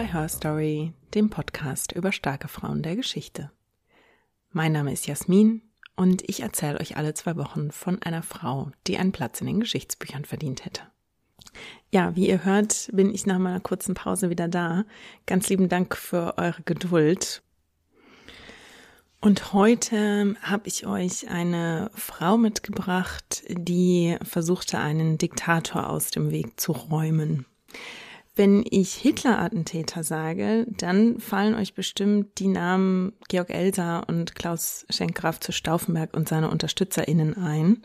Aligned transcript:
bei 0.00 0.06
Her 0.06 0.30
Story, 0.30 0.94
dem 1.12 1.28
Podcast 1.28 1.92
über 1.92 2.10
starke 2.10 2.48
Frauen 2.48 2.82
der 2.82 2.96
Geschichte. 2.96 3.50
Mein 4.50 4.72
Name 4.72 4.94
ist 4.94 5.06
Jasmin 5.06 5.60
und 5.94 6.26
ich 6.26 6.40
erzähle 6.40 6.80
euch 6.80 6.96
alle 6.96 7.12
zwei 7.12 7.36
Wochen 7.36 7.70
von 7.70 8.00
einer 8.00 8.22
Frau, 8.22 8.70
die 8.86 8.96
einen 8.96 9.12
Platz 9.12 9.42
in 9.42 9.46
den 9.46 9.60
Geschichtsbüchern 9.60 10.24
verdient 10.24 10.64
hätte. 10.64 10.80
Ja, 11.90 12.16
wie 12.16 12.30
ihr 12.30 12.46
hört, 12.46 12.88
bin 12.94 13.12
ich 13.12 13.26
nach 13.26 13.38
meiner 13.38 13.60
kurzen 13.60 13.92
Pause 13.92 14.30
wieder 14.30 14.48
da. 14.48 14.86
Ganz 15.26 15.50
lieben 15.50 15.68
Dank 15.68 15.94
für 15.94 16.38
eure 16.38 16.62
Geduld. 16.62 17.42
Und 19.20 19.52
heute 19.52 20.34
habe 20.40 20.66
ich 20.66 20.86
euch 20.86 21.28
eine 21.28 21.90
Frau 21.94 22.38
mitgebracht, 22.38 23.42
die 23.50 24.16
versuchte, 24.22 24.78
einen 24.78 25.18
Diktator 25.18 25.90
aus 25.90 26.10
dem 26.10 26.30
Weg 26.30 26.58
zu 26.58 26.72
räumen. 26.72 27.44
Wenn 28.40 28.64
ich 28.70 28.94
Hitler-Attentäter 28.94 30.02
sage, 30.02 30.64
dann 30.66 31.20
fallen 31.20 31.54
euch 31.54 31.74
bestimmt 31.74 32.38
die 32.38 32.48
Namen 32.48 33.12
Georg 33.28 33.50
Elser 33.50 34.04
und 34.08 34.34
Klaus 34.34 34.86
Schenkgraf 34.88 35.40
zu 35.40 35.52
Stauffenberg 35.52 36.16
und 36.16 36.26
seine 36.26 36.50
UnterstützerInnen 36.50 37.36
ein. 37.36 37.82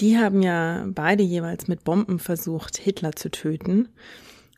Die 0.00 0.18
haben 0.18 0.42
ja 0.42 0.84
beide 0.88 1.22
jeweils 1.22 1.66
mit 1.66 1.82
Bomben 1.82 2.18
versucht, 2.18 2.76
Hitler 2.76 3.16
zu 3.16 3.30
töten 3.30 3.88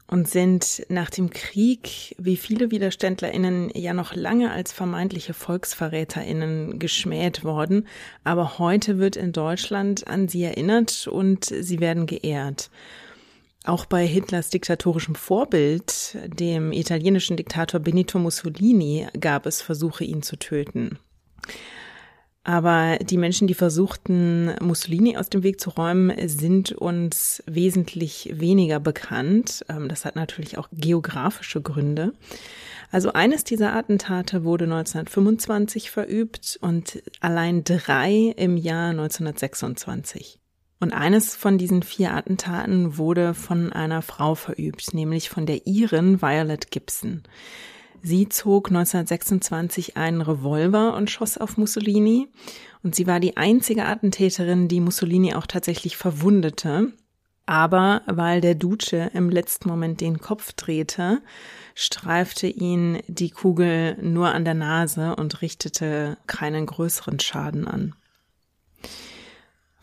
und 0.08 0.26
sind 0.26 0.84
nach 0.88 1.10
dem 1.10 1.30
Krieg, 1.30 2.16
wie 2.18 2.36
viele 2.36 2.72
WiderständlerInnen, 2.72 3.70
ja 3.76 3.94
noch 3.94 4.12
lange 4.12 4.50
als 4.50 4.72
vermeintliche 4.72 5.34
VolksverräterInnen 5.34 6.80
geschmäht 6.80 7.44
worden. 7.44 7.86
Aber 8.24 8.58
heute 8.58 8.98
wird 8.98 9.14
in 9.14 9.30
Deutschland 9.30 10.08
an 10.08 10.26
sie 10.26 10.42
erinnert 10.42 11.06
und 11.06 11.44
sie 11.44 11.78
werden 11.78 12.06
geehrt. 12.06 12.70
Auch 13.66 13.84
bei 13.84 14.06
Hitlers 14.06 14.50
diktatorischem 14.50 15.16
Vorbild, 15.16 16.16
dem 16.26 16.70
italienischen 16.70 17.36
Diktator 17.36 17.80
Benito 17.80 18.18
Mussolini, 18.20 19.08
gab 19.18 19.44
es 19.44 19.60
Versuche, 19.60 20.04
ihn 20.04 20.22
zu 20.22 20.36
töten. 20.36 21.00
Aber 22.44 22.98
die 22.98 23.16
Menschen, 23.16 23.48
die 23.48 23.54
versuchten, 23.54 24.54
Mussolini 24.60 25.16
aus 25.16 25.30
dem 25.30 25.42
Weg 25.42 25.60
zu 25.60 25.70
räumen, 25.70 26.16
sind 26.28 26.70
uns 26.70 27.42
wesentlich 27.46 28.30
weniger 28.32 28.78
bekannt. 28.78 29.64
Ähm, 29.68 29.88
das 29.88 30.04
hat 30.04 30.14
natürlich 30.14 30.58
auch 30.58 30.68
geografische 30.70 31.60
Gründe. 31.60 32.12
Also 32.92 33.14
eines 33.14 33.42
dieser 33.42 33.74
Attentate 33.74 34.44
wurde 34.44 34.66
1925 34.66 35.90
verübt 35.90 36.56
und 36.60 37.02
allein 37.18 37.64
drei 37.64 38.32
im 38.36 38.56
Jahr 38.56 38.90
1926. 38.90 40.38
Und 40.78 40.92
eines 40.92 41.34
von 41.34 41.56
diesen 41.56 41.82
vier 41.82 42.12
Attentaten 42.14 42.98
wurde 42.98 43.32
von 43.32 43.72
einer 43.72 44.02
Frau 44.02 44.34
verübt, 44.34 44.92
nämlich 44.92 45.30
von 45.30 45.46
der 45.46 45.66
Iren 45.66 46.20
Violet 46.20 46.70
Gibson. 46.70 47.22
Sie 48.02 48.28
zog 48.28 48.68
1926 48.68 49.96
einen 49.96 50.20
Revolver 50.20 50.94
und 50.94 51.10
schoss 51.10 51.38
auf 51.38 51.56
Mussolini. 51.56 52.28
Und 52.82 52.94
sie 52.94 53.06
war 53.06 53.20
die 53.20 53.36
einzige 53.36 53.84
Attentäterin, 53.86 54.68
die 54.68 54.80
Mussolini 54.80 55.34
auch 55.34 55.46
tatsächlich 55.46 55.96
verwundete. 55.96 56.92
Aber 57.46 58.02
weil 58.06 58.40
der 58.40 58.54
Duce 58.54 59.10
im 59.12 59.30
letzten 59.30 59.68
Moment 59.68 60.00
den 60.00 60.18
Kopf 60.18 60.52
drehte, 60.52 61.22
streifte 61.74 62.48
ihn 62.48 63.00
die 63.06 63.30
Kugel 63.30 63.96
nur 64.02 64.34
an 64.34 64.44
der 64.44 64.54
Nase 64.54 65.16
und 65.16 65.42
richtete 65.42 66.18
keinen 66.26 66.66
größeren 66.66 67.18
Schaden 67.18 67.66
an. 67.66 67.94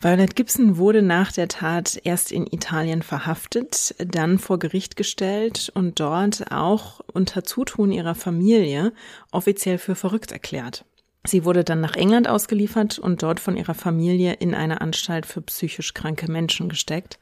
Violet 0.04 0.36
Gibson 0.36 0.76
wurde 0.76 1.00
nach 1.00 1.32
der 1.32 1.48
Tat 1.48 1.98
erst 2.04 2.30
in 2.30 2.46
Italien 2.46 3.00
verhaftet, 3.00 3.94
dann 3.96 4.38
vor 4.38 4.58
Gericht 4.58 4.96
gestellt 4.96 5.72
und 5.74 5.98
dort 5.98 6.52
auch 6.52 7.00
unter 7.14 7.42
Zutun 7.42 7.90
ihrer 7.90 8.14
Familie 8.14 8.92
offiziell 9.32 9.78
für 9.78 9.94
verrückt 9.94 10.30
erklärt. 10.30 10.84
Sie 11.26 11.46
wurde 11.46 11.64
dann 11.64 11.80
nach 11.80 11.96
England 11.96 12.28
ausgeliefert 12.28 12.98
und 12.98 13.22
dort 13.22 13.40
von 13.40 13.56
ihrer 13.56 13.72
Familie 13.72 14.34
in 14.34 14.54
eine 14.54 14.82
Anstalt 14.82 15.24
für 15.24 15.40
psychisch 15.40 15.94
kranke 15.94 16.30
Menschen 16.30 16.68
gesteckt. 16.68 17.18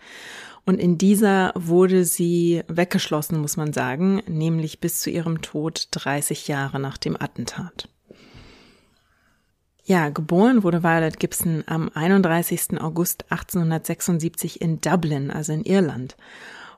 Und 0.67 0.81
in 0.81 0.99
dieser 0.99 1.53
wurde 1.55 2.05
sie 2.05 2.65
weggeschlossen, 2.67 3.39
muss 3.41 3.57
man 3.57 3.73
sagen, 3.73 4.25
nämlich 4.27 4.81
bis 4.81 5.03
zu 5.03 5.11
ihrem 5.11 5.41
Tod 5.41 5.87
30 5.93 6.49
Jahre 6.49 6.81
nach 6.81 6.99
dem 6.99 7.15
Attentat. 7.15 7.89
Ja, 9.85 10.11
geboren 10.11 10.63
wurde 10.63 10.85
Violet 10.85 11.19
Gibson 11.19 11.65
am 11.67 11.91
31. 11.93 12.81
August 12.81 13.25
1876 13.31 14.61
in 14.61 14.81
Dublin, 14.81 15.33
also 15.33 15.53
in 15.53 15.65
Irland. 15.65 16.17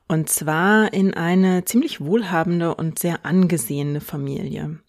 Und 0.07 0.29
zwar 0.29 0.91
in 0.91 1.13
eine 1.13 1.65
ziemlich 1.65 2.01
wohlhabende 2.01 2.73
und 2.73 2.97
sehr 2.97 3.23
angesehene 3.23 4.01
Familie. 4.01 4.79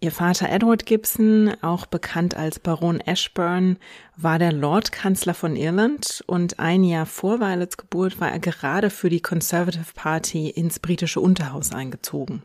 Ihr 0.00 0.12
Vater 0.12 0.48
Edward 0.48 0.86
Gibson, 0.86 1.52
auch 1.60 1.86
bekannt 1.86 2.36
als 2.36 2.60
Baron 2.60 3.00
Ashburn, 3.00 3.78
war 4.16 4.38
der 4.38 4.52
Lordkanzler 4.52 5.34
von 5.34 5.56
Irland 5.56 6.22
und 6.28 6.60
ein 6.60 6.84
Jahr 6.84 7.06
vor 7.06 7.40
Violets 7.40 7.76
Geburt 7.76 8.20
war 8.20 8.30
er 8.30 8.38
gerade 8.38 8.90
für 8.90 9.10
die 9.10 9.20
Conservative 9.20 9.94
Party 9.96 10.50
ins 10.50 10.78
britische 10.78 11.18
Unterhaus 11.18 11.72
eingezogen. 11.72 12.44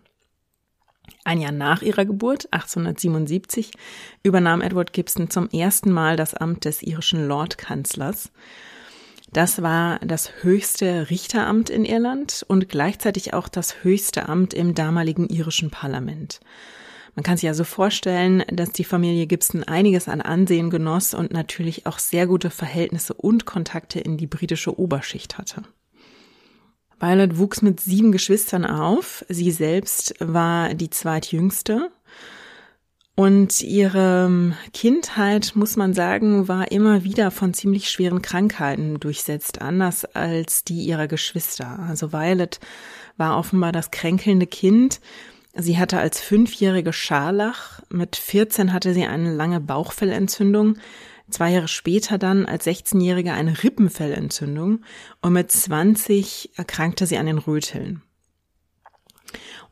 Ein 1.26 1.40
Jahr 1.40 1.52
nach 1.52 1.82
ihrer 1.82 2.06
Geburt, 2.06 2.48
1877, 2.52 3.72
übernahm 4.24 4.62
Edward 4.62 4.94
Gibson 4.94 5.30
zum 5.30 5.50
ersten 5.50 5.92
Mal 5.92 6.18
das 6.18 6.34
Amt 6.34 6.66
des 6.66 6.82
irischen 6.82 7.28
Lordkanzlers. 7.28 8.32
Das 9.32 9.62
war 9.62 10.00
das 10.00 10.44
höchste 10.44 11.10
Richteramt 11.10 11.70
in 11.70 11.86
Irland 11.86 12.46
und 12.48 12.70
gleichzeitig 12.70 13.34
auch 13.34 13.48
das 13.48 13.84
höchste 13.84 14.30
Amt 14.30 14.54
im 14.54 14.76
damaligen 14.76 15.28
irischen 15.28 15.72
Parlament. 15.72 16.40
Man 17.16 17.24
kann 17.24 17.38
sich 17.38 17.48
also 17.48 17.64
vorstellen, 17.64 18.44
dass 18.48 18.72
die 18.72 18.84
Familie 18.84 19.28
Gibson 19.28 19.64
einiges 19.64 20.08
an 20.08 20.22
Ansehen 20.22 20.70
genoss 20.70 21.14
und 21.14 21.32
natürlich 21.32 21.86
auch 21.86 22.00
sehr 22.00 22.28
gute 22.28 22.50
Verhältnisse 22.50 23.14
und 23.14 23.46
Kontakte 23.46 24.00
in 24.00 24.18
die 24.18 24.28
britische 24.28 24.80
Oberschicht 24.80 25.38
hatte. 25.38 25.64
Violet 27.00 27.38
wuchs 27.38 27.62
mit 27.62 27.80
sieben 27.80 28.12
Geschwistern 28.12 28.66
auf. 28.66 29.26
Sie 29.30 29.52
selbst 29.52 30.16
war 30.20 30.74
die 30.74 30.90
zweitjüngste. 30.90 31.92
Und 33.16 33.62
ihre 33.62 34.56
Kindheit, 34.74 35.52
muss 35.56 35.76
man 35.76 35.94
sagen, 35.94 36.48
war 36.48 36.72
immer 36.72 37.04
wieder 37.04 37.30
von 37.30 37.54
ziemlich 37.54 37.92
schweren 37.92 38.24
Krankheiten 38.24 39.00
durchsetzt, 39.00 39.62
anders 39.62 40.04
als 40.06 40.64
die 40.64 40.82
ihrer 40.86 41.08
Geschwister. 41.08 41.80
Also 41.88 42.12
Violet 42.12 42.60
war 43.16 43.38
offenbar 43.38 43.72
das 43.72 43.92
kränkelnde 43.92 44.48
Kind. 44.48 45.00
Sie 45.56 45.78
hatte 45.78 46.00
als 46.00 46.20
Fünfjährige 46.20 46.92
Scharlach, 46.92 47.82
mit 47.90 48.16
14 48.16 48.74
hatte 48.74 48.96
sie 48.96 49.06
eine 49.06 49.32
lange 49.32 49.60
Bauchfellentzündung, 49.60 50.78
Zwei 51.30 51.52
Jahre 51.52 51.68
später 51.68 52.18
dann 52.18 52.46
als 52.46 52.68
16-Jährige 52.68 53.34
eine 53.34 53.64
Rippenfellentzündung 53.64 54.84
und 55.22 55.34
mit 55.34 55.52
20 55.52 56.52
erkrankte 56.56 57.06
sie 57.06 57.18
an 57.18 57.26
den 57.26 57.38
Röteln. 57.38 58.02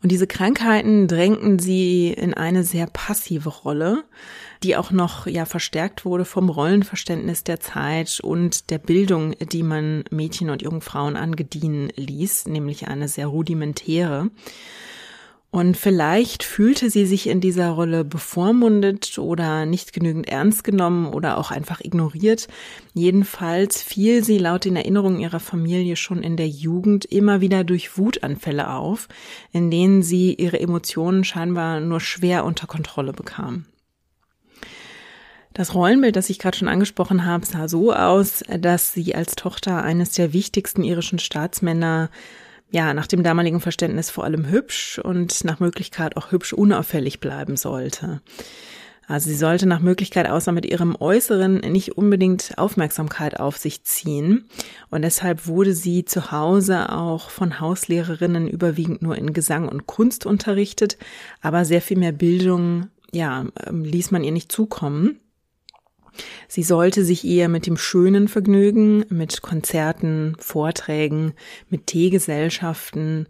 Und 0.01 0.11
diese 0.11 0.25
Krankheiten 0.25 1.07
drängten 1.07 1.59
sie 1.59 2.11
in 2.11 2.33
eine 2.33 2.63
sehr 2.63 2.87
passive 2.87 3.49
Rolle, 3.49 4.03
die 4.63 4.75
auch 4.75 4.89
noch 4.91 5.27
ja 5.27 5.45
verstärkt 5.45 6.05
wurde 6.05 6.25
vom 6.25 6.49
Rollenverständnis 6.49 7.43
der 7.43 7.59
Zeit 7.59 8.19
und 8.19 8.71
der 8.71 8.79
Bildung, 8.79 9.35
die 9.37 9.61
man 9.61 10.03
Mädchen 10.09 10.49
und 10.49 10.63
jungen 10.63 10.81
Frauen 10.81 11.15
angedienen 11.15 11.91
ließ, 11.95 12.47
nämlich 12.47 12.87
eine 12.87 13.07
sehr 13.07 13.27
rudimentäre. 13.27 14.31
Und 15.53 15.75
vielleicht 15.75 16.43
fühlte 16.43 16.89
sie 16.89 17.05
sich 17.05 17.27
in 17.27 17.41
dieser 17.41 17.71
Rolle 17.71 18.05
bevormundet 18.05 19.17
oder 19.19 19.65
nicht 19.65 19.91
genügend 19.91 20.29
ernst 20.29 20.63
genommen 20.63 21.07
oder 21.07 21.37
auch 21.37 21.51
einfach 21.51 21.81
ignoriert. 21.81 22.47
Jedenfalls 22.93 23.81
fiel 23.81 24.23
sie 24.23 24.37
laut 24.37 24.63
den 24.63 24.77
Erinnerungen 24.77 25.19
ihrer 25.19 25.41
Familie 25.41 25.97
schon 25.97 26.23
in 26.23 26.37
der 26.37 26.47
Jugend 26.47 27.03
immer 27.03 27.41
wieder 27.41 27.65
durch 27.65 27.97
Wutanfälle 27.97 28.69
auf, 28.69 29.09
in 29.51 29.69
denen 29.69 30.03
sie 30.03 30.35
ihre 30.35 30.61
Emotionen 30.61 31.25
scheinbar 31.25 31.81
nur 31.81 31.99
schwer 31.99 32.45
unter 32.45 32.65
Kontrolle 32.65 33.11
bekam. 33.11 33.65
Das 35.53 35.75
Rollenbild, 35.75 36.15
das 36.15 36.29
ich 36.29 36.39
gerade 36.39 36.57
schon 36.57 36.69
angesprochen 36.69 37.25
habe, 37.25 37.45
sah 37.45 37.67
so 37.67 37.91
aus, 37.91 38.41
dass 38.57 38.93
sie 38.93 39.15
als 39.15 39.35
Tochter 39.35 39.83
eines 39.83 40.13
der 40.13 40.31
wichtigsten 40.31 40.81
irischen 40.81 41.19
Staatsmänner 41.19 42.09
ja, 42.71 42.93
nach 42.93 43.07
dem 43.07 43.21
damaligen 43.21 43.59
Verständnis 43.59 44.09
vor 44.09 44.23
allem 44.23 44.49
hübsch 44.49 44.97
und 44.97 45.43
nach 45.43 45.59
Möglichkeit 45.59 46.17
auch 46.17 46.31
hübsch 46.31 46.53
unauffällig 46.53 47.19
bleiben 47.19 47.57
sollte. 47.57 48.21
Also 49.07 49.29
sie 49.29 49.35
sollte 49.35 49.65
nach 49.65 49.81
Möglichkeit 49.81 50.29
außer 50.29 50.53
mit 50.53 50.65
ihrem 50.65 50.95
Äußeren 50.97 51.55
nicht 51.57 51.97
unbedingt 51.97 52.57
Aufmerksamkeit 52.57 53.37
auf 53.41 53.57
sich 53.57 53.83
ziehen. 53.83 54.47
Und 54.89 55.01
deshalb 55.01 55.47
wurde 55.47 55.73
sie 55.73 56.05
zu 56.05 56.31
Hause 56.31 56.93
auch 56.93 57.29
von 57.29 57.59
Hauslehrerinnen 57.59 58.47
überwiegend 58.47 59.01
nur 59.01 59.17
in 59.17 59.33
Gesang 59.33 59.67
und 59.67 59.85
Kunst 59.85 60.25
unterrichtet, 60.25 60.97
aber 61.41 61.65
sehr 61.65 61.81
viel 61.81 61.97
mehr 61.97 62.13
Bildung, 62.13 62.87
ja, 63.11 63.47
ähm, 63.67 63.83
ließ 63.83 64.11
man 64.11 64.23
ihr 64.23 64.31
nicht 64.31 64.49
zukommen. 64.49 65.19
Sie 66.47 66.63
sollte 66.63 67.03
sich 67.03 67.25
eher 67.25 67.49
mit 67.49 67.65
dem 67.67 67.77
Schönen 67.77 68.27
vergnügen, 68.27 69.05
mit 69.09 69.41
Konzerten, 69.41 70.35
Vorträgen, 70.39 71.33
mit 71.69 71.87
Teegesellschaften. 71.87 73.27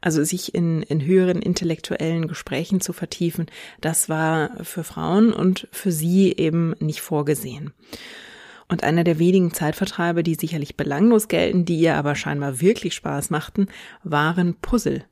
Also 0.00 0.22
sich 0.22 0.54
in, 0.54 0.82
in 0.82 1.04
höheren 1.04 1.40
intellektuellen 1.40 2.28
Gesprächen 2.28 2.82
zu 2.82 2.92
vertiefen, 2.92 3.46
das 3.80 4.10
war 4.10 4.50
für 4.62 4.84
Frauen 4.84 5.32
und 5.32 5.66
für 5.72 5.92
sie 5.92 6.34
eben 6.36 6.74
nicht 6.78 7.00
vorgesehen. 7.00 7.72
Und 8.68 8.82
einer 8.82 9.04
der 9.04 9.18
wenigen 9.18 9.52
Zeitvertreibe, 9.52 10.22
die 10.22 10.34
sicherlich 10.34 10.76
belanglos 10.76 11.28
gelten, 11.28 11.64
die 11.64 11.78
ihr 11.78 11.94
aber 11.94 12.16
scheinbar 12.16 12.60
wirklich 12.60 12.94
Spaß 12.94 13.30
machten, 13.30 13.68
waren 14.02 14.54
Puzzle. 14.60 15.04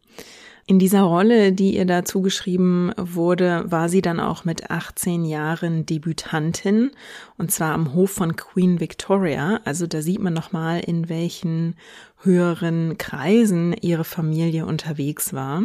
In 0.65 0.79
dieser 0.79 1.03
Rolle, 1.03 1.53
die 1.53 1.77
ihr 1.77 1.87
da 1.87 2.05
zugeschrieben 2.05 2.93
wurde, 2.97 3.65
war 3.67 3.89
sie 3.89 4.01
dann 4.01 4.21
auch 4.21 4.45
mit 4.45 4.71
18 4.71 5.25
Jahren 5.25 5.87
Debütantin 5.87 6.93
und 7.37 7.51
zwar 7.51 7.75
am 7.75 7.95
Hof 7.95 8.13
von 8.13 8.37
Queen 8.37 8.79
Victoria. 8.79 9.61
Also 9.65 9.89
da 9.89 10.03
sieht 10.03 10.21
man 10.21 10.33
nochmal, 10.33 10.81
in 10.81 11.09
welchen 11.09 11.75
höheren 12.23 12.97
Kreisen 12.97 13.75
ihre 13.81 14.05
Familie 14.05 14.65
unterwegs 14.65 15.35
war. 15.35 15.65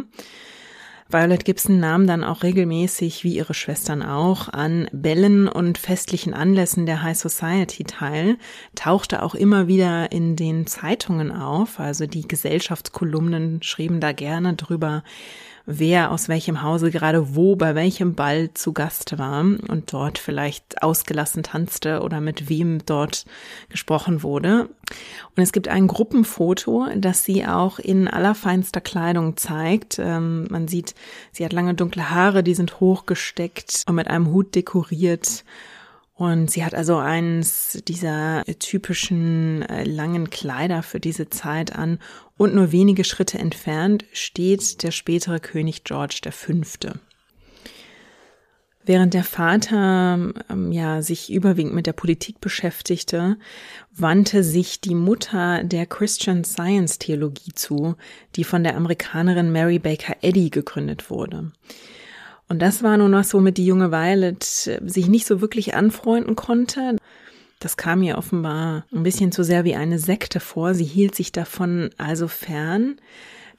Violet 1.10 1.46
Gibson 1.46 1.80
nahm 1.80 2.06
dann 2.06 2.22
auch 2.22 2.42
regelmäßig, 2.42 3.24
wie 3.24 3.34
ihre 3.34 3.54
Schwestern 3.54 4.02
auch, 4.02 4.50
an 4.50 4.90
Bällen 4.92 5.48
und 5.48 5.78
festlichen 5.78 6.34
Anlässen 6.34 6.84
der 6.84 7.02
High 7.02 7.16
Society 7.16 7.84
teil, 7.84 8.36
tauchte 8.74 9.22
auch 9.22 9.34
immer 9.34 9.68
wieder 9.68 10.12
in 10.12 10.36
den 10.36 10.66
Zeitungen 10.66 11.32
auf, 11.32 11.80
also 11.80 12.06
die 12.06 12.28
Gesellschaftskolumnen 12.28 13.62
schrieben 13.62 14.00
da 14.00 14.12
gerne 14.12 14.52
drüber, 14.52 15.02
wer 15.70 16.10
aus 16.10 16.30
welchem 16.30 16.62
Hause 16.62 16.90
gerade 16.90 17.36
wo 17.36 17.54
bei 17.54 17.74
welchem 17.74 18.14
Ball 18.14 18.50
zu 18.54 18.72
Gast 18.72 19.18
war 19.18 19.40
und 19.40 19.92
dort 19.92 20.16
vielleicht 20.16 20.82
ausgelassen 20.82 21.42
tanzte 21.42 22.00
oder 22.00 22.22
mit 22.22 22.48
wem 22.48 22.78
dort 22.86 23.26
gesprochen 23.68 24.22
wurde. 24.22 24.70
Und 25.36 25.42
es 25.42 25.52
gibt 25.52 25.68
ein 25.68 25.86
Gruppenfoto, 25.86 26.86
das 26.96 27.22
sie 27.22 27.46
auch 27.46 27.78
in 27.78 28.08
allerfeinster 28.08 28.80
Kleidung 28.80 29.36
zeigt. 29.36 29.98
Ähm, 29.98 30.46
man 30.48 30.68
sieht, 30.68 30.94
sie 31.32 31.44
hat 31.44 31.52
lange 31.52 31.74
dunkle 31.74 32.08
Haare, 32.08 32.42
die 32.42 32.54
sind 32.54 32.80
hochgesteckt 32.80 33.84
und 33.86 33.94
mit 33.94 34.08
einem 34.08 34.32
Hut 34.32 34.54
dekoriert. 34.54 35.44
Und 36.18 36.50
sie 36.50 36.64
hat 36.64 36.74
also 36.74 36.96
eins 36.96 37.80
dieser 37.86 38.42
typischen 38.58 39.62
äh, 39.62 39.84
langen 39.84 40.30
Kleider 40.30 40.82
für 40.82 40.98
diese 40.98 41.30
Zeit 41.30 41.76
an 41.76 42.00
und 42.36 42.56
nur 42.56 42.72
wenige 42.72 43.04
Schritte 43.04 43.38
entfernt 43.38 44.04
steht 44.12 44.82
der 44.82 44.90
spätere 44.90 45.38
König 45.38 45.84
George 45.84 46.18
V. 46.28 46.54
Während 48.84 49.14
der 49.14 49.22
Vater 49.22 50.32
ähm, 50.50 50.72
ja 50.72 51.02
sich 51.02 51.32
überwiegend 51.32 51.74
mit 51.74 51.86
der 51.86 51.92
Politik 51.92 52.40
beschäftigte, 52.40 53.36
wandte 53.94 54.42
sich 54.42 54.80
die 54.80 54.96
Mutter 54.96 55.62
der 55.62 55.86
Christian 55.86 56.42
Science 56.42 56.98
Theologie 56.98 57.52
zu, 57.54 57.94
die 58.34 58.42
von 58.42 58.64
der 58.64 58.74
Amerikanerin 58.74 59.52
Mary 59.52 59.78
Baker 59.78 60.16
Eddy 60.22 60.50
gegründet 60.50 61.10
wurde. 61.10 61.52
Und 62.48 62.60
das 62.60 62.82
war 62.82 62.96
nun 62.96 63.12
was, 63.12 63.34
womit 63.34 63.58
die 63.58 63.66
junge 63.66 63.92
Violet 63.92 64.42
sich 64.42 65.08
nicht 65.08 65.26
so 65.26 65.40
wirklich 65.40 65.74
anfreunden 65.74 66.34
konnte. 66.34 66.96
Das 67.60 67.76
kam 67.76 68.02
ihr 68.02 68.16
offenbar 68.16 68.86
ein 68.92 69.02
bisschen 69.02 69.32
zu 69.32 69.42
sehr 69.42 69.64
wie 69.64 69.74
eine 69.74 69.98
Sekte 69.98 70.40
vor. 70.40 70.74
Sie 70.74 70.84
hielt 70.84 71.14
sich 71.14 71.32
davon 71.32 71.90
also 71.98 72.28
fern. 72.28 72.96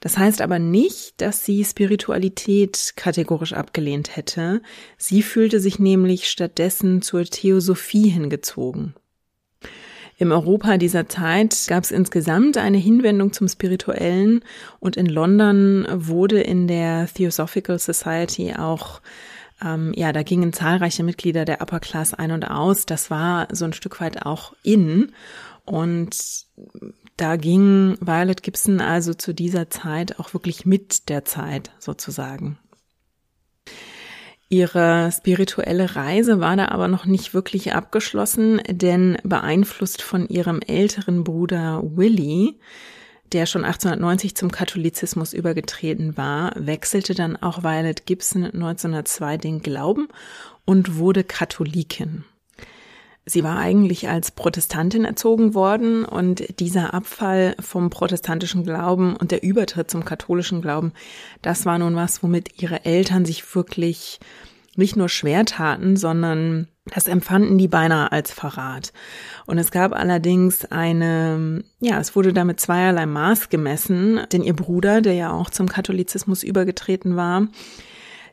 Das 0.00 0.16
heißt 0.16 0.40
aber 0.40 0.58
nicht, 0.58 1.20
dass 1.20 1.44
sie 1.44 1.62
Spiritualität 1.62 2.94
kategorisch 2.96 3.52
abgelehnt 3.52 4.16
hätte. 4.16 4.62
Sie 4.96 5.22
fühlte 5.22 5.60
sich 5.60 5.78
nämlich 5.78 6.30
stattdessen 6.30 7.02
zur 7.02 7.24
Theosophie 7.24 8.08
hingezogen. 8.08 8.94
Im 10.20 10.32
Europa 10.32 10.76
dieser 10.76 11.08
Zeit 11.08 11.64
gab 11.66 11.82
es 11.82 11.90
insgesamt 11.90 12.58
eine 12.58 12.76
Hinwendung 12.76 13.32
zum 13.32 13.48
Spirituellen 13.48 14.42
und 14.78 14.98
in 14.98 15.06
London 15.06 15.86
wurde 15.90 16.42
in 16.42 16.68
der 16.68 17.08
Theosophical 17.08 17.78
Society 17.78 18.52
auch 18.52 19.00
ähm, 19.62 19.94
ja, 19.96 20.12
da 20.12 20.22
gingen 20.22 20.52
zahlreiche 20.52 21.04
Mitglieder 21.04 21.46
der 21.46 21.62
Upper 21.62 21.80
Class 21.80 22.12
ein 22.12 22.32
und 22.32 22.44
aus. 22.44 22.84
Das 22.84 23.10
war 23.10 23.48
so 23.50 23.64
ein 23.64 23.72
Stück 23.72 23.98
weit 24.02 24.26
auch 24.26 24.52
in. 24.62 25.12
Und 25.64 26.44
da 27.16 27.36
ging 27.36 27.96
Violet 28.02 28.42
Gibson 28.42 28.82
also 28.82 29.14
zu 29.14 29.32
dieser 29.32 29.70
Zeit 29.70 30.18
auch 30.18 30.34
wirklich 30.34 30.66
mit 30.66 31.08
der 31.08 31.24
Zeit 31.24 31.70
sozusagen. 31.78 32.58
Ihre 34.52 35.12
spirituelle 35.12 35.94
Reise 35.94 36.40
war 36.40 36.56
da 36.56 36.68
aber 36.68 36.88
noch 36.88 37.04
nicht 37.04 37.34
wirklich 37.34 37.72
abgeschlossen, 37.72 38.60
denn 38.68 39.16
beeinflusst 39.22 40.02
von 40.02 40.28
ihrem 40.28 40.60
älteren 40.60 41.22
Bruder 41.22 41.80
Willie, 41.84 42.54
der 43.30 43.46
schon 43.46 43.64
1890 43.64 44.34
zum 44.34 44.50
Katholizismus 44.50 45.34
übergetreten 45.34 46.16
war, 46.16 46.52
wechselte 46.56 47.14
dann 47.14 47.36
auch 47.36 47.62
Violet 47.62 48.06
Gibson 48.06 48.42
1902 48.42 49.36
den 49.36 49.62
Glauben 49.62 50.08
und 50.64 50.96
wurde 50.96 51.22
Katholikin. 51.22 52.24
Sie 53.26 53.44
war 53.44 53.58
eigentlich 53.58 54.08
als 54.08 54.30
Protestantin 54.30 55.04
erzogen 55.04 55.54
worden 55.54 56.04
und 56.04 56.58
dieser 56.58 56.94
Abfall 56.94 57.54
vom 57.60 57.90
protestantischen 57.90 58.64
Glauben 58.64 59.14
und 59.14 59.30
der 59.30 59.42
Übertritt 59.42 59.90
zum 59.90 60.04
katholischen 60.04 60.62
Glauben, 60.62 60.92
das 61.42 61.66
war 61.66 61.78
nun 61.78 61.94
was, 61.96 62.22
womit 62.22 62.60
ihre 62.62 62.84
Eltern 62.84 63.24
sich 63.24 63.54
wirklich 63.54 64.20
nicht 64.76 64.96
nur 64.96 65.08
schwer 65.08 65.44
taten, 65.44 65.96
sondern 65.96 66.68
das 66.86 67.06
empfanden 67.06 67.58
die 67.58 67.68
beinahe 67.68 68.10
als 68.10 68.32
Verrat. 68.32 68.92
Und 69.46 69.58
es 69.58 69.70
gab 69.70 69.92
allerdings 69.92 70.64
eine, 70.64 71.62
ja, 71.80 72.00
es 72.00 72.16
wurde 72.16 72.32
damit 72.32 72.60
zweierlei 72.60 73.06
Maß 73.06 73.48
gemessen, 73.48 74.20
denn 74.32 74.42
ihr 74.42 74.54
Bruder, 74.54 75.00
der 75.02 75.14
ja 75.14 75.32
auch 75.32 75.50
zum 75.50 75.68
Katholizismus 75.68 76.42
übergetreten 76.42 77.16
war, 77.16 77.48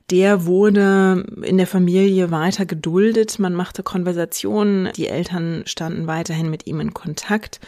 der 0.09 0.45
wurde 0.45 1.25
in 1.41 1.57
der 1.57 1.67
Familie 1.67 2.31
weiter 2.31 2.65
geduldet. 2.65 3.39
Man 3.39 3.53
machte 3.53 3.83
Konversationen. 3.83 4.89
Die 4.95 5.07
Eltern 5.07 5.63
standen 5.65 6.07
weiterhin 6.07 6.49
mit 6.49 6.65
ihm 6.67 6.79
in 6.79 6.93
Kontakt. 6.93 7.59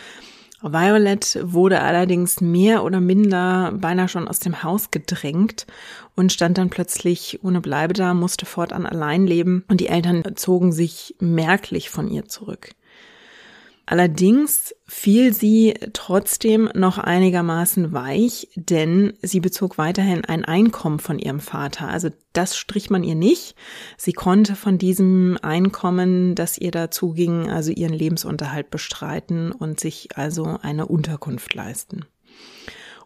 Violet 0.62 1.40
wurde 1.42 1.82
allerdings 1.82 2.42
mehr 2.42 2.84
oder 2.84 3.00
minder 3.00 3.72
beinahe 3.72 4.10
schon 4.10 4.28
aus 4.28 4.40
dem 4.40 4.62
Haus 4.62 4.92
gedrängt 4.92 5.66
und 6.16 6.34
stand 6.34 6.58
dann 6.58 6.70
plötzlich 6.70 7.40
ohne 7.44 7.62
Bleibe 7.62 7.94
da, 7.94 8.14
musste 8.14 8.46
fortan 8.46 8.86
allein 8.86 9.26
leben 9.26 9.64
und 9.70 9.80
die 9.80 9.88
Eltern 9.88 10.24
zogen 10.36 10.74
sich 10.74 11.16
merklich 11.20 11.90
von 11.90 12.10
ihr 12.10 12.26
zurück. 12.26 12.72
Allerdings 13.92 14.76
fiel 14.86 15.34
sie 15.34 15.74
trotzdem 15.94 16.70
noch 16.76 17.00
einigermaßen 17.00 17.92
weich, 17.92 18.48
denn 18.56 19.14
sie 19.24 19.40
bezog 19.40 19.80
weiterhin 19.80 20.24
ein 20.26 20.46
Einkommen 20.46 21.00
von 21.00 21.18
ihrem 21.18 21.40
Vater. 21.40 21.88
Also 21.88 22.10
das 22.32 22.56
strich 22.56 22.92
man 22.92 23.04
ihr 23.04 23.16
nicht. 23.16 23.56
Sie 23.98 24.14
konnte 24.14 24.56
von 24.56 24.78
diesem 24.78 25.40
Einkommen, 25.42 26.36
das 26.36 26.60
ihr 26.60 26.70
dazu 26.70 27.14
ging, 27.14 27.50
also 27.50 27.72
ihren 27.72 27.94
Lebensunterhalt 27.94 28.70
bestreiten 28.70 29.52
und 29.52 29.80
sich 29.80 30.10
also 30.16 30.60
eine 30.62 30.86
Unterkunft 30.86 31.56
leisten. 31.56 32.06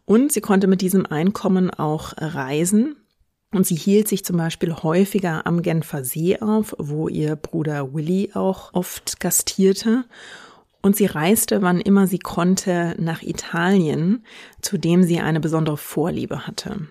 Und 0.04 0.34
sie 0.34 0.42
konnte 0.42 0.68
mit 0.68 0.82
diesem 0.82 1.06
Einkommen 1.06 1.70
auch 1.70 2.12
reisen. 2.18 2.98
Und 3.54 3.66
sie 3.66 3.76
hielt 3.76 4.10
sich 4.10 4.26
zum 4.26 4.36
Beispiel 4.36 4.74
häufiger 4.74 5.48
am 5.48 5.62
Genfer 5.62 6.04
See 6.04 6.42
auf, 6.42 6.76
wo 6.78 7.08
ihr 7.08 7.38
Bruder 7.38 7.94
Willy 7.94 8.32
auch 8.34 8.74
oft 8.74 9.22
gastierte. 9.22 10.04
Und 10.84 10.96
sie 10.96 11.06
reiste, 11.06 11.64
wann 11.64 11.80
immer 11.82 12.06
sie 12.06 12.20
konnte, 12.20 12.96
nach 13.00 13.24
Italien, 13.24 14.24
zu 14.62 14.78
dem 14.78 15.04
sie 15.04 15.20
eine 15.20 15.40
besondere 15.40 15.78
Vorliebe 15.78 16.46
hatte. 16.46 16.82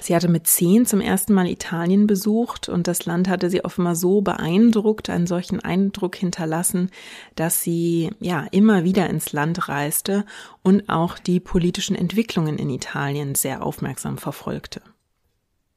Sie 0.00 0.14
hatte 0.14 0.28
mit 0.28 0.46
zehn 0.46 0.86
zum 0.86 1.00
ersten 1.00 1.32
Mal 1.32 1.48
Italien 1.48 2.06
besucht 2.06 2.68
und 2.68 2.86
das 2.86 3.04
Land 3.04 3.28
hatte 3.28 3.50
sie 3.50 3.64
offenbar 3.64 3.96
so 3.96 4.20
beeindruckt, 4.20 5.10
einen 5.10 5.26
solchen 5.26 5.60
Eindruck 5.60 6.16
hinterlassen, 6.16 6.90
dass 7.34 7.60
sie 7.62 8.10
ja 8.20 8.46
immer 8.52 8.84
wieder 8.84 9.08
ins 9.10 9.32
Land 9.32 9.68
reiste 9.68 10.24
und 10.62 10.88
auch 10.88 11.18
die 11.18 11.40
politischen 11.40 11.96
Entwicklungen 11.96 12.56
in 12.56 12.70
Italien 12.70 13.34
sehr 13.34 13.64
aufmerksam 13.64 14.18
verfolgte. 14.18 14.80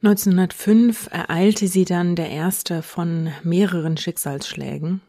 1905 0.04 1.10
ereilte 1.12 1.68
sie 1.68 1.86
dann 1.86 2.16
der 2.16 2.30
erste 2.30 2.84
von 2.84 3.30
mehreren 3.44 3.98
Schicksalsschlägen. 3.98 5.02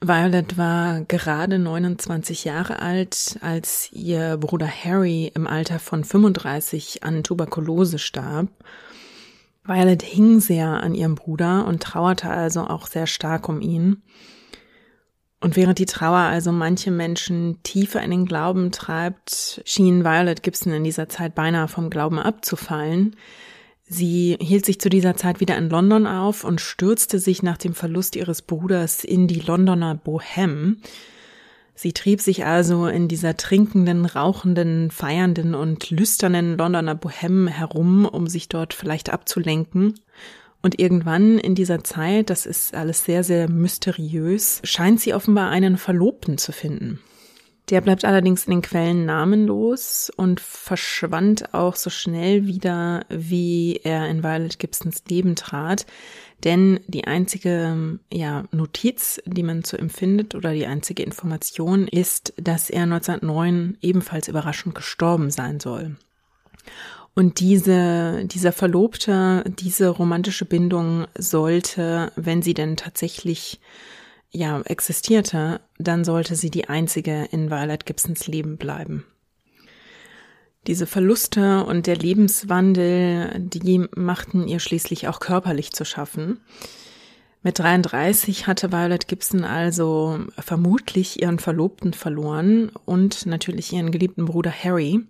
Violet 0.00 0.58
war 0.58 1.00
gerade 1.02 1.58
29 1.58 2.44
Jahre 2.44 2.80
alt, 2.80 3.38
als 3.40 3.88
ihr 3.92 4.36
Bruder 4.36 4.68
Harry 4.68 5.30
im 5.34 5.46
Alter 5.46 5.78
von 5.78 6.04
35 6.04 7.04
an 7.04 7.22
Tuberkulose 7.22 7.98
starb. 7.98 8.48
Violet 9.64 10.02
hing 10.02 10.40
sehr 10.40 10.68
an 10.82 10.94
ihrem 10.94 11.14
Bruder 11.14 11.66
und 11.66 11.82
trauerte 11.82 12.28
also 12.28 12.66
auch 12.66 12.86
sehr 12.86 13.06
stark 13.06 13.48
um 13.48 13.62
ihn. 13.62 14.02
Und 15.40 15.56
während 15.56 15.78
die 15.78 15.86
Trauer 15.86 16.18
also 16.18 16.52
manche 16.52 16.90
Menschen 16.90 17.62
tiefer 17.62 18.02
in 18.02 18.10
den 18.10 18.26
Glauben 18.26 18.72
treibt, 18.72 19.62
schien 19.64 20.04
Violet 20.04 20.42
Gibson 20.42 20.72
in 20.72 20.84
dieser 20.84 21.08
Zeit 21.08 21.34
beinahe 21.34 21.68
vom 21.68 21.90
Glauben 21.90 22.18
abzufallen. 22.18 23.16
Sie 23.94 24.36
hielt 24.40 24.66
sich 24.66 24.80
zu 24.80 24.88
dieser 24.88 25.16
Zeit 25.16 25.38
wieder 25.38 25.56
in 25.56 25.70
London 25.70 26.08
auf 26.08 26.42
und 26.42 26.60
stürzte 26.60 27.20
sich 27.20 27.44
nach 27.44 27.56
dem 27.56 27.74
Verlust 27.74 28.16
ihres 28.16 28.42
Bruders 28.42 29.04
in 29.04 29.28
die 29.28 29.38
Londoner 29.38 29.94
Bohème. 29.94 30.78
Sie 31.76 31.92
trieb 31.92 32.20
sich 32.20 32.44
also 32.44 32.88
in 32.88 33.06
dieser 33.06 33.36
trinkenden, 33.36 34.04
rauchenden, 34.04 34.90
feiernden 34.90 35.54
und 35.54 35.90
lüsternen 35.90 36.58
Londoner 36.58 36.96
Bohème 36.96 37.46
herum, 37.46 38.04
um 38.04 38.26
sich 38.26 38.48
dort 38.48 38.74
vielleicht 38.74 39.10
abzulenken. 39.10 39.94
Und 40.60 40.80
irgendwann 40.80 41.38
in 41.38 41.54
dieser 41.54 41.84
Zeit, 41.84 42.30
das 42.30 42.46
ist 42.46 42.74
alles 42.74 43.04
sehr, 43.04 43.22
sehr 43.22 43.48
mysteriös, 43.48 44.60
scheint 44.64 45.00
sie 45.00 45.14
offenbar 45.14 45.50
einen 45.50 45.76
Verlobten 45.76 46.36
zu 46.36 46.50
finden. 46.50 46.98
Der 47.70 47.80
bleibt 47.80 48.04
allerdings 48.04 48.44
in 48.44 48.50
den 48.50 48.62
Quellen 48.62 49.06
namenlos 49.06 50.12
und 50.14 50.38
verschwand 50.40 51.54
auch 51.54 51.76
so 51.76 51.88
schnell 51.88 52.46
wieder, 52.46 53.06
wie 53.08 53.80
er 53.82 54.06
in 54.08 54.22
Violet 54.22 54.58
Gibsons 54.58 55.02
Leben 55.08 55.34
trat. 55.34 55.86
Denn 56.44 56.80
die 56.88 57.06
einzige 57.06 57.98
ja, 58.12 58.44
Notiz, 58.52 59.22
die 59.24 59.42
man 59.42 59.64
zu 59.64 59.78
empfindet 59.78 60.34
oder 60.34 60.52
die 60.52 60.66
einzige 60.66 61.02
Information 61.02 61.88
ist, 61.88 62.34
dass 62.36 62.68
er 62.68 62.82
1909 62.82 63.78
ebenfalls 63.80 64.28
überraschend 64.28 64.74
gestorben 64.74 65.30
sein 65.30 65.58
soll. 65.58 65.96
Und 67.14 67.40
diese, 67.40 68.24
dieser 68.26 68.52
Verlobte, 68.52 69.44
diese 69.58 69.88
romantische 69.88 70.44
Bindung 70.44 71.06
sollte, 71.16 72.12
wenn 72.16 72.42
sie 72.42 72.54
denn 72.54 72.76
tatsächlich 72.76 73.60
ja, 74.34 74.60
existierte, 74.62 75.60
dann 75.78 76.04
sollte 76.04 76.34
sie 76.34 76.50
die 76.50 76.68
einzige 76.68 77.28
in 77.30 77.50
Violet 77.50 77.86
Gibsons 77.86 78.26
Leben 78.26 78.56
bleiben. 78.56 79.04
Diese 80.66 80.86
Verluste 80.86 81.64
und 81.64 81.86
der 81.86 81.96
Lebenswandel, 81.96 83.32
die 83.38 83.86
machten 83.94 84.48
ihr 84.48 84.60
schließlich 84.60 85.08
auch 85.08 85.20
körperlich 85.20 85.72
zu 85.72 85.84
schaffen. 85.84 86.40
Mit 87.42 87.58
33 87.58 88.46
hatte 88.46 88.72
Violet 88.72 89.06
Gibson 89.06 89.44
also 89.44 90.18
vermutlich 90.38 91.20
ihren 91.20 91.38
Verlobten 91.38 91.92
verloren 91.92 92.72
und 92.86 93.26
natürlich 93.26 93.72
ihren 93.72 93.92
geliebten 93.92 94.24
Bruder 94.24 94.50
Harry. 94.50 95.06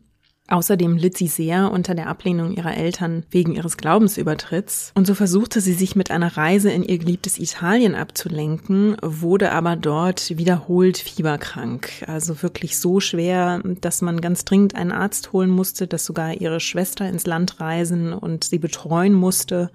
Außerdem 0.46 0.98
litt 0.98 1.16
sie 1.16 1.26
sehr 1.26 1.72
unter 1.72 1.94
der 1.94 2.06
Ablehnung 2.06 2.52
ihrer 2.52 2.76
Eltern 2.76 3.24
wegen 3.30 3.54
ihres 3.54 3.78
Glaubensübertritts 3.78 4.92
und 4.94 5.06
so 5.06 5.14
versuchte 5.14 5.62
sie 5.62 5.72
sich 5.72 5.96
mit 5.96 6.10
einer 6.10 6.36
Reise 6.36 6.70
in 6.70 6.82
ihr 6.82 6.98
geliebtes 6.98 7.38
Italien 7.38 7.94
abzulenken, 7.94 8.96
wurde 9.00 9.52
aber 9.52 9.74
dort 9.74 10.36
wiederholt 10.36 10.98
fieberkrank. 10.98 12.04
Also 12.06 12.42
wirklich 12.42 12.78
so 12.78 13.00
schwer, 13.00 13.62
dass 13.80 14.02
man 14.02 14.20
ganz 14.20 14.44
dringend 14.44 14.74
einen 14.74 14.92
Arzt 14.92 15.32
holen 15.32 15.48
musste, 15.48 15.86
dass 15.86 16.04
sogar 16.04 16.34
ihre 16.34 16.60
Schwester 16.60 17.08
ins 17.08 17.24
Land 17.24 17.60
reisen 17.60 18.12
und 18.12 18.44
sie 18.44 18.58
betreuen 18.58 19.14
musste. 19.14 19.70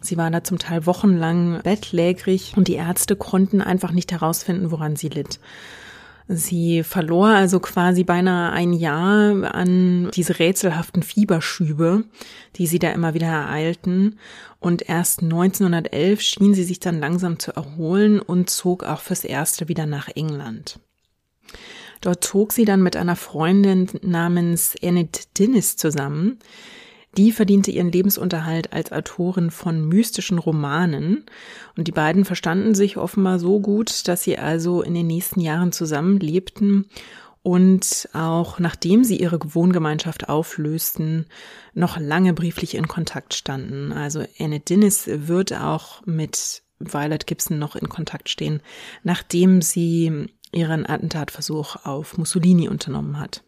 Sie 0.00 0.16
war 0.16 0.30
da 0.30 0.42
zum 0.42 0.58
Teil 0.58 0.86
wochenlang 0.86 1.60
bettlägerig 1.62 2.54
und 2.56 2.66
die 2.66 2.74
Ärzte 2.74 3.14
konnten 3.14 3.60
einfach 3.60 3.92
nicht 3.92 4.10
herausfinden, 4.10 4.70
woran 4.70 4.96
sie 4.96 5.08
litt. 5.08 5.38
Sie 6.28 6.82
verlor 6.82 7.28
also 7.28 7.60
quasi 7.60 8.04
beinahe 8.04 8.52
ein 8.52 8.72
Jahr 8.72 9.54
an 9.54 10.10
diese 10.12 10.38
rätselhaften 10.38 11.02
Fieberschübe, 11.02 12.04
die 12.56 12.66
sie 12.66 12.78
da 12.78 12.90
immer 12.92 13.14
wieder 13.14 13.26
ereilten. 13.26 14.18
Und 14.60 14.88
erst 14.88 15.22
1911 15.22 16.20
schien 16.20 16.54
sie 16.54 16.64
sich 16.64 16.80
dann 16.80 17.00
langsam 17.00 17.38
zu 17.38 17.52
erholen 17.52 18.20
und 18.20 18.50
zog 18.50 18.84
auch 18.84 19.00
fürs 19.00 19.24
Erste 19.24 19.68
wieder 19.68 19.86
nach 19.86 20.08
England. 20.08 20.78
Dort 22.00 22.24
zog 22.24 22.52
sie 22.52 22.64
dann 22.64 22.82
mit 22.82 22.96
einer 22.96 23.16
Freundin 23.16 23.88
namens 24.02 24.74
Enid 24.80 25.38
Dinnis 25.38 25.76
zusammen, 25.76 26.38
die 27.16 27.32
verdiente 27.32 27.70
ihren 27.70 27.92
Lebensunterhalt 27.92 28.72
als 28.72 28.92
Autorin 28.92 29.50
von 29.50 29.86
mystischen 29.86 30.38
Romanen 30.38 31.24
und 31.76 31.88
die 31.88 31.92
beiden 31.92 32.24
verstanden 32.24 32.74
sich 32.74 32.96
offenbar 32.96 33.38
so 33.38 33.60
gut, 33.60 34.08
dass 34.08 34.22
sie 34.22 34.38
also 34.38 34.82
in 34.82 34.94
den 34.94 35.06
nächsten 35.06 35.40
Jahren 35.40 35.72
zusammenlebten 35.72 36.86
und 37.42 38.08
auch 38.12 38.58
nachdem 38.60 39.04
sie 39.04 39.16
ihre 39.16 39.38
Wohngemeinschaft 39.54 40.28
auflösten, 40.28 41.26
noch 41.74 41.98
lange 41.98 42.32
brieflich 42.32 42.76
in 42.76 42.88
Kontakt 42.88 43.34
standen. 43.34 43.92
Also 43.92 44.24
Anne 44.38 44.60
Dinnis 44.60 45.08
wird 45.08 45.52
auch 45.52 46.06
mit 46.06 46.62
Violet 46.78 47.26
Gibson 47.26 47.58
noch 47.58 47.76
in 47.76 47.88
Kontakt 47.88 48.28
stehen, 48.28 48.60
nachdem 49.02 49.60
sie 49.60 50.28
ihren 50.52 50.86
Attentatversuch 50.88 51.84
auf 51.84 52.16
Mussolini 52.16 52.68
unternommen 52.68 53.18
hat. 53.18 53.42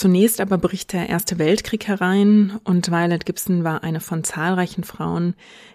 Zunächst 0.00 0.40
aber 0.40 0.56
bricht 0.56 0.94
der 0.94 1.10
Erste 1.10 1.38
Weltkrieg 1.38 1.86
herein 1.86 2.58
und 2.64 2.90
Violet 2.90 3.26
Gibson 3.26 3.64
war 3.64 3.82
eine 3.82 4.00
von 4.00 4.24
zahlreichen 4.24 4.82
Frauen, 4.82 5.34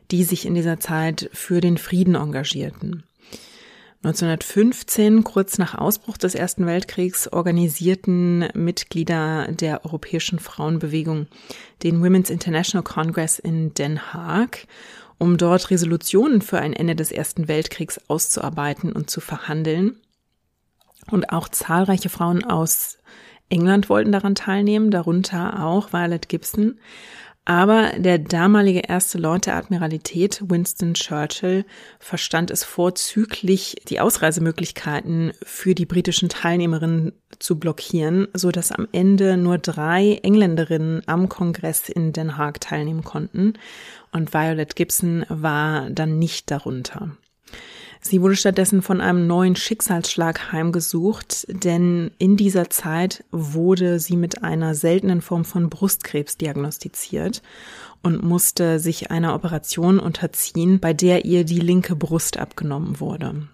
die 0.09 0.23
sich 0.23 0.47
in 0.47 0.55
dieser 0.55 0.79
Zeit 0.79 1.29
für 1.31 1.61
den 1.61 1.77
Frieden 1.77 2.15
engagierten. 2.15 3.03
1915, 4.01 5.23
kurz 5.23 5.59
nach 5.59 5.75
Ausbruch 5.75 6.17
des 6.17 6.33
Ersten 6.33 6.65
Weltkriegs, 6.65 7.31
organisierten 7.31 8.49
Mitglieder 8.55 9.47
der 9.51 9.85
Europäischen 9.85 10.39
Frauenbewegung 10.39 11.27
den 11.83 12.03
Women's 12.03 12.31
International 12.31 12.83
Congress 12.83 13.37
in 13.37 13.75
Den 13.75 14.11
Haag, 14.11 14.65
um 15.19 15.37
dort 15.37 15.69
Resolutionen 15.69 16.41
für 16.41 16.57
ein 16.57 16.73
Ende 16.73 16.95
des 16.95 17.11
Ersten 17.11 17.47
Weltkriegs 17.47 18.01
auszuarbeiten 18.07 18.91
und 18.91 19.07
zu 19.07 19.21
verhandeln. 19.21 19.97
Und 21.11 21.29
auch 21.29 21.47
zahlreiche 21.47 22.09
Frauen 22.09 22.43
aus 22.43 22.97
England 23.49 23.89
wollten 23.89 24.11
daran 24.11 24.35
teilnehmen, 24.35 24.91
darunter 24.91 25.63
auch 25.63 25.93
Violet 25.93 26.29
Gibson. 26.29 26.79
Aber 27.47 27.91
der 27.95 28.17
damalige 28.17 28.79
erste 28.79 29.19
Lord 29.19 29.45
der 29.45 29.55
Admiralität, 29.55 30.41
Winston 30.47 30.95
Churchill, 30.95 31.63
verstand 31.99 32.49
es 32.49 32.63
vorzüglich, 32.63 33.75
die 33.87 33.99
Ausreisemöglichkeiten 33.99 35.31
für 35.43 35.75
die 35.75 35.85
britischen 35.85 36.27
Teilnehmerinnen 36.27 37.13
zu 37.37 37.59
blockieren, 37.59 38.27
so 38.33 38.49
dass 38.49 38.71
am 38.71 38.87
Ende 38.91 39.37
nur 39.37 39.59
drei 39.59 40.19
Engländerinnen 40.23 41.03
am 41.05 41.29
Kongress 41.29 41.87
in 41.87 42.13
Den 42.13 42.35
Haag 42.35 42.61
teilnehmen 42.61 43.03
konnten. 43.03 43.53
Und 44.11 44.33
Violet 44.33 44.75
Gibson 44.75 45.23
war 45.29 45.91
dann 45.91 46.17
nicht 46.17 46.49
darunter. 46.49 47.15
Sie 48.07 48.21
wurde 48.21 48.35
stattdessen 48.35 48.83
von 48.83 49.01
einem 49.01 49.25
neuen 49.25 49.55
Schicksalsschlag 49.55 50.51
heimgesucht, 50.51 51.47
denn 51.49 52.11
in 52.19 52.37
dieser 52.37 52.69
Zeit 52.69 53.23
wurde 53.31 53.99
sie 53.99 54.15
mit 54.15 54.43
einer 54.43 54.75
seltenen 54.75 55.21
Form 55.21 55.43
von 55.43 55.71
Brustkrebs 55.71 56.37
diagnostiziert 56.37 57.41
und 58.03 58.23
musste 58.23 58.77
sich 58.77 59.09
einer 59.09 59.33
Operation 59.33 59.97
unterziehen, 59.99 60.79
bei 60.79 60.93
der 60.93 61.25
ihr 61.25 61.45
die 61.45 61.59
linke 61.59 61.95
Brust 61.95 62.37
abgenommen 62.37 62.99
wurde. 62.99 63.47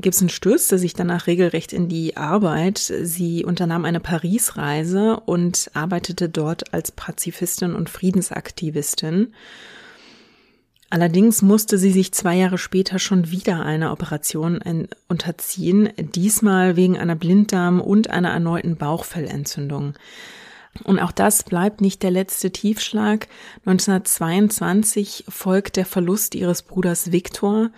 Gibson 0.00 0.28
stürzte 0.28 0.76
sich 0.76 0.94
danach 0.94 1.28
regelrecht 1.28 1.72
in 1.72 1.88
die 1.88 2.16
Arbeit. 2.16 2.78
Sie 2.78 3.44
unternahm 3.44 3.84
eine 3.84 4.00
Paris-Reise 4.00 5.20
und 5.20 5.70
arbeitete 5.72 6.28
dort 6.28 6.74
als 6.74 6.90
Pazifistin 6.90 7.76
und 7.76 7.90
Friedensaktivistin. 7.90 9.32
Allerdings 10.94 11.42
musste 11.42 11.76
sie 11.76 11.90
sich 11.90 12.14
zwei 12.14 12.36
Jahre 12.36 12.56
später 12.56 13.00
schon 13.00 13.32
wieder 13.32 13.66
einer 13.66 13.90
Operation 13.90 14.60
unterziehen, 15.08 15.88
diesmal 15.98 16.76
wegen 16.76 16.96
einer 16.96 17.16
Blinddarm- 17.16 17.80
und 17.80 18.10
einer 18.10 18.30
erneuten 18.30 18.76
Bauchfellentzündung. 18.76 19.94
Und 20.84 21.00
auch 21.00 21.10
das 21.10 21.42
bleibt 21.42 21.80
nicht 21.80 22.04
der 22.04 22.12
letzte 22.12 22.52
Tiefschlag. 22.52 23.26
1922 23.66 25.24
folgt 25.28 25.78
der 25.78 25.84
Verlust 25.84 26.36
ihres 26.36 26.62
Bruders 26.62 27.10
Viktor 27.10 27.70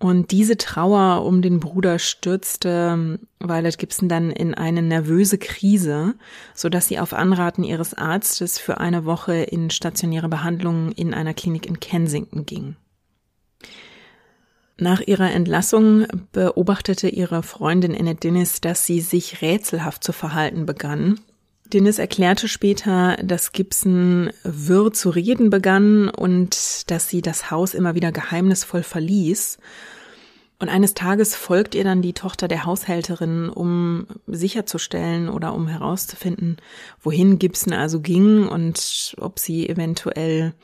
und 0.00 0.30
diese 0.30 0.56
Trauer 0.56 1.24
um 1.24 1.42
den 1.42 1.58
Bruder 1.58 1.98
stürzte 1.98 3.18
Violet 3.40 3.78
Gibson 3.78 4.08
dann 4.08 4.30
in 4.30 4.54
eine 4.54 4.80
nervöse 4.80 5.38
Krise, 5.38 6.14
so 6.54 6.68
dass 6.68 6.86
sie 6.86 7.00
auf 7.00 7.12
Anraten 7.12 7.64
ihres 7.64 7.94
Arztes 7.94 8.58
für 8.60 8.78
eine 8.78 9.04
Woche 9.04 9.34
in 9.34 9.70
stationäre 9.70 10.28
Behandlung 10.28 10.92
in 10.92 11.14
einer 11.14 11.34
Klinik 11.34 11.66
in 11.66 11.80
Kensington 11.80 12.46
ging. 12.46 12.76
Nach 14.76 15.00
ihrer 15.00 15.32
Entlassung 15.32 16.06
beobachtete 16.30 17.08
ihre 17.08 17.42
Freundin 17.42 17.96
Annette 17.96 18.20
Dennis, 18.20 18.60
dass 18.60 18.86
sie 18.86 19.00
sich 19.00 19.42
rätselhaft 19.42 20.04
zu 20.04 20.12
verhalten 20.12 20.64
begann 20.66 21.18
Dennis 21.72 21.98
erklärte 21.98 22.48
später, 22.48 23.16
dass 23.22 23.52
Gibson 23.52 24.30
wirr 24.42 24.92
zu 24.92 25.10
reden 25.10 25.50
begann 25.50 26.08
und 26.08 26.90
dass 26.90 27.08
sie 27.08 27.20
das 27.20 27.50
Haus 27.50 27.74
immer 27.74 27.94
wieder 27.94 28.10
geheimnisvoll 28.10 28.82
verließ. 28.82 29.58
Und 30.60 30.70
eines 30.70 30.94
Tages 30.94 31.36
folgt 31.36 31.74
ihr 31.74 31.84
dann 31.84 32.02
die 32.02 32.14
Tochter 32.14 32.48
der 32.48 32.64
Haushälterin, 32.64 33.48
um 33.48 34.06
sicherzustellen 34.26 35.28
oder 35.28 35.54
um 35.54 35.68
herauszufinden, 35.68 36.56
wohin 37.00 37.38
Gibson 37.38 37.72
also 37.72 38.00
ging 38.00 38.48
und 38.48 39.14
ob 39.20 39.38
sie 39.38 39.68
eventuell 39.68 40.54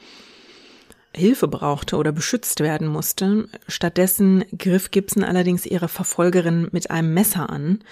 Hilfe 1.15 1.47
brauchte 1.47 1.97
oder 1.97 2.11
beschützt 2.11 2.59
werden 2.59 2.89
musste. 2.89 3.49
Stattdessen 3.69 4.45
griff 4.59 4.91
Gibson 4.91 5.23
allerdings 5.23 5.65
ihre 5.65 5.89
Verfolgerin 5.89 6.69
mit 6.73 6.91
einem 6.91 7.15
Messer 7.15 7.51
an 7.51 7.85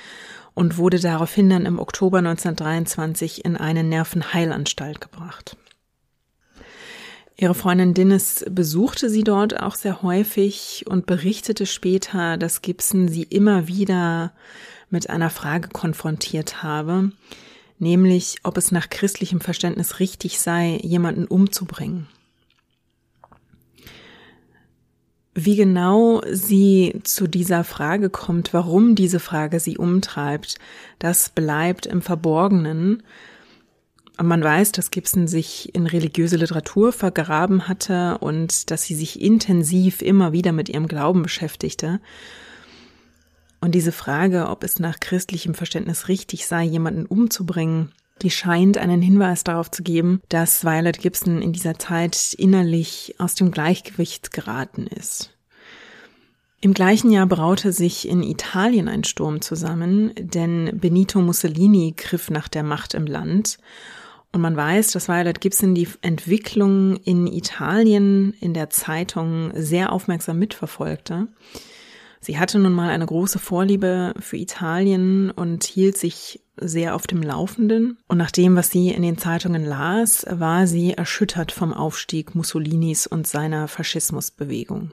und 0.54 0.76
wurde 0.76 1.00
daraufhin 1.00 1.48
dann 1.50 1.66
im 1.66 1.78
Oktober 1.78 2.18
1923 2.18 3.44
in 3.44 3.56
eine 3.56 3.84
Nervenheilanstalt 3.84 5.00
gebracht. 5.00 5.56
Ihre 7.36 7.54
Freundin 7.54 7.94
Dennis 7.94 8.44
besuchte 8.50 9.08
sie 9.08 9.24
dort 9.24 9.60
auch 9.60 9.74
sehr 9.74 10.02
häufig 10.02 10.84
und 10.86 11.06
berichtete 11.06 11.66
später, 11.66 12.36
dass 12.36 12.62
Gibson 12.62 13.08
sie 13.08 13.24
immer 13.24 13.66
wieder 13.66 14.32
mit 14.90 15.08
einer 15.08 15.30
Frage 15.30 15.68
konfrontiert 15.68 16.62
habe, 16.62 17.10
nämlich 17.78 18.36
ob 18.42 18.58
es 18.58 18.70
nach 18.70 18.90
christlichem 18.90 19.40
Verständnis 19.40 19.98
richtig 19.98 20.38
sei, 20.38 20.78
jemanden 20.82 21.26
umzubringen. 21.26 22.06
Wie 25.34 25.56
genau 25.56 26.20
sie 26.30 27.00
zu 27.04 27.26
dieser 27.26 27.64
Frage 27.64 28.10
kommt, 28.10 28.52
warum 28.52 28.94
diese 28.94 29.18
Frage 29.18 29.60
sie 29.60 29.78
umtreibt, 29.78 30.58
das 30.98 31.30
bleibt 31.30 31.86
im 31.86 32.02
Verborgenen. 32.02 33.02
Man 34.20 34.44
weiß, 34.44 34.72
dass 34.72 34.90
Gibson 34.90 35.26
sich 35.26 35.74
in 35.74 35.86
religiöse 35.86 36.36
Literatur 36.36 36.92
vergraben 36.92 37.66
hatte 37.66 38.18
und 38.18 38.70
dass 38.70 38.84
sie 38.84 38.94
sich 38.94 39.22
intensiv 39.22 40.02
immer 40.02 40.32
wieder 40.32 40.52
mit 40.52 40.68
ihrem 40.68 40.86
Glauben 40.86 41.22
beschäftigte. 41.22 42.00
Und 43.62 43.74
diese 43.74 43.92
Frage, 43.92 44.48
ob 44.48 44.64
es 44.64 44.80
nach 44.80 45.00
christlichem 45.00 45.54
Verständnis 45.54 46.08
richtig 46.08 46.46
sei, 46.46 46.64
jemanden 46.64 47.06
umzubringen, 47.06 47.90
die 48.22 48.30
scheint 48.30 48.78
einen 48.78 49.02
Hinweis 49.02 49.44
darauf 49.44 49.70
zu 49.70 49.82
geben, 49.82 50.20
dass 50.28 50.64
Violet 50.64 51.00
Gibson 51.00 51.42
in 51.42 51.52
dieser 51.52 51.78
Zeit 51.78 52.34
innerlich 52.38 53.16
aus 53.18 53.34
dem 53.34 53.50
Gleichgewicht 53.50 54.32
geraten 54.32 54.86
ist. 54.86 55.36
Im 56.60 56.74
gleichen 56.74 57.10
Jahr 57.10 57.26
braute 57.26 57.72
sich 57.72 58.08
in 58.08 58.22
Italien 58.22 58.88
ein 58.88 59.02
Sturm 59.02 59.40
zusammen, 59.40 60.12
denn 60.16 60.78
Benito 60.78 61.20
Mussolini 61.20 61.92
griff 61.96 62.30
nach 62.30 62.46
der 62.46 62.62
Macht 62.62 62.94
im 62.94 63.06
Land. 63.06 63.58
Und 64.30 64.40
man 64.40 64.56
weiß, 64.56 64.92
dass 64.92 65.08
Violet 65.08 65.40
Gibson 65.40 65.74
die 65.74 65.88
Entwicklung 66.02 66.96
in 66.98 67.26
Italien 67.26 68.32
in 68.40 68.54
der 68.54 68.70
Zeitung 68.70 69.50
sehr 69.56 69.92
aufmerksam 69.92 70.38
mitverfolgte. 70.38 71.26
Sie 72.20 72.38
hatte 72.38 72.60
nun 72.60 72.72
mal 72.72 72.90
eine 72.90 73.06
große 73.06 73.40
Vorliebe 73.40 74.14
für 74.20 74.36
Italien 74.36 75.32
und 75.32 75.64
hielt 75.64 75.98
sich 75.98 76.41
sehr 76.56 76.94
auf 76.94 77.06
dem 77.06 77.22
Laufenden. 77.22 77.98
Und 78.08 78.18
nach 78.18 78.30
dem, 78.30 78.56
was 78.56 78.70
sie 78.70 78.90
in 78.90 79.02
den 79.02 79.18
Zeitungen 79.18 79.64
las, 79.64 80.26
war 80.28 80.66
sie 80.66 80.92
erschüttert 80.92 81.52
vom 81.52 81.72
Aufstieg 81.72 82.34
Mussolinis 82.34 83.06
und 83.06 83.26
seiner 83.26 83.68
Faschismusbewegung. 83.68 84.92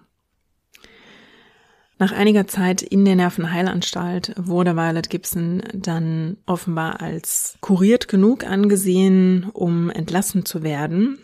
Nach 2.01 2.13
einiger 2.13 2.47
Zeit 2.47 2.81
in 2.81 3.03
der 3.03 3.17
Nervenheilanstalt 3.17 4.33
wurde 4.37 4.77
Violet 4.77 5.09
Gibson 5.09 5.61
dann 5.73 6.37
offenbar 6.45 7.01
als 7.01 7.57
kuriert 7.59 8.07
genug 8.07 8.45
angesehen, 8.45 9.49
um 9.51 9.89
entlassen 9.89 10.45
zu 10.45 10.63
werden. 10.63 11.19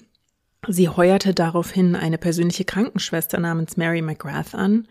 Sie 0.67 0.89
heuerte 0.89 1.33
daraufhin 1.33 1.95
eine 1.95 2.17
persönliche 2.17 2.65
Krankenschwester 2.65 3.39
namens 3.39 3.77
Mary 3.77 4.01
McGrath 4.01 4.55
an 4.55 4.87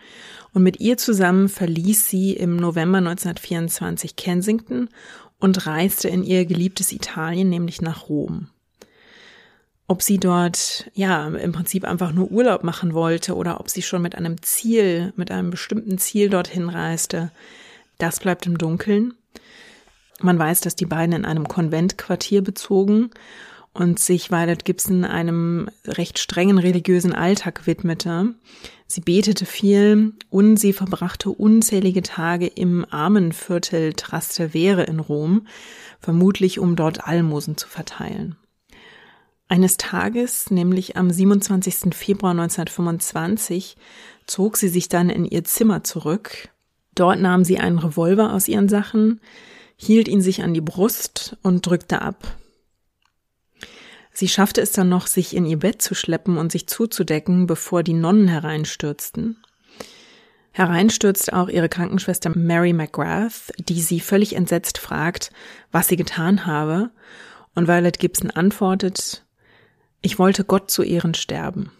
und 0.52 0.62
mit 0.62 0.80
ihr 0.80 0.96
zusammen 0.96 1.48
verließ 1.48 2.08
sie 2.08 2.32
im 2.32 2.56
November 2.56 2.98
1924 2.98 4.16
Kensington 4.16 4.88
und 5.44 5.66
reiste 5.66 6.08
in 6.08 6.24
ihr 6.24 6.46
geliebtes 6.46 6.90
Italien, 6.90 7.50
nämlich 7.50 7.82
nach 7.82 8.08
Rom. 8.08 8.48
Ob 9.86 10.00
sie 10.00 10.16
dort, 10.16 10.90
ja, 10.94 11.28
im 11.28 11.52
Prinzip 11.52 11.84
einfach 11.84 12.12
nur 12.12 12.30
Urlaub 12.30 12.64
machen 12.64 12.94
wollte 12.94 13.34
oder 13.34 13.60
ob 13.60 13.68
sie 13.68 13.82
schon 13.82 14.00
mit 14.00 14.14
einem 14.14 14.40
Ziel, 14.40 15.12
mit 15.16 15.30
einem 15.30 15.50
bestimmten 15.50 15.98
Ziel 15.98 16.30
dorthin 16.30 16.70
reiste, 16.70 17.30
das 17.98 18.20
bleibt 18.20 18.46
im 18.46 18.56
Dunkeln. 18.56 19.12
Man 20.18 20.38
weiß, 20.38 20.62
dass 20.62 20.76
die 20.76 20.86
beiden 20.86 21.14
in 21.14 21.26
einem 21.26 21.46
Konventquartier 21.46 22.40
bezogen 22.40 23.10
und 23.74 23.98
sich 23.98 24.30
Violet 24.30 24.64
Gibson 24.64 25.04
einem 25.04 25.68
recht 25.86 26.18
strengen 26.18 26.56
religiösen 26.56 27.12
Alltag 27.12 27.66
widmete. 27.66 28.32
Sie 28.94 29.00
betete 29.00 29.44
viel 29.44 30.12
und 30.30 30.56
sie 30.56 30.72
verbrachte 30.72 31.28
unzählige 31.28 32.00
Tage 32.00 32.46
im 32.46 32.86
Armenviertel 32.88 33.92
Trastevere 33.94 34.84
in 34.84 35.00
Rom, 35.00 35.48
vermutlich 35.98 36.60
um 36.60 36.76
dort 36.76 37.04
Almosen 37.04 37.56
zu 37.56 37.66
verteilen. 37.66 38.36
Eines 39.48 39.78
Tages, 39.78 40.52
nämlich 40.52 40.96
am 40.96 41.10
27. 41.10 41.92
Februar 41.92 42.30
1925, 42.30 43.76
zog 44.28 44.56
sie 44.56 44.68
sich 44.68 44.88
dann 44.88 45.10
in 45.10 45.24
ihr 45.24 45.42
Zimmer 45.42 45.82
zurück. 45.82 46.50
Dort 46.94 47.18
nahm 47.18 47.44
sie 47.44 47.58
einen 47.58 47.80
Revolver 47.80 48.32
aus 48.32 48.46
ihren 48.46 48.68
Sachen, 48.68 49.20
hielt 49.76 50.06
ihn 50.06 50.22
sich 50.22 50.44
an 50.44 50.54
die 50.54 50.60
Brust 50.60 51.36
und 51.42 51.66
drückte 51.66 52.00
ab. 52.00 52.36
Sie 54.16 54.28
schaffte 54.28 54.60
es 54.60 54.70
dann 54.70 54.88
noch, 54.88 55.08
sich 55.08 55.34
in 55.34 55.44
ihr 55.44 55.58
Bett 55.58 55.82
zu 55.82 55.94
schleppen 55.94 56.38
und 56.38 56.52
sich 56.52 56.68
zuzudecken, 56.68 57.48
bevor 57.48 57.82
die 57.82 57.94
Nonnen 57.94 58.28
hereinstürzten. 58.28 59.42
Hereinstürzt 60.52 61.32
auch 61.32 61.48
ihre 61.48 61.68
Krankenschwester 61.68 62.30
Mary 62.32 62.72
McGrath, 62.72 63.52
die 63.58 63.82
sie 63.82 63.98
völlig 63.98 64.36
entsetzt 64.36 64.78
fragt, 64.78 65.32
was 65.72 65.88
sie 65.88 65.96
getan 65.96 66.46
habe, 66.46 66.90
und 67.56 67.66
Violet 67.66 67.98
Gibson 67.98 68.30
antwortet, 68.30 69.24
ich 70.00 70.18
wollte 70.18 70.44
Gott 70.44 70.70
zu 70.70 70.84
Ehren 70.84 71.14
sterben. 71.14 71.72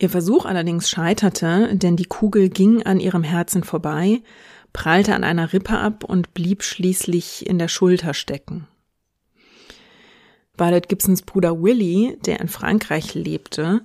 Ihr 0.00 0.10
Versuch 0.10 0.46
allerdings 0.46 0.90
scheiterte, 0.90 1.76
denn 1.76 1.96
die 1.96 2.06
Kugel 2.06 2.48
ging 2.48 2.82
an 2.82 2.98
ihrem 2.98 3.22
Herzen 3.22 3.62
vorbei, 3.62 4.20
prallte 4.72 5.14
an 5.14 5.22
einer 5.22 5.52
Rippe 5.52 5.78
ab 5.78 6.02
und 6.02 6.34
blieb 6.34 6.64
schließlich 6.64 7.46
in 7.46 7.60
der 7.60 7.68
Schulter 7.68 8.14
stecken. 8.14 8.66
Violet 10.56 10.88
Gibsons 10.88 11.22
Bruder 11.22 11.62
Willie, 11.62 12.16
der 12.24 12.40
in 12.40 12.48
Frankreich 12.48 13.14
lebte, 13.14 13.82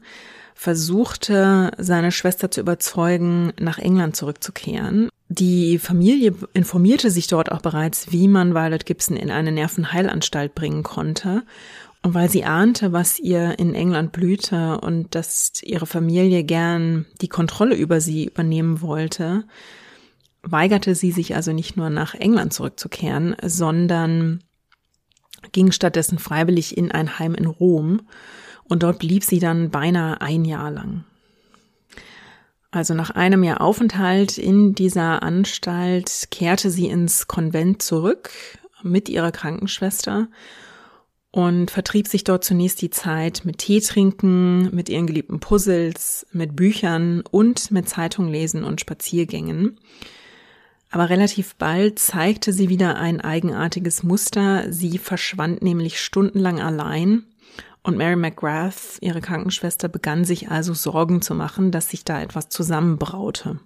versuchte, 0.53 1.71
seine 1.77 2.11
Schwester 2.11 2.51
zu 2.51 2.59
überzeugen, 2.59 3.53
nach 3.59 3.79
England 3.79 4.15
zurückzukehren. 4.15 5.09
Die 5.29 5.77
Familie 5.77 6.33
informierte 6.53 7.11
sich 7.11 7.27
dort 7.27 7.51
auch 7.51 7.61
bereits, 7.61 8.11
wie 8.11 8.27
man 8.27 8.53
Violet 8.53 8.85
Gibson 8.85 9.15
in 9.15 9.31
eine 9.31 9.51
Nervenheilanstalt 9.51 10.55
bringen 10.55 10.83
konnte. 10.83 11.43
Und 12.01 12.13
weil 12.13 12.29
sie 12.29 12.45
ahnte, 12.45 12.93
was 12.93 13.19
ihr 13.19 13.59
in 13.59 13.75
England 13.75 14.11
blühte 14.11 14.79
und 14.79 15.15
dass 15.15 15.51
ihre 15.63 15.85
Familie 15.85 16.43
gern 16.43 17.05
die 17.21 17.27
Kontrolle 17.27 17.75
über 17.75 18.01
sie 18.01 18.25
übernehmen 18.25 18.81
wollte, 18.81 19.45
weigerte 20.41 20.95
sie 20.95 21.11
sich 21.11 21.35
also 21.35 21.51
nicht 21.51 21.77
nur 21.77 21.89
nach 21.89 22.15
England 22.15 22.53
zurückzukehren, 22.53 23.35
sondern 23.43 24.43
ging 25.51 25.71
stattdessen 25.71 26.19
freiwillig 26.19 26.77
in 26.77 26.91
ein 26.91 27.19
Heim 27.19 27.35
in 27.35 27.45
Rom 27.45 28.01
und 28.65 28.83
dort 28.83 28.99
blieb 28.99 29.23
sie 29.23 29.39
dann 29.39 29.69
beinahe 29.69 30.21
ein 30.21 30.45
Jahr 30.45 30.71
lang. 30.71 31.03
Also 32.71 32.93
nach 32.93 33.09
einem 33.09 33.43
Jahr 33.43 33.61
Aufenthalt 33.61 34.37
in 34.37 34.75
dieser 34.75 35.23
Anstalt 35.23 36.27
kehrte 36.29 36.69
sie 36.69 36.87
ins 36.87 37.27
Konvent 37.27 37.81
zurück 37.81 38.29
mit 38.83 39.09
ihrer 39.09 39.31
Krankenschwester 39.31 40.27
und 41.31 41.71
vertrieb 41.71 42.07
sich 42.07 42.23
dort 42.23 42.43
zunächst 42.43 42.81
die 42.81 42.89
Zeit 42.89 43.41
mit 43.43 43.59
Tee 43.59 43.81
trinken, 43.81 44.73
mit 44.75 44.89
ihren 44.89 45.07
geliebten 45.07 45.39
Puzzles, 45.39 46.25
mit 46.31 46.55
Büchern 46.55 47.23
und 47.29 47.71
mit 47.71 47.89
Zeitung 47.89 48.27
lesen 48.27 48.63
und 48.63 48.81
Spaziergängen. 48.81 49.79
Aber 50.91 51.09
relativ 51.09 51.55
bald 51.55 51.99
zeigte 51.99 52.51
sie 52.51 52.69
wieder 52.69 52.97
ein 52.97 53.21
eigenartiges 53.21 54.03
Muster. 54.03 54.71
Sie 54.71 54.97
verschwand 54.97 55.61
nämlich 55.61 56.01
stundenlang 56.01 56.59
allein 56.59 57.25
und 57.83 57.97
Mary 57.97 58.15
McGrath, 58.15 58.97
ihre 59.01 59.21
Krankenschwester, 59.21 59.87
begann 59.87 60.25
sich 60.25 60.49
also 60.49 60.73
Sorgen 60.73 61.21
zu 61.21 61.33
machen, 61.33 61.71
dass 61.71 61.89
sich 61.89 62.03
da 62.03 62.21
etwas 62.21 62.49
zusammenbraute. 62.49 63.59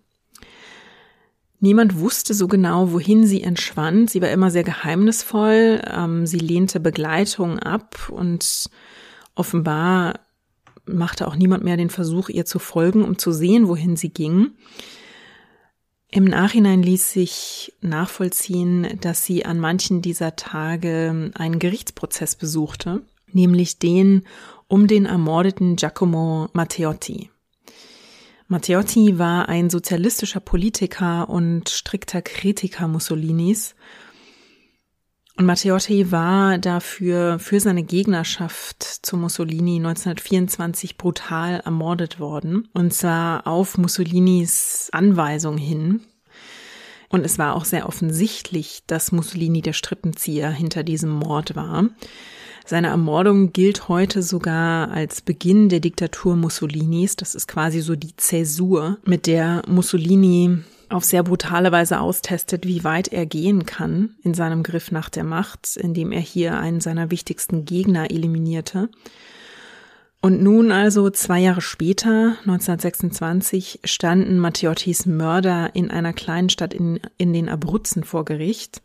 Niemand 1.60 1.98
wusste 2.00 2.34
so 2.34 2.48
genau, 2.48 2.92
wohin 2.92 3.26
sie 3.26 3.42
entschwand. 3.42 4.10
Sie 4.10 4.22
war 4.22 4.30
immer 4.30 4.52
sehr 4.52 4.64
geheimnisvoll. 4.64 5.82
Ähm, 5.90 6.28
sie 6.28 6.40
lehnte 6.40 6.82
Begleitung 6.82 7.58
ab 7.58 8.10
und 8.10 8.70
offenbar 9.34 10.20
machte 10.86 11.26
auch 11.26 11.38
niemand 11.38 11.64
mehr 11.64 11.78
den 11.78 11.90
Versuch, 11.90 12.28
ihr 12.28 12.46
zu 12.46 12.60
folgen, 12.60 13.06
um 13.06 13.18
zu 13.18 13.32
sehen, 13.32 13.70
wohin 13.70 13.96
sie 13.96 14.10
ging. 14.10 14.52
Im 16.16 16.26
Nachhinein 16.26 16.84
ließ 16.84 17.12
sich 17.12 17.74
nachvollziehen, 17.82 19.00
dass 19.02 19.26
sie 19.26 19.46
an 19.46 19.60
manchen 19.60 20.04
dieser 20.04 20.36
Tage 20.36 21.32
einen 21.34 21.58
Gerichtsprozess 21.58 22.36
besuchte, 22.36 23.02
nämlich 23.32 23.80
den 23.80 24.22
um 24.68 24.86
den 24.86 25.08
ermordeten 25.08 25.76
Giacomo 25.76 26.50
Matteotti. 26.54 27.32
Matteotti 28.48 29.18
war 29.18 29.50
ein 29.50 29.72
sozialistischer 29.72 30.40
Politiker 30.40 31.30
und 31.30 31.70
strikter 31.70 32.22
Kritiker 32.22 32.88
Mussolinis. 32.88 33.74
Und 35.36 35.46
Matteotti 35.46 36.12
war 36.12 36.60
dafür 36.60 37.40
für 37.40 37.60
seine 37.60 37.82
Gegnerschaft 37.84 38.84
zu 38.84 39.18
Mussolini 39.18 39.78
1924 39.78 40.98
brutal 40.98 41.60
ermordet 41.66 42.20
worden. 42.20 42.68
Und 42.74 42.94
zwar 42.94 43.48
auf 43.48 43.78
Mussolinis 43.80 44.90
Anweisung 44.92 45.58
hin. 45.58 46.02
Und 47.10 47.26
es 47.26 47.40
war 47.40 47.56
auch 47.56 47.66
sehr 47.66 47.88
offensichtlich, 47.88 48.84
dass 48.86 49.12
Mussolini 49.12 49.62
der 49.62 49.74
Strippenzieher 49.74 50.52
hinter 50.52 50.84
diesem 50.84 51.10
Mord 51.10 51.56
war. 51.56 51.90
Seine 52.66 52.88
Ermordung 52.88 53.54
gilt 53.54 53.90
heute 53.90 54.24
sogar 54.24 54.92
als 54.92 55.22
Beginn 55.22 55.68
der 55.68 55.80
Diktatur 55.80 56.36
Mussolinis. 56.36 57.16
Das 57.16 57.36
ist 57.36 57.48
quasi 57.48 57.82
so 57.82 57.96
die 57.96 58.16
Zäsur, 58.16 59.00
mit 59.04 59.28
der 59.28 59.64
Mussolini 59.68 60.60
auf 60.90 61.04
sehr 61.04 61.24
brutale 61.24 61.72
Weise 61.72 62.00
austestet, 62.00 62.66
wie 62.66 62.84
weit 62.84 63.08
er 63.08 63.26
gehen 63.26 63.66
kann 63.66 64.16
in 64.24 64.34
seinem 64.34 64.64
Griff 64.64 64.92
nach 64.92 65.10
der 65.10 65.24
Macht, 65.24 65.78
indem 65.78 66.12
er 66.12 66.22
hier 66.22 66.58
einen 66.58 66.82
seiner 66.82 67.12
wichtigsten 67.12 67.66
Gegner 67.66 68.12
eliminierte. 68.12 68.90
Und 70.22 70.42
nun 70.42 70.72
also 70.72 71.10
zwei 71.10 71.40
Jahre 71.40 71.60
später, 71.60 72.38
1926, 72.46 73.82
standen 73.84 74.40
Matteottis 74.40 75.06
Mörder 75.06 75.76
in 75.76 75.92
einer 75.92 76.14
kleinen 76.14 76.50
Stadt 76.50 76.74
in, 76.74 77.02
in 77.18 77.34
den 77.34 77.50
Abruzzen 77.50 78.06
vor 78.06 78.24
Gericht. 78.24 78.82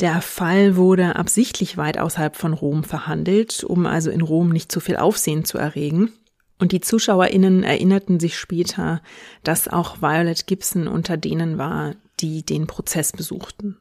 Der 0.00 0.20
Fall 0.20 0.76
wurde 0.76 1.16
absichtlich 1.16 1.78
weit 1.78 1.96
außerhalb 1.96 2.36
von 2.36 2.52
Rom 2.52 2.84
verhandelt, 2.84 3.64
um 3.64 3.86
also 3.86 4.10
in 4.10 4.20
Rom 4.20 4.50
nicht 4.50 4.70
zu 4.70 4.80
viel 4.80 4.96
Aufsehen 4.96 5.46
zu 5.46 5.56
erregen. 5.56 6.12
Und 6.58 6.72
die 6.72 6.80
ZuschauerInnen 6.80 7.62
erinnerten 7.62 8.18
sich 8.18 8.38
später, 8.38 9.02
dass 9.42 9.68
auch 9.68 10.00
Violet 10.00 10.46
Gibson 10.46 10.88
unter 10.88 11.16
denen 11.16 11.58
war, 11.58 11.94
die 12.20 12.44
den 12.44 12.66
Prozess 12.66 13.12
besuchten. 13.12 13.76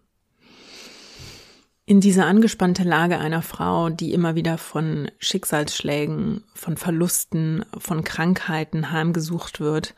In 1.87 2.01
diese 2.01 2.25
angespannte 2.25 2.83
Lage 2.83 3.19
einer 3.19 3.43
Frau, 3.43 3.89
die 3.89 4.11
immer 4.11 4.33
wieder 4.33 4.57
von 4.57 5.11
Schicksalsschlägen, 5.19 6.43
von 6.53 6.77
Verlusten, 6.77 7.63
von 7.77 8.03
Krankheiten 8.03 8.91
heimgesucht 8.91 9.59
wird, 9.59 9.93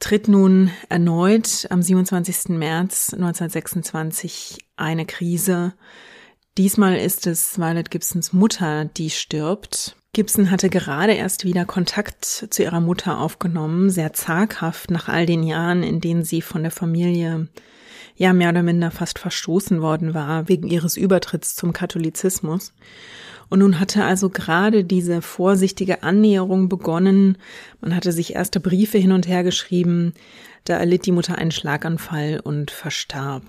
tritt 0.00 0.28
nun 0.28 0.70
erneut 0.88 1.66
am 1.70 1.82
27. 1.82 2.56
März 2.56 3.12
1926 3.12 4.58
eine 4.76 5.04
Krise. 5.04 5.74
Diesmal 6.56 6.96
ist 6.96 7.26
es 7.26 7.58
Violet 7.58 7.90
Gibsons 7.90 8.32
Mutter, 8.32 8.86
die 8.86 9.10
stirbt. 9.10 9.95
Gibson 10.16 10.50
hatte 10.50 10.70
gerade 10.70 11.12
erst 11.12 11.44
wieder 11.44 11.66
Kontakt 11.66 12.24
zu 12.24 12.62
ihrer 12.62 12.80
Mutter 12.80 13.20
aufgenommen, 13.20 13.90
sehr 13.90 14.14
zaghaft 14.14 14.90
nach 14.90 15.10
all 15.10 15.26
den 15.26 15.42
Jahren, 15.42 15.82
in 15.82 16.00
denen 16.00 16.24
sie 16.24 16.40
von 16.40 16.62
der 16.62 16.72
Familie 16.72 17.48
ja 18.16 18.32
mehr 18.32 18.48
oder 18.48 18.62
minder 18.62 18.90
fast 18.90 19.18
verstoßen 19.18 19.82
worden 19.82 20.14
war 20.14 20.48
wegen 20.48 20.68
ihres 20.68 20.96
Übertritts 20.96 21.54
zum 21.54 21.74
Katholizismus. 21.74 22.72
Und 23.50 23.58
nun 23.58 23.78
hatte 23.78 24.06
also 24.06 24.30
gerade 24.30 24.84
diese 24.84 25.20
vorsichtige 25.20 26.02
Annäherung 26.02 26.70
begonnen. 26.70 27.36
Man 27.82 27.94
hatte 27.94 28.10
sich 28.10 28.34
erste 28.34 28.58
Briefe 28.58 28.96
hin 28.96 29.12
und 29.12 29.28
her 29.28 29.42
geschrieben. 29.42 30.14
Da 30.64 30.78
erlitt 30.78 31.04
die 31.04 31.12
Mutter 31.12 31.36
einen 31.36 31.50
Schlaganfall 31.50 32.40
und 32.42 32.70
verstarb. 32.70 33.42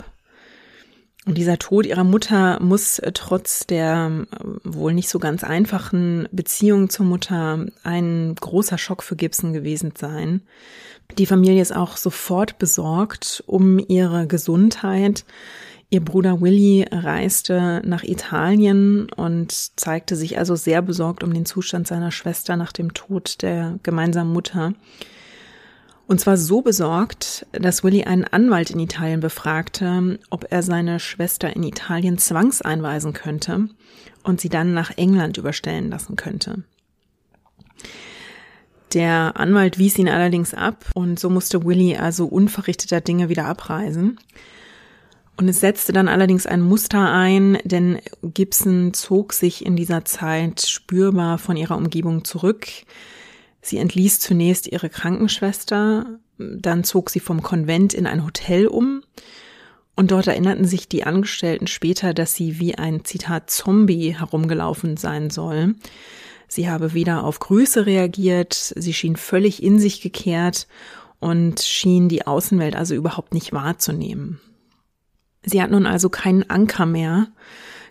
Und 1.28 1.38
dieser 1.38 1.60
Tod 1.60 1.86
ihrer 1.86 2.06
Mutter 2.06 2.58
muss 2.62 3.00
äh, 3.00 3.12
trotz 3.14 3.68
der 3.68 4.26
äh, 4.32 4.46
wohl 4.64 4.94
nicht 4.94 5.10
so 5.10 5.20
ganz 5.20 5.44
einfachen 5.44 6.28
Beziehung 6.32 6.90
zur 6.90 7.06
Mutter 7.06 7.66
ein 7.84 8.34
großer 8.40 8.78
Schock 8.78 9.04
für 9.04 9.18
Gibson 9.18 9.52
gewesen 9.52 9.92
sein. 9.98 10.42
Die 11.18 11.26
Familie 11.26 11.62
ist 11.62 11.76
auch 11.76 11.98
sofort 11.98 12.58
besorgt 12.60 13.44
um 13.46 13.78
ihre 13.78 14.26
Gesundheit. 14.26 15.26
Ihr 15.90 16.04
Bruder 16.04 16.42
Willy 16.42 16.86
reiste 16.90 17.82
nach 17.86 18.04
Italien 18.04 19.10
und 19.12 19.52
zeigte 19.52 20.16
sich 20.16 20.38
also 20.38 20.56
sehr 20.56 20.82
besorgt 20.82 21.24
um 21.24 21.34
den 21.34 21.46
Zustand 21.46 21.88
seiner 21.88 22.12
Schwester 22.12 22.56
nach 22.56 22.72
dem 22.72 22.94
Tod 22.94 23.42
der 23.42 23.80
gemeinsamen 23.84 24.32
Mutter. 24.32 24.74
Und 26.08 26.22
zwar 26.22 26.38
so 26.38 26.62
besorgt, 26.62 27.46
dass 27.52 27.84
Willy 27.84 28.06
einen 28.06 28.24
Anwalt 28.24 28.70
in 28.70 28.80
Italien 28.80 29.20
befragte, 29.20 30.20
ob 30.30 30.48
er 30.50 30.64
seine 30.64 31.02
Schwester 31.02 31.54
in 31.54 31.64
Italien 31.64 32.18
zwangseinweisen 32.18 33.12
könnte 33.12 33.68
und 34.24 34.40
sie 34.40 34.50
dann 34.50 34.74
nach 34.74 34.98
England 34.98 35.38
überstellen 35.38 35.90
lassen 35.90 36.16
könnte. 36.16 36.64
Der 38.94 39.34
Anwalt 39.36 39.78
wies 39.78 39.98
ihn 39.98 40.08
allerdings 40.08 40.54
ab 40.54 40.86
und 40.94 41.20
so 41.20 41.30
musste 41.30 41.66
Willy 41.66 41.98
also 41.98 42.26
unverrichteter 42.26 43.02
Dinge 43.02 43.28
wieder 43.28 43.46
abreisen. 43.46 44.18
Und 45.36 45.50
es 45.50 45.60
setzte 45.60 45.92
dann 45.92 46.08
allerdings 46.08 46.48
ein 46.48 46.62
Muster 46.62 47.12
ein, 47.12 47.60
denn 47.66 48.00
Gibson 48.24 48.94
zog 48.94 49.34
sich 49.34 49.66
in 49.66 49.76
dieser 49.76 50.06
Zeit 50.06 50.62
spürbar 50.62 51.38
von 51.38 51.58
ihrer 51.58 51.76
Umgebung 51.76 52.24
zurück. 52.24 52.68
Sie 53.68 53.80
entließ 53.80 54.22
zunächst 54.22 54.68
ihre 54.68 54.88
Krankenschwester, 54.88 56.20
dann 56.38 56.86
zog 56.86 57.10
sie 57.10 57.20
vom 57.20 57.44
Konvent 57.44 57.94
in 57.94 58.08
ein 58.08 58.24
Hotel 58.24 58.66
um 58.66 59.02
und 59.98 60.12
dort 60.12 60.28
erinnerten 60.28 60.64
sich 60.64 60.88
die 60.88 61.04
Angestellten 61.04 61.68
später, 61.68 62.14
dass 62.14 62.34
sie 62.34 62.60
wie 62.60 62.76
ein 62.76 63.04
Zitat 63.04 63.50
Zombie 63.50 64.18
herumgelaufen 64.18 64.96
sein 64.96 65.30
soll. 65.30 65.76
Sie 66.48 66.70
habe 66.70 66.94
weder 66.94 67.26
auf 67.26 67.40
Grüße 67.40 67.86
reagiert, 67.86 68.54
sie 68.54 68.94
schien 68.94 69.18
völlig 69.18 69.62
in 69.62 69.80
sich 69.80 70.00
gekehrt 70.00 70.68
und 71.20 71.60
schien 71.60 72.08
die 72.08 72.26
Außenwelt 72.26 72.78
also 72.78 72.96
überhaupt 72.96 73.34
nicht 73.34 73.52
wahrzunehmen. 73.52 74.40
Sie 75.44 75.62
hat 75.62 75.72
nun 75.72 75.86
also 75.86 76.08
keinen 76.08 76.50
Anker 76.50 76.86
mehr, 76.86 77.28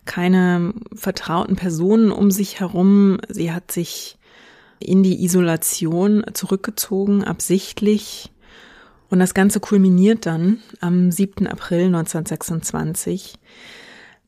keine 0.06 0.72
vertrauten 0.94 1.56
Personen 1.56 2.12
um 2.12 2.30
sich 2.30 2.60
herum. 2.60 3.18
Sie 3.28 3.52
hat 3.52 3.70
sich 3.70 4.15
in 4.78 5.02
die 5.02 5.24
Isolation 5.24 6.24
zurückgezogen, 6.32 7.24
absichtlich. 7.24 8.30
Und 9.08 9.20
das 9.20 9.34
Ganze 9.34 9.60
kulminiert 9.60 10.26
dann 10.26 10.58
am 10.80 11.10
7. 11.10 11.46
April 11.46 11.86
1926. 11.86 13.34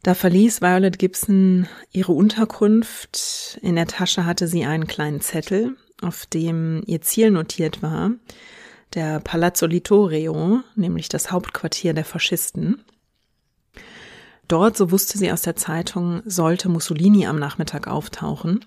Da 0.02 0.14
verließ 0.14 0.60
Violet 0.60 0.98
Gibson 0.98 1.66
ihre 1.92 2.12
Unterkunft. 2.12 3.58
In 3.62 3.74
der 3.74 3.86
Tasche 3.86 4.24
hatte 4.24 4.46
sie 4.46 4.64
einen 4.64 4.86
kleinen 4.86 5.20
Zettel, 5.20 5.76
auf 6.00 6.26
dem 6.26 6.82
ihr 6.86 7.00
Ziel 7.00 7.30
notiert 7.30 7.82
war, 7.82 8.12
der 8.94 9.20
Palazzo 9.20 9.66
Littorio, 9.66 10.60
nämlich 10.76 11.08
das 11.08 11.32
Hauptquartier 11.32 11.94
der 11.94 12.04
Faschisten. 12.04 12.84
Dort, 14.46 14.76
so 14.76 14.90
wusste 14.90 15.18
sie 15.18 15.30
aus 15.30 15.42
der 15.42 15.56
Zeitung, 15.56 16.22
sollte 16.24 16.68
Mussolini 16.68 17.26
am 17.26 17.38
Nachmittag 17.38 17.86
auftauchen. 17.86 18.64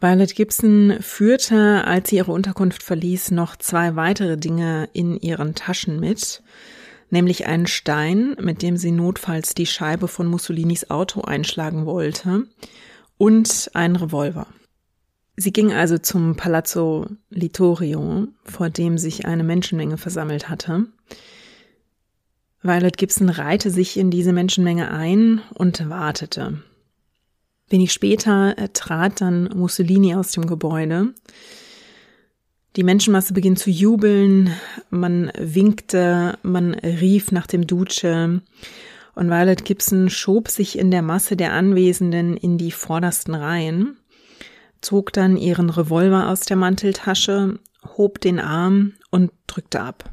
Violet 0.00 0.34
Gibson 0.34 0.96
führte, 1.00 1.84
als 1.84 2.08
sie 2.08 2.16
ihre 2.16 2.32
Unterkunft 2.32 2.82
verließ, 2.82 3.32
noch 3.32 3.56
zwei 3.56 3.96
weitere 3.96 4.38
Dinge 4.38 4.88
in 4.94 5.18
ihren 5.18 5.54
Taschen 5.54 6.00
mit, 6.00 6.42
nämlich 7.10 7.46
einen 7.46 7.66
Stein, 7.66 8.34
mit 8.40 8.62
dem 8.62 8.78
sie 8.78 8.92
notfalls 8.92 9.52
die 9.54 9.66
Scheibe 9.66 10.08
von 10.08 10.26
Mussolinis 10.26 10.88
Auto 10.88 11.20
einschlagen 11.20 11.84
wollte, 11.84 12.46
und 13.18 13.70
einen 13.74 13.96
Revolver. 13.96 14.46
Sie 15.36 15.52
ging 15.52 15.74
also 15.74 15.98
zum 15.98 16.34
Palazzo 16.34 17.06
Littorio, 17.28 18.28
vor 18.44 18.70
dem 18.70 18.96
sich 18.96 19.26
eine 19.26 19.44
Menschenmenge 19.44 19.98
versammelt 19.98 20.48
hatte. 20.48 20.86
Violet 22.62 22.96
Gibson 22.96 23.28
reihte 23.28 23.70
sich 23.70 23.98
in 23.98 24.10
diese 24.10 24.32
Menschenmenge 24.32 24.90
ein 24.90 25.42
und 25.52 25.90
wartete. 25.90 26.62
Wenig 27.70 27.92
später 27.92 28.58
äh, 28.58 28.68
trat 28.68 29.20
dann 29.20 29.44
Mussolini 29.54 30.14
aus 30.14 30.32
dem 30.32 30.46
Gebäude. 30.46 31.14
Die 32.76 32.84
Menschenmasse 32.84 33.32
beginnt 33.32 33.58
zu 33.58 33.70
jubeln, 33.70 34.52
man 34.90 35.32
winkte, 35.38 36.38
man 36.42 36.74
rief 36.74 37.32
nach 37.32 37.46
dem 37.48 37.66
Duce 37.66 38.04
und 38.04 39.28
Violet 39.28 39.64
Gibson 39.64 40.08
schob 40.08 40.48
sich 40.48 40.78
in 40.78 40.92
der 40.92 41.02
Masse 41.02 41.36
der 41.36 41.52
Anwesenden 41.52 42.36
in 42.36 42.58
die 42.58 42.70
vordersten 42.70 43.34
Reihen, 43.34 43.96
zog 44.80 45.12
dann 45.12 45.36
ihren 45.36 45.68
Revolver 45.68 46.28
aus 46.28 46.42
der 46.42 46.56
Manteltasche, 46.56 47.58
hob 47.96 48.20
den 48.20 48.38
Arm 48.38 48.92
und 49.10 49.32
drückte 49.48 49.80
ab. 49.80 50.04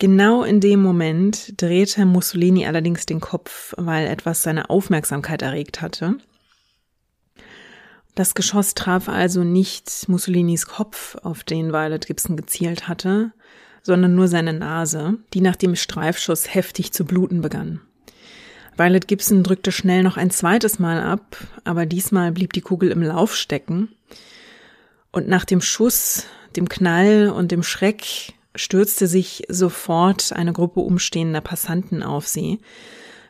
Genau 0.00 0.44
in 0.44 0.60
dem 0.60 0.80
Moment 0.80 1.60
drehte 1.60 2.06
Mussolini 2.06 2.66
allerdings 2.66 3.04
den 3.04 3.20
Kopf, 3.20 3.74
weil 3.76 4.06
etwas 4.06 4.42
seine 4.42 4.70
Aufmerksamkeit 4.70 5.42
erregt 5.42 5.82
hatte. 5.82 6.16
Das 8.14 8.32
Geschoss 8.32 8.72
traf 8.72 9.10
also 9.10 9.44
nicht 9.44 10.08
Mussolinis 10.08 10.64
Kopf, 10.64 11.16
auf 11.16 11.44
den 11.44 11.74
Violet 11.74 12.06
Gibson 12.06 12.38
gezielt 12.38 12.88
hatte, 12.88 13.32
sondern 13.82 14.14
nur 14.14 14.26
seine 14.26 14.54
Nase, 14.54 15.18
die 15.34 15.42
nach 15.42 15.56
dem 15.56 15.76
Streifschuss 15.76 16.54
heftig 16.54 16.92
zu 16.94 17.04
bluten 17.04 17.42
begann. 17.42 17.82
Violet 18.78 19.06
Gibson 19.06 19.42
drückte 19.42 19.70
schnell 19.70 20.02
noch 20.02 20.16
ein 20.16 20.30
zweites 20.30 20.78
Mal 20.78 21.02
ab, 21.02 21.36
aber 21.64 21.84
diesmal 21.84 22.32
blieb 22.32 22.54
die 22.54 22.62
Kugel 22.62 22.90
im 22.90 23.02
Lauf 23.02 23.36
stecken. 23.36 23.90
Und 25.12 25.28
nach 25.28 25.44
dem 25.44 25.60
Schuss, 25.60 26.24
dem 26.56 26.70
Knall 26.70 27.28
und 27.28 27.52
dem 27.52 27.62
Schreck 27.62 28.32
stürzte 28.54 29.06
sich 29.06 29.44
sofort 29.48 30.32
eine 30.32 30.52
Gruppe 30.52 30.80
umstehender 30.80 31.40
Passanten 31.40 32.02
auf 32.02 32.26
sie. 32.26 32.58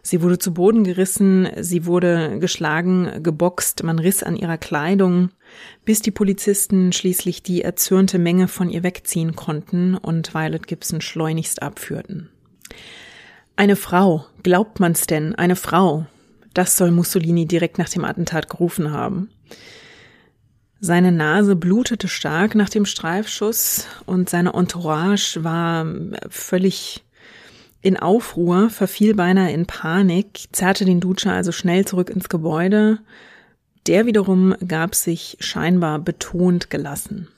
Sie 0.02 0.22
wurde 0.22 0.38
zu 0.38 0.54
Boden 0.54 0.82
gerissen, 0.82 1.48
sie 1.60 1.84
wurde 1.84 2.38
geschlagen, 2.38 3.22
geboxt, 3.22 3.82
man 3.82 3.98
riss 3.98 4.22
an 4.22 4.34
ihrer 4.34 4.56
Kleidung, 4.56 5.28
bis 5.84 6.00
die 6.00 6.10
Polizisten 6.10 6.92
schließlich 6.92 7.42
die 7.42 7.62
erzürnte 7.62 8.18
Menge 8.18 8.48
von 8.48 8.70
ihr 8.70 8.82
wegziehen 8.82 9.36
konnten 9.36 9.96
und 9.96 10.32
Violet 10.32 10.66
Gibson 10.66 11.02
schleunigst 11.02 11.62
abführten. 11.62 12.30
Eine 13.56 13.76
Frau, 13.76 14.24
glaubt 14.42 14.80
man's 14.80 15.06
denn, 15.06 15.34
eine 15.34 15.56
Frau. 15.56 16.06
Das 16.54 16.78
soll 16.78 16.90
Mussolini 16.90 17.46
direkt 17.46 17.76
nach 17.76 17.90
dem 17.90 18.04
Attentat 18.04 18.48
gerufen 18.48 18.92
haben. 18.92 19.28
Seine 20.82 21.12
Nase 21.12 21.56
blutete 21.56 22.08
stark 22.08 22.54
nach 22.54 22.70
dem 22.70 22.86
Streifschuss 22.86 23.86
und 24.06 24.30
seine 24.30 24.54
Entourage 24.54 25.44
war 25.44 25.86
völlig 26.30 27.04
in 27.82 27.98
Aufruhr, 27.98 28.70
verfiel 28.70 29.14
beinahe 29.14 29.52
in 29.52 29.66
Panik, 29.66 30.48
zerrte 30.52 30.86
den 30.86 31.00
Duce 31.00 31.26
also 31.26 31.52
schnell 31.52 31.86
zurück 31.86 32.08
ins 32.08 32.30
Gebäude. 32.30 32.98
Der 33.86 34.06
wiederum 34.06 34.54
gab 34.66 34.94
sich 34.94 35.36
scheinbar 35.40 35.98
betont 35.98 36.70
gelassen. 36.70 37.28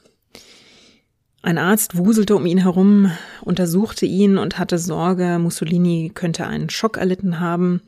Ein 1.43 1.59
Arzt 1.59 1.97
wuselte 1.97 2.37
um 2.37 2.47
ihn 2.47 2.59
herum, 2.59 3.11
untersuchte 3.41 4.07
ihn 4.07 4.39
und 4.39 4.61
hatte 4.61 4.79
Sorge, 4.79 5.41
Mussolini 5.41 6.13
könnte 6.15 6.47
einen 6.47 6.71
Schock 6.71 6.97
erlitten 6.97 7.41
haben. 7.41 7.83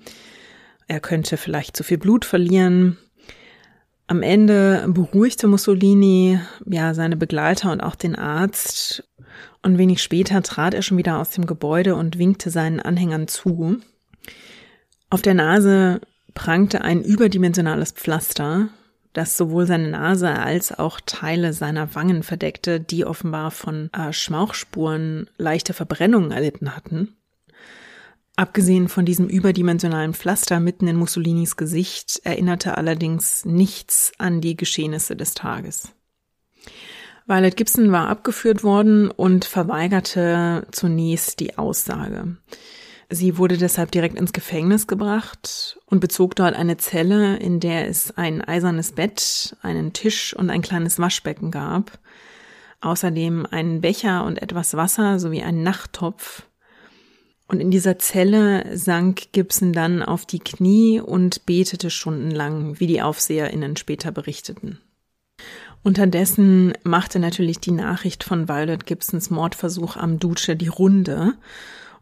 Er 0.88 0.99
könnte 0.99 1.37
vielleicht 1.37 1.77
zu 1.77 1.85
viel 1.85 1.99
Blut 1.99 2.25
verlieren. 2.25 2.99
Am 4.07 4.23
Ende 4.23 4.85
beruhigte 4.88 5.47
Mussolini 5.47 6.38
ja 6.67 6.93
seine 6.93 7.17
Begleiter 7.17 7.73
und 7.73 7.81
auch 7.81 7.95
den 7.95 8.17
Arzt 8.17 9.09
und 9.62 9.79
wenig 9.79 10.03
später 10.03 10.43
trat 10.43 10.75
er 10.75 10.83
schon 10.83 10.99
wieder 10.99 11.19
aus 11.19 11.31
dem 11.31 11.47
Gebäude 11.47 11.95
und 11.95 12.19
winkte 12.19 12.51
seinen 12.51 12.81
Anhängern 12.81 13.29
zu. 13.29 13.79
Auf 15.09 15.23
der 15.23 15.35
Nase 15.35 16.03
prangte 16.35 16.83
ein 16.83 17.03
überdimensionales 17.03 17.93
Pflaster, 17.93 18.69
das 19.14 19.37
sowohl 19.37 19.67
seine 19.67 19.88
Nase 19.88 20.29
als 20.31 20.77
auch 20.79 21.01
Teile 21.07 21.53
seiner 21.53 21.95
Wangen 21.95 22.23
verdeckte, 22.23 22.81
die 22.81 23.07
offenbar 23.07 23.53
von 23.53 23.88
äh, 23.93 24.12
Schmauchspuren 24.12 25.31
leichte 25.38 25.73
Verbrennungen 25.73 26.31
erlitten 26.31 26.77
hatten. 26.77 27.17
Abgesehen 28.37 28.88
von 28.88 29.05
diesem 29.05 29.29
überdimensionalen 29.29 30.12
Pflaster 30.12 30.59
mitten 30.59 30.88
in 30.88 30.97
Mussolinis 30.97 31.57
Gesicht 31.57 32.20
erinnerte 32.25 32.77
allerdings 32.77 33.44
nichts 33.44 34.12
an 34.18 34.40
die 34.40 34.57
Geschehnisse 34.57 35.14
des 35.14 35.35
Tages. 35.35 35.92
Violet 37.27 37.57
Gibson 37.57 37.92
war 37.92 38.09
abgeführt 38.09 38.64
worden 38.64 39.11
und 39.11 39.44
verweigerte 39.44 40.66
zunächst 40.73 41.40
die 41.40 41.57
Aussage. 41.57 42.37
Sie 43.09 43.38
wurde 43.38 43.57
deshalb 43.57 43.92
direkt 43.92 44.18
ins 44.18 44.33
Gefängnis 44.33 44.87
gebracht 44.87 45.79
und 45.87 46.01
bezog 46.01 46.35
dort 46.35 46.57
eine 46.57 46.77
Zelle, 46.77 47.37
in 47.37 47.61
der 47.61 47.88
es 47.88 48.16
ein 48.16 48.42
eisernes 48.42 48.92
Bett, 48.92 49.57
einen 49.62 49.92
Tisch 49.92 50.35
und 50.35 50.51
ein 50.51 50.62
kleines 50.62 50.99
Waschbecken 50.99 51.51
gab. 51.51 51.99
Außerdem 52.81 53.47
einen 53.51 53.81
Becher 53.81 54.25
und 54.25 54.42
etwas 54.42 54.75
Wasser 54.77 55.18
sowie 55.18 55.42
einen 55.42 55.62
Nachttopf, 55.62 56.42
und 57.47 57.61
in 57.61 57.71
dieser 57.71 57.99
Zelle 57.99 58.77
sank 58.77 59.33
Gibson 59.33 59.73
dann 59.73 60.03
auf 60.03 60.25
die 60.25 60.39
Knie 60.39 61.01
und 61.01 61.45
betete 61.47 61.91
stundenlang, 61.91 62.81
wie 62.81 62.87
die 62.87 63.03
Aufseherinnen 63.03 63.77
später 63.77 64.13
berichteten. 64.13 64.79
Unterdessen 65.83 66.73
machte 66.83 67.19
natürlich 67.19 67.61
die 67.61 67.71
Nachricht 67.71 68.25
von 68.25 68.49
Violet 68.49 68.87
Gibsons 68.87 69.29
Mordversuch 69.29 69.97
am 69.97 70.19
Duce 70.19 70.53
die 70.57 70.69
Runde 70.69 71.35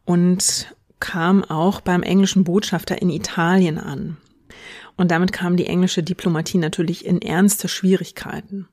und 0.04 0.72
kam 1.00 1.42
auch 1.42 1.80
beim 1.80 2.04
englischen 2.04 2.44
Botschafter 2.44 3.02
in 3.02 3.10
Italien 3.10 3.78
an. 3.78 4.18
Und 4.96 5.10
damit 5.10 5.32
kam 5.32 5.56
die 5.56 5.66
englische 5.66 6.04
Diplomatie 6.04 6.58
natürlich 6.58 7.04
in 7.04 7.20
ernste 7.20 7.66
Schwierigkeiten. 7.66 8.68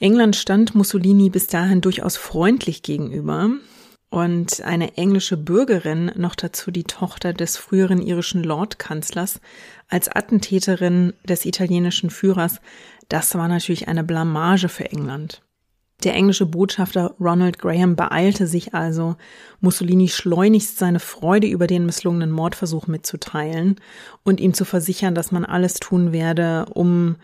England 0.00 0.36
stand 0.36 0.74
Mussolini 0.74 1.28
bis 1.28 1.46
dahin 1.46 1.82
durchaus 1.82 2.16
freundlich 2.16 2.82
gegenüber, 2.82 3.50
und 4.14 4.62
eine 4.62 4.96
englische 4.96 5.36
Bürgerin, 5.36 6.12
noch 6.14 6.36
dazu 6.36 6.70
die 6.70 6.84
Tochter 6.84 7.32
des 7.32 7.56
früheren 7.56 8.00
irischen 8.00 8.44
Lordkanzlers, 8.44 9.40
als 9.88 10.08
Attentäterin 10.08 11.14
des 11.24 11.44
italienischen 11.44 12.10
Führers, 12.10 12.60
das 13.08 13.34
war 13.34 13.48
natürlich 13.48 13.88
eine 13.88 14.04
Blamage 14.04 14.68
für 14.68 14.84
England. 14.84 15.42
Der 16.04 16.14
englische 16.14 16.46
Botschafter 16.46 17.16
Ronald 17.18 17.58
Graham 17.58 17.96
beeilte 17.96 18.46
sich 18.46 18.72
also, 18.72 19.16
Mussolini 19.60 20.06
schleunigst 20.06 20.78
seine 20.78 21.00
Freude 21.00 21.48
über 21.48 21.66
den 21.66 21.84
misslungenen 21.84 22.30
Mordversuch 22.30 22.86
mitzuteilen 22.86 23.80
und 24.22 24.38
ihm 24.38 24.54
zu 24.54 24.64
versichern, 24.64 25.16
dass 25.16 25.32
man 25.32 25.44
alles 25.44 25.80
tun 25.80 26.12
werde, 26.12 26.66
um 26.72 27.16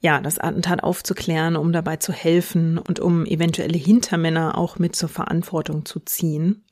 ja, 0.00 0.20
das 0.20 0.38
Attentat 0.38 0.82
aufzuklären, 0.82 1.56
um 1.56 1.72
dabei 1.72 1.96
zu 1.96 2.12
helfen 2.12 2.78
und 2.78 3.00
um 3.00 3.26
eventuelle 3.26 3.78
Hintermänner 3.78 4.56
auch 4.56 4.78
mit 4.78 4.94
zur 4.94 5.08
Verantwortung 5.08 5.84
zu 5.84 6.00
ziehen. 6.00 6.64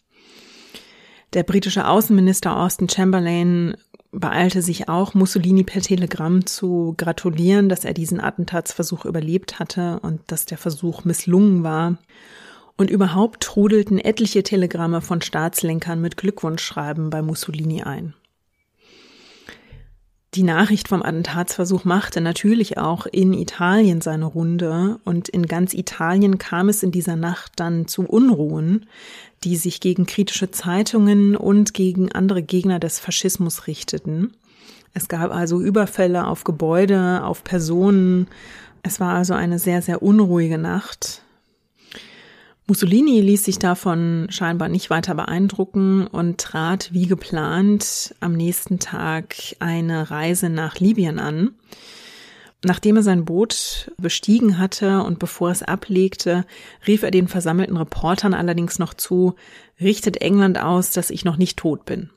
Der 1.33 1.43
britische 1.43 1.89
Außenminister 1.89 2.57
Austin 2.57 2.89
Chamberlain 2.89 3.77
beeilte 4.13 4.63
sich 4.63 4.89
auch, 4.89 5.15
Mussolini 5.15 5.65
per 5.65 5.83
Telegramm 5.83 6.47
zu 6.47 6.95
gratulieren, 6.97 7.69
dass 7.69 7.85
er 7.85 7.95
diesen 7.95 8.21
Attentatsversuch 8.21 9.05
überlebt 9.05 9.59
hatte 9.59 9.99
und 10.01 10.21
dass 10.29 10.47
der 10.47 10.59
Versuch 10.59 11.05
misslungen 11.05 11.65
war. 11.65 11.99
Und 12.79 12.91
überhaupt 12.91 13.43
trudelten 13.43 13.99
etliche 13.99 14.43
Telegramme 14.43 15.01
von 15.01 15.23
Staatslenkern 15.23 16.01
mit 16.01 16.17
Glückwunschschreiben 16.17 17.11
bei 17.11 17.23
Mussolini 17.23 17.83
ein. 17.83 18.15
Die 20.37 20.43
Nachricht 20.43 20.89
vom 20.89 21.03
Attentatsversuch 21.03 21.85
machte 21.85 22.21
natürlich 22.21 22.77
auch 22.77 23.07
in 23.07 23.33
Italien 23.33 24.03
seine 24.03 24.27
Runde 24.27 25.01
und 25.03 25.31
in 25.31 25.47
ganz 25.47 25.73
Italien 25.73 26.37
kam 26.37 26.69
es 26.69 26.83
in 26.83 26.91
dieser 26.91 27.17
Nacht 27.17 27.53
dann 27.57 27.89
zu 27.89 28.03
Unruhen, 28.03 28.85
die 29.45 29.57
sich 29.57 29.81
gegen 29.81 30.05
kritische 30.05 30.51
Zeitungen 30.51 31.37
und 31.37 31.73
gegen 31.73 32.13
andere 32.13 32.43
Gegner 32.43 32.79
des 32.79 33.01
Faschismus 33.01 33.67
richteten. 33.67 34.35
Es 34.93 35.09
gab 35.09 35.35
also 35.35 35.59
Überfälle 35.59 36.27
auf 36.27 36.45
Gebäude, 36.45 37.25
auf 37.25 37.43
Personen. 37.43 38.27
Es 38.83 39.01
war 39.01 39.15
also 39.15 39.33
eine 39.33 39.59
sehr, 39.59 39.81
sehr 39.81 40.03
unruhige 40.03 40.59
Nacht. 40.59 41.23
Mussolini 42.69 43.21
ließ 43.21 43.45
sich 43.45 43.61
davon 43.61 44.27
scheinbar 44.29 44.69
nicht 44.69 44.91
weiter 44.91 45.15
beeindrucken 45.15 46.09
und 46.09 46.39
trat 46.39 46.93
wie 46.93 47.07
geplant 47.07 48.15
am 48.19 48.33
nächsten 48.33 48.81
Tag 48.81 49.37
eine 49.61 50.11
Reise 50.11 50.51
nach 50.51 50.81
Libyen 50.81 51.21
an. 51.21 51.53
Nachdem 52.65 52.97
er 52.97 53.05
sein 53.05 53.25
Boot 53.25 53.93
bestiegen 53.99 54.59
hatte 54.59 55.05
und 55.05 55.21
bevor 55.21 55.51
es 55.51 55.63
ablegte, 55.63 56.45
rief 56.89 57.05
er 57.05 57.13
den 57.13 57.29
versammelten 57.29 57.77
Reportern 57.77 58.35
allerdings 58.35 58.81
noch 58.81 58.95
zu, 58.95 59.37
richtet 59.81 60.17
England 60.17 60.59
aus, 60.59 60.91
dass 60.91 61.11
ich 61.11 61.25
noch 61.25 61.37
nicht 61.37 61.59
tot 61.59 61.85
bin. 61.85 62.11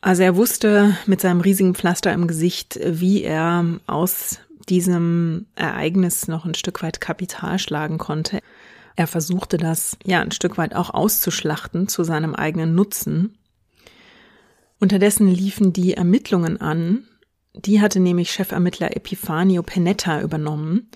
Also 0.00 0.22
er 0.22 0.36
wusste 0.36 0.96
mit 1.04 1.20
seinem 1.20 1.42
riesigen 1.42 1.74
Pflaster 1.74 2.12
im 2.12 2.26
Gesicht, 2.26 2.78
wie 2.82 3.22
er 3.22 3.66
aus 3.86 4.38
diesem 4.70 5.44
Ereignis 5.56 6.26
noch 6.26 6.46
ein 6.46 6.54
Stück 6.54 6.82
weit 6.82 7.02
Kapital 7.02 7.58
schlagen 7.58 7.98
konnte. 7.98 8.40
Er 8.96 9.06
versuchte 9.06 9.56
das 9.56 9.96
ja 10.04 10.20
ein 10.20 10.30
Stück 10.30 10.56
weit 10.56 10.74
auch 10.74 10.90
auszuschlachten 10.90 11.88
zu 11.88 12.04
seinem 12.04 12.34
eigenen 12.34 12.74
Nutzen. 12.74 13.36
Unterdessen 14.78 15.28
liefen 15.28 15.72
die 15.72 15.94
Ermittlungen 15.94 16.60
an. 16.60 17.04
Die 17.54 17.80
hatte 17.80 18.00
nämlich 18.00 18.30
Chefermittler 18.30 18.96
Epifanio 18.96 19.62
Penetta 19.62 20.20
übernommen. 20.20 20.90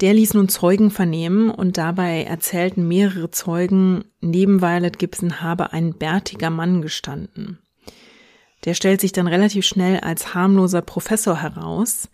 Der 0.00 0.14
ließ 0.14 0.34
nun 0.34 0.48
Zeugen 0.48 0.90
vernehmen 0.90 1.50
und 1.50 1.76
dabei 1.76 2.24
erzählten 2.24 2.88
mehrere 2.88 3.30
Zeugen, 3.30 4.04
neben 4.20 4.60
Violet 4.60 4.98
Gibson 4.98 5.40
habe 5.40 5.72
ein 5.72 5.94
bärtiger 5.94 6.50
Mann 6.50 6.82
gestanden. 6.82 7.58
Der 8.64 8.74
stellt 8.74 9.00
sich 9.00 9.12
dann 9.12 9.26
relativ 9.26 9.66
schnell 9.66 10.00
als 10.00 10.34
harmloser 10.34 10.82
Professor 10.82 11.40
heraus, 11.40 12.08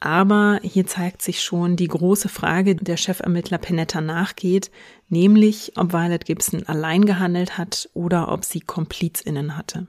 aber 0.00 0.60
hier 0.62 0.86
zeigt 0.86 1.22
sich 1.22 1.42
schon 1.42 1.76
die 1.76 1.88
große 1.88 2.28
Frage, 2.28 2.74
der 2.74 2.96
Chefermittler 2.96 3.58
Penetta 3.58 4.00
nachgeht, 4.00 4.70
nämlich 5.08 5.72
ob 5.76 5.92
Violet 5.92 6.24
Gibson 6.24 6.66
allein 6.66 7.04
gehandelt 7.04 7.56
hat 7.56 7.88
oder 7.94 8.30
ob 8.30 8.44
sie 8.44 8.60
KomplizInnen 8.60 9.56
hatte. 9.56 9.86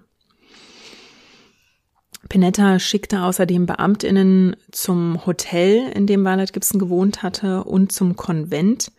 Penetta 2.30 2.80
schickte 2.80 3.22
außerdem 3.22 3.66
Beamtinnen 3.66 4.56
zum 4.72 5.26
Hotel, 5.26 5.92
in 5.94 6.08
dem 6.08 6.24
Violet 6.24 6.54
Gibson 6.54 6.80
gewohnt 6.80 7.22
hatte, 7.22 7.64
und 7.64 7.92
zum 7.92 8.16
Konvent, 8.16 8.92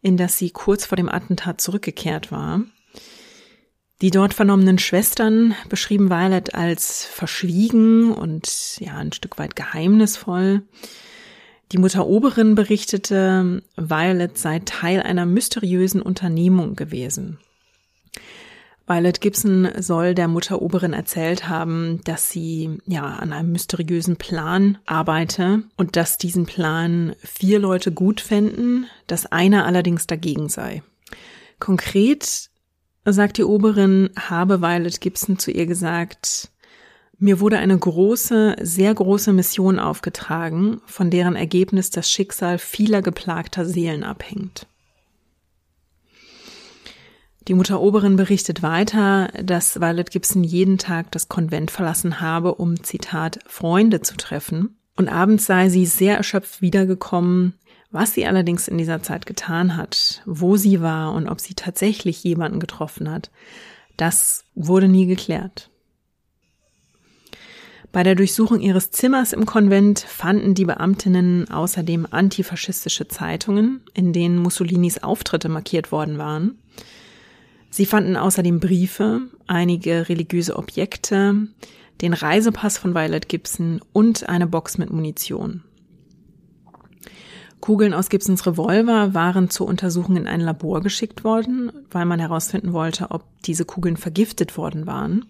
in 0.00 0.16
das 0.16 0.38
sie 0.38 0.50
kurz 0.50 0.86
vor 0.86 0.96
dem 0.96 1.08
Attentat 1.08 1.60
zurückgekehrt 1.60 2.32
war. 2.32 2.62
Die 4.02 4.10
dort 4.10 4.34
vernommenen 4.34 4.80
Schwestern 4.80 5.54
beschrieben 5.68 6.10
Violet 6.10 6.56
als 6.56 7.04
verschwiegen 7.04 8.12
und 8.12 8.80
ja 8.80 8.96
ein 8.96 9.12
Stück 9.12 9.38
weit 9.38 9.54
geheimnisvoll. 9.54 10.62
Die 11.70 11.78
Mutter 11.78 12.08
Oberin 12.08 12.56
berichtete, 12.56 13.62
Violet 13.76 14.36
sei 14.36 14.58
Teil 14.58 15.02
einer 15.02 15.24
mysteriösen 15.24 16.02
Unternehmung 16.02 16.74
gewesen. 16.74 17.38
Violet 18.88 19.20
Gibson 19.20 19.68
soll 19.78 20.16
der 20.16 20.26
Mutter 20.26 20.60
Oberin 20.60 20.94
erzählt 20.94 21.48
haben, 21.48 22.00
dass 22.02 22.28
sie 22.28 22.78
ja 22.86 23.04
an 23.04 23.32
einem 23.32 23.52
mysteriösen 23.52 24.16
Plan 24.16 24.78
arbeite 24.84 25.62
und 25.76 25.94
dass 25.94 26.18
diesen 26.18 26.44
Plan 26.44 27.14
vier 27.22 27.60
Leute 27.60 27.92
gut 27.92 28.20
fänden, 28.20 28.86
dass 29.06 29.26
einer 29.26 29.64
allerdings 29.64 30.08
dagegen 30.08 30.48
sei. 30.48 30.82
Konkret 31.60 32.50
sagt 33.04 33.38
die 33.38 33.44
Oberin, 33.44 34.10
habe 34.16 34.60
Violet 34.60 35.00
Gibson 35.00 35.38
zu 35.38 35.50
ihr 35.50 35.66
gesagt, 35.66 36.50
Mir 37.18 37.40
wurde 37.40 37.58
eine 37.58 37.78
große, 37.78 38.56
sehr 38.60 38.94
große 38.94 39.32
Mission 39.32 39.78
aufgetragen, 39.78 40.80
von 40.86 41.10
deren 41.10 41.36
Ergebnis 41.36 41.90
das 41.90 42.10
Schicksal 42.10 42.58
vieler 42.58 43.02
geplagter 43.02 43.64
Seelen 43.64 44.04
abhängt. 44.04 44.66
Die 47.48 47.54
Mutter 47.54 47.80
Oberin 47.80 48.14
berichtet 48.14 48.62
weiter, 48.62 49.28
dass 49.42 49.80
Violet 49.80 50.10
Gibson 50.10 50.44
jeden 50.44 50.78
Tag 50.78 51.10
das 51.10 51.28
Konvent 51.28 51.72
verlassen 51.72 52.20
habe, 52.20 52.54
um, 52.54 52.84
Zitat, 52.84 53.40
Freunde 53.46 54.00
zu 54.00 54.16
treffen. 54.16 54.76
Und 54.96 55.08
abends 55.08 55.46
sei 55.46 55.68
sie 55.68 55.86
sehr 55.86 56.16
erschöpft 56.16 56.62
wiedergekommen, 56.62 57.54
was 57.92 58.14
sie 58.14 58.26
allerdings 58.26 58.68
in 58.68 58.78
dieser 58.78 59.02
Zeit 59.02 59.26
getan 59.26 59.76
hat, 59.76 60.22
wo 60.24 60.56
sie 60.56 60.80
war 60.80 61.12
und 61.12 61.28
ob 61.28 61.40
sie 61.40 61.54
tatsächlich 61.54 62.24
jemanden 62.24 62.58
getroffen 62.58 63.10
hat, 63.10 63.30
das 63.96 64.44
wurde 64.54 64.88
nie 64.88 65.06
geklärt. 65.06 65.70
Bei 67.92 68.02
der 68.02 68.14
Durchsuchung 68.14 68.60
ihres 68.60 68.90
Zimmers 68.90 69.34
im 69.34 69.44
Konvent 69.44 70.00
fanden 70.00 70.54
die 70.54 70.64
Beamtinnen 70.64 71.50
außerdem 71.50 72.08
antifaschistische 72.10 73.06
Zeitungen, 73.06 73.82
in 73.92 74.14
denen 74.14 74.38
Mussolinis 74.38 75.02
Auftritte 75.02 75.50
markiert 75.50 75.92
worden 75.92 76.16
waren. 76.16 76.58
Sie 77.68 77.84
fanden 77.84 78.16
außerdem 78.16 78.60
Briefe, 78.60 79.20
einige 79.46 80.08
religiöse 80.08 80.56
Objekte, 80.56 81.48
den 82.00 82.14
Reisepass 82.14 82.78
von 82.78 82.94
Violet 82.94 83.28
Gibson 83.28 83.82
und 83.92 84.26
eine 84.26 84.46
Box 84.46 84.78
mit 84.78 84.90
Munition. 84.90 85.62
Kugeln 87.62 87.94
aus 87.94 88.08
Gibsons 88.08 88.44
Revolver 88.44 89.14
waren 89.14 89.48
zur 89.48 89.68
Untersuchung 89.68 90.16
in 90.16 90.26
ein 90.26 90.40
Labor 90.40 90.80
geschickt 90.80 91.22
worden, 91.22 91.70
weil 91.92 92.04
man 92.06 92.18
herausfinden 92.18 92.72
wollte, 92.72 93.12
ob 93.12 93.24
diese 93.44 93.64
Kugeln 93.64 93.96
vergiftet 93.96 94.56
worden 94.56 94.88
waren. 94.88 95.26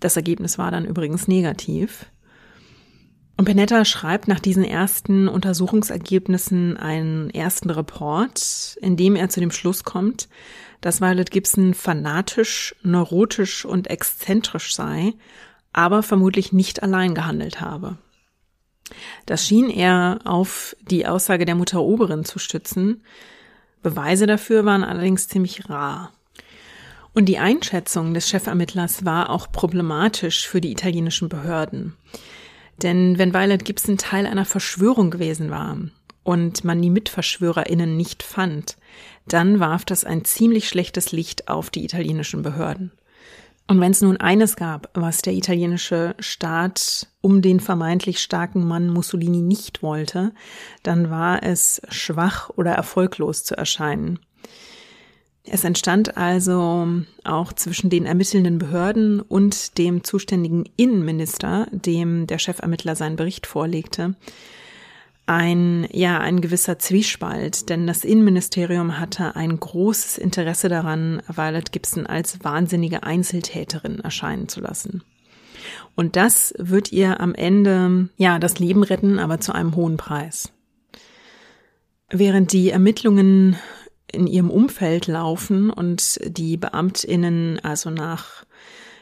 Das 0.00 0.16
Ergebnis 0.16 0.58
war 0.58 0.72
dann 0.72 0.84
übrigens 0.84 1.28
negativ. 1.28 2.06
Und 3.36 3.44
Panetta 3.44 3.84
schreibt 3.84 4.26
nach 4.26 4.40
diesen 4.40 4.64
ersten 4.64 5.28
Untersuchungsergebnissen 5.28 6.76
einen 6.76 7.30
ersten 7.30 7.70
Report, 7.70 8.76
in 8.80 8.96
dem 8.96 9.14
er 9.14 9.28
zu 9.28 9.38
dem 9.38 9.52
Schluss 9.52 9.84
kommt, 9.84 10.28
dass 10.80 11.00
Violet 11.00 11.30
Gibson 11.30 11.74
fanatisch, 11.74 12.74
neurotisch 12.82 13.64
und 13.64 13.88
exzentrisch 13.90 14.74
sei, 14.74 15.12
aber 15.72 16.02
vermutlich 16.02 16.52
nicht 16.52 16.82
allein 16.82 17.14
gehandelt 17.14 17.60
habe. 17.60 17.96
Das 19.26 19.46
schien 19.46 19.70
er 19.70 20.20
auf 20.24 20.76
die 20.82 21.06
Aussage 21.06 21.44
der 21.44 21.54
Mutter 21.54 21.80
Oberin 21.80 22.24
zu 22.24 22.38
stützen. 22.38 23.02
Beweise 23.82 24.26
dafür 24.26 24.64
waren 24.64 24.84
allerdings 24.84 25.28
ziemlich 25.28 25.68
rar. 25.68 26.12
Und 27.14 27.26
die 27.26 27.38
Einschätzung 27.38 28.12
des 28.12 28.28
Chefermittlers 28.28 29.04
war 29.04 29.30
auch 29.30 29.50
problematisch 29.52 30.48
für 30.48 30.60
die 30.60 30.72
italienischen 30.72 31.28
Behörden. 31.28 31.94
Denn 32.82 33.18
wenn 33.18 33.32
Violet 33.32 33.64
Gibson 33.64 33.98
Teil 33.98 34.26
einer 34.26 34.44
Verschwörung 34.44 35.10
gewesen 35.10 35.50
war 35.50 35.78
und 36.24 36.64
man 36.64 36.82
die 36.82 36.90
MitverschwörerInnen 36.90 37.96
nicht 37.96 38.24
fand, 38.24 38.76
dann 39.28 39.60
warf 39.60 39.84
das 39.84 40.04
ein 40.04 40.24
ziemlich 40.24 40.68
schlechtes 40.68 41.12
Licht 41.12 41.48
auf 41.48 41.70
die 41.70 41.84
italienischen 41.84 42.42
Behörden. 42.42 42.90
Und 43.66 43.80
wenn 43.80 43.92
es 43.92 44.02
nun 44.02 44.18
eines 44.18 44.56
gab, 44.56 44.90
was 44.94 45.22
der 45.22 45.32
italienische 45.32 46.14
Staat 46.18 47.08
um 47.22 47.40
den 47.40 47.60
vermeintlich 47.60 48.20
starken 48.20 48.66
Mann 48.66 48.90
Mussolini 48.90 49.40
nicht 49.40 49.82
wollte, 49.82 50.32
dann 50.82 51.10
war 51.10 51.42
es 51.42 51.80
schwach 51.88 52.50
oder 52.50 52.72
erfolglos 52.72 53.44
zu 53.44 53.56
erscheinen. 53.56 54.18
Es 55.46 55.64
entstand 55.64 56.16
also 56.16 56.88
auch 57.22 57.52
zwischen 57.52 57.90
den 57.90 58.06
ermittelnden 58.06 58.58
Behörden 58.58 59.20
und 59.20 59.76
dem 59.76 60.02
zuständigen 60.02 60.64
Innenminister, 60.76 61.66
dem 61.70 62.26
der 62.26 62.38
Chefermittler 62.38 62.96
seinen 62.96 63.16
Bericht 63.16 63.46
vorlegte, 63.46 64.14
ein, 65.26 65.88
ja, 65.90 66.18
ein 66.18 66.40
gewisser 66.40 66.78
Zwiespalt, 66.78 67.70
denn 67.70 67.86
das 67.86 68.04
Innenministerium 68.04 68.98
hatte 68.98 69.36
ein 69.36 69.58
großes 69.58 70.18
Interesse 70.18 70.68
daran, 70.68 71.22
Violet 71.28 71.72
Gibson 71.72 72.06
als 72.06 72.44
wahnsinnige 72.44 73.02
Einzeltäterin 73.04 74.00
erscheinen 74.00 74.48
zu 74.48 74.60
lassen. 74.60 75.02
Und 75.94 76.16
das 76.16 76.52
wird 76.58 76.92
ihr 76.92 77.20
am 77.20 77.34
Ende, 77.34 78.10
ja, 78.16 78.38
das 78.38 78.58
Leben 78.58 78.82
retten, 78.82 79.18
aber 79.18 79.40
zu 79.40 79.52
einem 79.54 79.74
hohen 79.76 79.96
Preis. 79.96 80.52
Während 82.10 82.52
die 82.52 82.70
Ermittlungen 82.70 83.56
in 84.12 84.26
ihrem 84.26 84.50
Umfeld 84.50 85.06
laufen 85.06 85.70
und 85.70 86.20
die 86.26 86.56
Beamtinnen 86.56 87.60
also 87.60 87.90
nach 87.90 88.44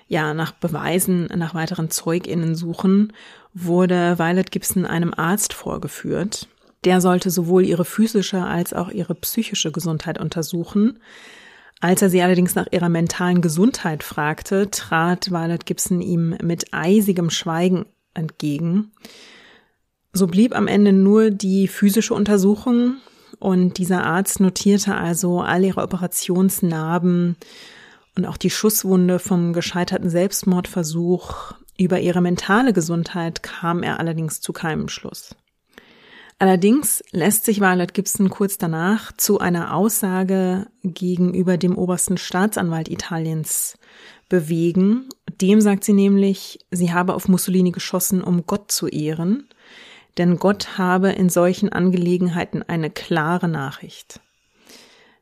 ja 0.08 0.34
nach 0.34 0.52
Beweisen, 0.52 1.26
nach 1.34 1.54
weiteren 1.54 1.90
Zeuginnen 1.90 2.54
suchen, 2.54 3.14
wurde 3.54 4.18
Violet 4.18 4.50
Gibson 4.50 4.86
einem 4.86 5.12
Arzt 5.14 5.52
vorgeführt. 5.52 6.48
Der 6.84 7.00
sollte 7.00 7.30
sowohl 7.30 7.64
ihre 7.64 7.84
physische 7.84 8.42
als 8.42 8.72
auch 8.72 8.90
ihre 8.90 9.14
psychische 9.14 9.70
Gesundheit 9.70 10.18
untersuchen. 10.18 10.98
Als 11.80 12.02
er 12.02 12.10
sie 12.10 12.22
allerdings 12.22 12.54
nach 12.54 12.66
ihrer 12.70 12.88
mentalen 12.88 13.40
Gesundheit 13.40 14.02
fragte, 14.02 14.70
trat 14.70 15.30
Violet 15.30 15.66
Gibson 15.66 16.00
ihm 16.00 16.36
mit 16.42 16.72
eisigem 16.72 17.30
Schweigen 17.30 17.86
entgegen. 18.14 18.92
So 20.12 20.26
blieb 20.26 20.54
am 20.54 20.68
Ende 20.68 20.92
nur 20.92 21.30
die 21.30 21.68
physische 21.68 22.14
Untersuchung, 22.14 22.96
und 23.38 23.78
dieser 23.78 24.04
Arzt 24.04 24.38
notierte 24.38 24.94
also 24.94 25.40
all 25.40 25.64
ihre 25.64 25.82
Operationsnarben 25.82 27.36
und 28.14 28.26
auch 28.26 28.36
die 28.36 28.50
Schusswunde 28.50 29.18
vom 29.18 29.52
gescheiterten 29.52 30.10
Selbstmordversuch. 30.10 31.54
Über 31.78 32.00
ihre 32.00 32.20
mentale 32.20 32.72
Gesundheit 32.72 33.42
kam 33.42 33.82
er 33.82 33.98
allerdings 33.98 34.40
zu 34.40 34.52
keinem 34.52 34.88
Schluss. 34.88 35.34
Allerdings 36.38 37.02
lässt 37.12 37.44
sich 37.44 37.60
Violet 37.60 37.94
Gibson 37.94 38.28
kurz 38.28 38.58
danach 38.58 39.12
zu 39.12 39.38
einer 39.38 39.74
Aussage 39.74 40.66
gegenüber 40.82 41.56
dem 41.56 41.76
obersten 41.78 42.18
Staatsanwalt 42.18 42.88
Italiens 42.88 43.78
bewegen. 44.28 45.08
Dem 45.40 45.60
sagt 45.60 45.84
sie 45.84 45.92
nämlich, 45.92 46.58
sie 46.70 46.92
habe 46.92 47.14
auf 47.14 47.28
Mussolini 47.28 47.70
geschossen, 47.70 48.22
um 48.22 48.44
Gott 48.46 48.72
zu 48.72 48.88
ehren 48.88 49.48
denn 50.18 50.38
Gott 50.38 50.78
habe 50.78 51.10
in 51.10 51.28
solchen 51.28 51.70
Angelegenheiten 51.70 52.62
eine 52.62 52.90
klare 52.90 53.48
Nachricht. 53.48 54.20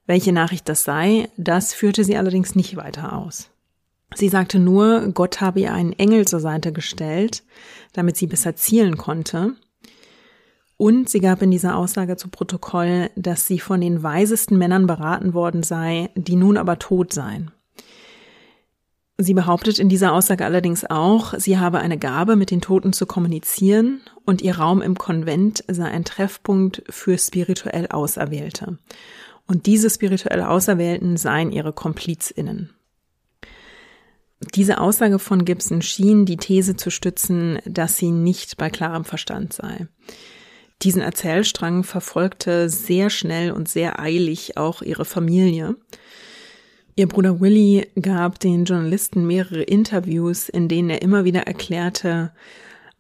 Welche 0.06 0.32
Nachricht 0.32 0.68
das 0.68 0.82
sei, 0.82 1.28
das 1.36 1.72
führte 1.72 2.04
sie 2.04 2.16
allerdings 2.16 2.54
nicht 2.54 2.76
weiter 2.76 3.12
aus. 3.12 3.50
Sie 4.14 4.28
sagte 4.28 4.58
nur, 4.58 5.08
Gott 5.12 5.40
habe 5.40 5.60
ihr 5.60 5.72
einen 5.72 5.92
Engel 5.92 6.26
zur 6.26 6.40
Seite 6.40 6.72
gestellt, 6.72 7.44
damit 7.92 8.16
sie 8.16 8.26
besser 8.26 8.56
zielen 8.56 8.96
konnte. 8.96 9.54
Und 10.76 11.08
sie 11.08 11.20
gab 11.20 11.42
in 11.42 11.50
dieser 11.50 11.76
Aussage 11.76 12.16
zu 12.16 12.28
Protokoll, 12.28 13.10
dass 13.14 13.46
sie 13.46 13.58
von 13.58 13.80
den 13.80 14.02
weisesten 14.02 14.56
Männern 14.56 14.86
beraten 14.86 15.34
worden 15.34 15.62
sei, 15.62 16.10
die 16.14 16.36
nun 16.36 16.56
aber 16.56 16.78
tot 16.78 17.12
seien. 17.12 17.50
Sie 19.18 19.34
behauptet 19.34 19.78
in 19.78 19.90
dieser 19.90 20.14
Aussage 20.14 20.46
allerdings 20.46 20.88
auch, 20.88 21.34
sie 21.36 21.58
habe 21.58 21.80
eine 21.80 21.98
Gabe, 21.98 22.36
mit 22.36 22.50
den 22.50 22.62
Toten 22.62 22.94
zu 22.94 23.04
kommunizieren 23.04 24.00
und 24.24 24.40
ihr 24.40 24.56
Raum 24.56 24.80
im 24.80 24.96
Konvent 24.96 25.62
sei 25.68 25.84
ein 25.84 26.06
Treffpunkt 26.06 26.82
für 26.88 27.18
spirituell 27.18 27.88
Auserwählte. 27.88 28.78
Und 29.46 29.66
diese 29.66 29.90
spirituell 29.90 30.40
Auserwählten 30.40 31.18
seien 31.18 31.52
ihre 31.52 31.74
KomplizInnen. 31.74 32.70
Diese 34.54 34.80
Aussage 34.80 35.18
von 35.18 35.44
Gibson 35.44 35.82
schien 35.82 36.24
die 36.24 36.38
These 36.38 36.76
zu 36.76 36.90
stützen, 36.90 37.58
dass 37.66 37.98
sie 37.98 38.10
nicht 38.10 38.56
bei 38.56 38.70
klarem 38.70 39.04
Verstand 39.04 39.52
sei. 39.52 39.86
Diesen 40.82 41.02
Erzählstrang 41.02 41.84
verfolgte 41.84 42.70
sehr 42.70 43.10
schnell 43.10 43.52
und 43.52 43.68
sehr 43.68 44.00
eilig 44.00 44.56
auch 44.56 44.80
ihre 44.80 45.04
Familie. 45.04 45.76
Ihr 46.96 47.06
Bruder 47.06 47.40
Willie 47.40 47.86
gab 48.00 48.40
den 48.40 48.64
Journalisten 48.64 49.26
mehrere 49.26 49.62
Interviews, 49.62 50.48
in 50.48 50.68
denen 50.68 50.88
er 50.88 51.02
immer 51.02 51.24
wieder 51.24 51.42
erklärte, 51.42 52.32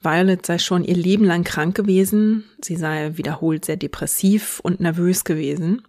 Violet 0.02 0.46
sei 0.46 0.58
schon 0.58 0.84
ihr 0.84 0.96
Leben 0.96 1.24
lang 1.24 1.44
krank 1.44 1.76
gewesen, 1.76 2.44
sie 2.62 2.76
sei 2.76 3.18
wiederholt 3.18 3.66
sehr 3.66 3.76
depressiv 3.76 4.60
und 4.60 4.80
nervös 4.80 5.24
gewesen. 5.24 5.82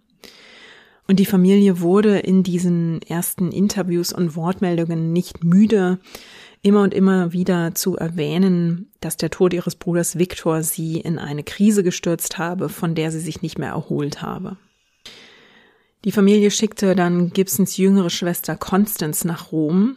Und 1.12 1.18
die 1.18 1.26
Familie 1.26 1.80
wurde 1.80 2.20
in 2.20 2.42
diesen 2.42 3.02
ersten 3.02 3.52
Interviews 3.52 4.14
und 4.14 4.34
Wortmeldungen 4.34 5.12
nicht 5.12 5.44
müde, 5.44 5.98
immer 6.62 6.80
und 6.80 6.94
immer 6.94 7.34
wieder 7.34 7.74
zu 7.74 7.98
erwähnen, 7.98 8.90
dass 9.00 9.18
der 9.18 9.28
Tod 9.28 9.52
ihres 9.52 9.76
Bruders 9.76 10.18
Victor 10.18 10.62
sie 10.62 10.98
in 10.98 11.18
eine 11.18 11.42
Krise 11.42 11.82
gestürzt 11.82 12.38
habe, 12.38 12.70
von 12.70 12.94
der 12.94 13.12
sie 13.12 13.20
sich 13.20 13.42
nicht 13.42 13.58
mehr 13.58 13.72
erholt 13.72 14.22
habe. 14.22 14.56
Die 16.06 16.12
Familie 16.12 16.50
schickte 16.50 16.94
dann 16.94 17.28
Gibsons 17.34 17.76
jüngere 17.76 18.08
Schwester 18.08 18.56
Constance 18.56 19.26
nach 19.26 19.52
Rom. 19.52 19.96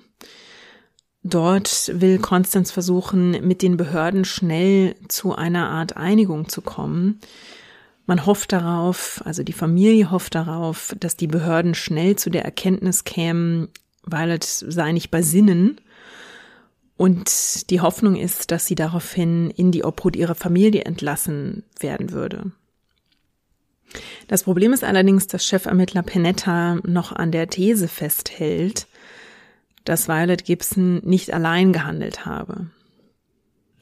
Dort 1.23 1.93
will 1.93 2.17
Constance 2.17 2.73
versuchen, 2.73 3.47
mit 3.47 3.61
den 3.61 3.77
Behörden 3.77 4.25
schnell 4.25 4.97
zu 5.07 5.33
einer 5.33 5.69
Art 5.69 5.95
Einigung 5.95 6.49
zu 6.49 6.61
kommen. 6.61 7.21
Man 8.05 8.25
hofft 8.25 8.51
darauf, 8.51 9.21
also 9.25 9.43
die 9.43 9.53
Familie 9.53 10.11
hofft 10.11 10.35
darauf, 10.35 10.95
dass 10.99 11.17
die 11.17 11.27
Behörden 11.27 11.73
schnell 11.73 12.15
zu 12.15 12.29
der 12.29 12.45
Erkenntnis 12.45 13.03
kämen, 13.03 13.69
Violet 14.05 14.43
sei 14.43 14.91
nicht 14.91 15.09
bei 15.09 15.21
Sinnen. 15.21 15.81
Und 16.97 17.69
die 17.71 17.81
Hoffnung 17.81 18.15
ist, 18.15 18.51
dass 18.51 18.67
sie 18.67 18.75
daraufhin 18.75 19.49
in 19.49 19.71
die 19.71 19.83
Obhut 19.83 20.15
ihrer 20.15 20.35
Familie 20.35 20.85
entlassen 20.85 21.63
werden 21.79 22.11
würde. 22.11 22.51
Das 24.27 24.43
Problem 24.43 24.71
ist 24.71 24.83
allerdings, 24.83 25.27
dass 25.27 25.45
Chefermittler 25.45 26.03
Penetta 26.03 26.75
noch 26.83 27.11
an 27.11 27.31
der 27.31 27.49
These 27.49 27.87
festhält, 27.87 28.87
dass 29.83 30.07
Violet 30.07 30.45
Gibson 30.45 31.01
nicht 31.03 31.33
allein 31.33 31.73
gehandelt 31.73 32.25
habe. 32.25 32.67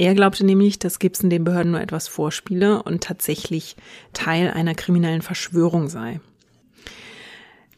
Er 0.04 0.16
glaubte 0.16 0.46
nämlich, 0.46 0.80
dass 0.80 1.00
Gibson 1.00 1.30
den 1.30 1.46
Behörden 1.46 1.72
nur 1.72 1.80
etwas 1.80 2.10
vorspiele 2.10 2.84
und 2.84 3.02
tatsächlich 3.02 3.78
Teil 4.12 4.52
einer 4.52 4.76
kriminellen 4.76 5.22
Verschwörung 5.22 5.88
sei. 5.88 6.20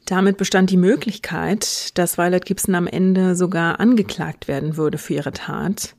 Damit 0.08 0.38
bestand 0.38 0.72
die 0.72 0.78
Möglichkeit, 0.78 1.96
dass 2.00 2.18
Violet 2.18 2.44
Gibson 2.44 2.74
am 2.74 2.88
Ende 2.88 3.36
sogar 3.36 3.80
angeklagt 3.80 4.48
werden 4.48 4.76
würde 4.76 4.98
für 4.98 5.14
ihre 5.14 5.34
Tat. 5.34 5.96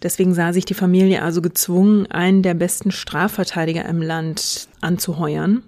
Deswegen 0.00 0.32
sah 0.32 0.52
sich 0.52 0.64
die 0.64 0.74
Familie 0.74 1.22
also 1.22 1.42
gezwungen, 1.42 2.06
einen 2.06 2.44
der 2.44 2.54
besten 2.54 2.92
Strafverteidiger 2.92 3.84
im 3.86 4.00
Land 4.00 4.68
anzuheuern. 4.80 5.64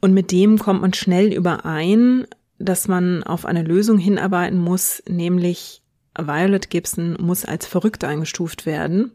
Und 0.00 0.14
mit 0.14 0.30
dem 0.30 0.60
kommt 0.60 0.82
man 0.82 0.94
schnell 0.94 1.32
überein, 1.32 2.28
dass 2.60 2.86
man 2.86 3.24
auf 3.24 3.46
eine 3.46 3.64
Lösung 3.64 3.98
hinarbeiten 3.98 4.60
muss, 4.60 5.02
nämlich 5.08 5.82
Violet 6.26 6.70
Gibson 6.70 7.16
muss 7.20 7.44
als 7.44 7.66
verrückt 7.66 8.04
eingestuft 8.04 8.66
werden. 8.66 9.12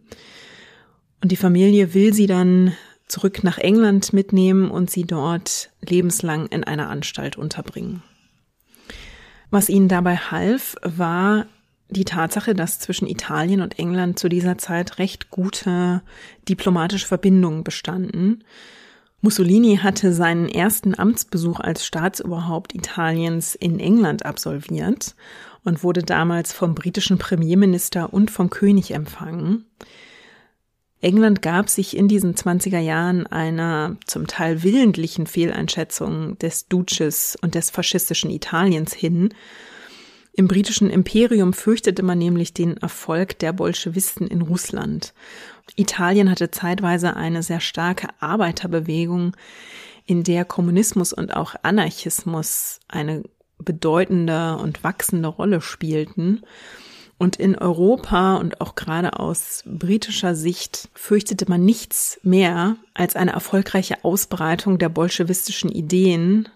Und 1.21 1.31
die 1.31 1.37
Familie 1.37 1.93
will 1.93 2.13
sie 2.13 2.27
dann 2.27 2.73
zurück 3.07 3.43
nach 3.43 3.57
England 3.57 4.13
mitnehmen 4.13 4.69
und 4.69 4.89
sie 4.89 5.05
dort 5.05 5.71
lebenslang 5.81 6.47
in 6.47 6.63
einer 6.63 6.89
Anstalt 6.89 7.37
unterbringen. 7.37 8.03
Was 9.51 9.69
ihnen 9.69 9.87
dabei 9.87 10.17
half, 10.17 10.75
war 10.81 11.45
die 11.89 12.05
Tatsache, 12.05 12.55
dass 12.55 12.79
zwischen 12.79 13.07
Italien 13.07 13.61
und 13.61 13.77
England 13.77 14.17
zu 14.17 14.27
dieser 14.27 14.57
Zeit 14.57 14.97
recht 14.97 15.29
gute 15.29 16.01
diplomatische 16.49 17.07
Verbindungen 17.07 17.63
bestanden. 17.63 18.43
Mussolini 19.21 19.77
hatte 19.77 20.13
seinen 20.13 20.49
ersten 20.49 20.97
Amtsbesuch 20.97 21.59
als 21.59 21.85
Staatsoberhaupt 21.85 22.75
Italiens 22.75 23.55
in 23.55 23.79
England 23.79 24.25
absolviert 24.25 25.15
und 25.65 25.83
wurde 25.83 26.03
damals 26.03 26.53
vom 26.53 26.75
britischen 26.75 27.17
Premierminister 27.17 28.13
und 28.13 28.31
vom 28.31 28.49
König 28.49 28.91
empfangen. 28.91 29.65
England 31.01 31.41
gab 31.41 31.69
sich 31.69 31.97
in 31.97 32.07
diesen 32.07 32.35
20er 32.35 32.79
Jahren 32.79 33.27
einer 33.27 33.97
zum 34.05 34.27
Teil 34.27 34.63
willentlichen 34.63 35.27
Fehleinschätzung 35.27 36.37
des 36.39 36.67
Duces 36.67 37.37
und 37.41 37.53
des 37.53 37.69
faschistischen 37.69 38.31
Italiens 38.31 38.93
hin. 38.93 39.33
Im 40.33 40.47
britischen 40.47 40.89
Imperium 40.89 41.53
fürchtete 41.53 42.03
man 42.03 42.17
nämlich 42.17 42.53
den 42.53 42.77
Erfolg 42.77 43.37
der 43.39 43.53
Bolschewisten 43.53 44.27
in 44.27 44.41
Russland. 44.41 45.13
Italien 45.75 46.29
hatte 46.29 46.51
zeitweise 46.51 47.15
eine 47.15 47.43
sehr 47.43 47.59
starke 47.59 48.07
Arbeiterbewegung, 48.19 49.35
in 50.05 50.23
der 50.23 50.45
Kommunismus 50.45 51.13
und 51.13 51.35
auch 51.35 51.55
Anarchismus 51.63 52.79
eine 52.87 53.23
bedeutende 53.57 54.57
und 54.57 54.83
wachsende 54.83 55.27
Rolle 55.29 55.61
spielten. 55.61 56.41
Und 57.17 57.37
in 57.37 57.57
Europa 57.57 58.35
und 58.35 58.59
auch 58.59 58.75
gerade 58.75 59.19
aus 59.19 59.63
britischer 59.65 60.35
Sicht 60.35 60.89
fürchtete 60.93 61.45
man 61.47 61.63
nichts 61.63 62.19
mehr 62.23 62.75
als 62.93 63.15
eine 63.15 63.31
erfolgreiche 63.31 64.03
Ausbreitung 64.03 64.77
der 64.79 64.89
bolschewistischen 64.89 65.71
Ideen, 65.71 66.49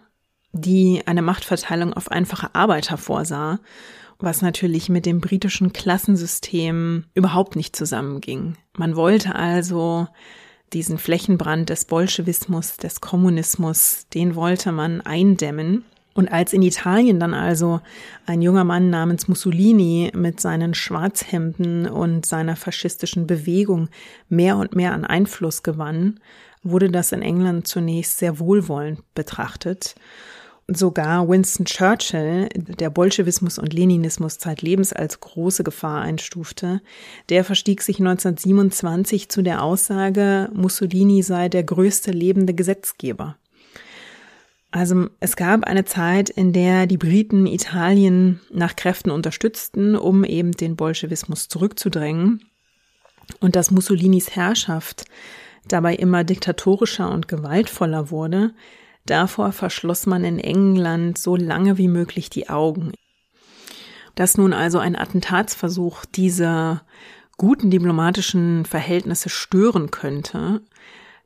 die 0.51 1.03
eine 1.05 1.21
Machtverteilung 1.21 1.93
auf 1.93 2.11
einfache 2.11 2.55
Arbeiter 2.55 2.97
vorsah, 2.97 3.59
was 4.19 4.41
natürlich 4.41 4.89
mit 4.89 5.05
dem 5.05 5.21
britischen 5.21 5.71
Klassensystem 5.71 7.05
überhaupt 7.13 7.55
nicht 7.55 7.73
zusammenging. 7.73 8.57
Man 8.75 8.97
wollte 8.97 9.35
also 9.35 10.07
diesen 10.73 10.97
Flächenbrand 10.97 11.69
des 11.69 11.85
Bolschewismus, 11.85 12.75
des 12.75 12.99
Kommunismus, 12.99 14.07
den 14.13 14.35
wollte 14.35 14.73
man 14.73 14.99
eindämmen 14.99 15.85
und 16.13 16.31
als 16.31 16.53
in 16.53 16.61
Italien 16.61 17.19
dann 17.19 17.33
also 17.33 17.81
ein 18.25 18.41
junger 18.41 18.63
Mann 18.63 18.89
namens 18.89 19.27
Mussolini 19.27 20.11
mit 20.15 20.39
seinen 20.39 20.73
Schwarzhemden 20.73 21.87
und 21.87 22.25
seiner 22.25 22.55
faschistischen 22.55 23.27
Bewegung 23.27 23.89
mehr 24.27 24.57
und 24.57 24.75
mehr 24.75 24.93
an 24.93 25.05
Einfluss 25.05 25.63
gewann, 25.63 26.19
wurde 26.63 26.89
das 26.89 27.11
in 27.11 27.21
England 27.21 27.67
zunächst 27.67 28.17
sehr 28.17 28.39
wohlwollend 28.39 29.01
betrachtet. 29.13 29.95
Sogar 30.71 31.27
Winston 31.27 31.65
Churchill, 31.65 32.47
der 32.53 32.91
Bolschewismus 32.91 33.57
und 33.57 33.73
Leninismus 33.73 34.37
zeitlebens 34.37 34.93
als 34.93 35.19
große 35.19 35.63
Gefahr 35.63 36.01
einstufte, 36.01 36.81
der 37.29 37.43
verstieg 37.43 37.81
sich 37.81 37.99
1927 37.99 39.29
zu 39.29 39.41
der 39.41 39.63
Aussage, 39.63 40.49
Mussolini 40.53 41.23
sei 41.23 41.49
der 41.49 41.63
größte 41.63 42.11
lebende 42.11 42.53
Gesetzgeber. 42.53 43.37
Also 44.71 45.07
es 45.19 45.35
gab 45.35 45.63
eine 45.63 45.85
Zeit, 45.85 46.29
in 46.29 46.53
der 46.53 46.85
die 46.85 46.97
Briten 46.97 47.47
Italien 47.47 48.39
nach 48.51 48.75
Kräften 48.75 49.09
unterstützten, 49.09 49.95
um 49.95 50.23
eben 50.23 50.51
den 50.51 50.75
Bolschewismus 50.75 51.47
zurückzudrängen 51.47 52.45
und 53.39 53.55
dass 53.55 53.71
Mussolinis 53.71 54.35
Herrschaft 54.35 55.05
dabei 55.67 55.95
immer 55.95 56.23
diktatorischer 56.23 57.11
und 57.11 57.27
gewaltvoller 57.27 58.11
wurde, 58.11 58.53
davor 59.05 59.51
verschloss 59.51 60.05
man 60.05 60.23
in 60.23 60.39
England 60.39 61.17
so 61.17 61.35
lange 61.35 61.77
wie 61.77 61.87
möglich 61.87 62.29
die 62.29 62.49
Augen. 62.49 62.93
Dass 64.13 64.37
nun 64.37 64.53
also 64.53 64.79
ein 64.79 64.95
Attentatsversuch 64.95 66.05
diese 66.05 66.81
guten 67.37 67.71
diplomatischen 67.71 68.65
Verhältnisse 68.65 69.29
stören 69.29 69.89
könnte, 69.91 70.61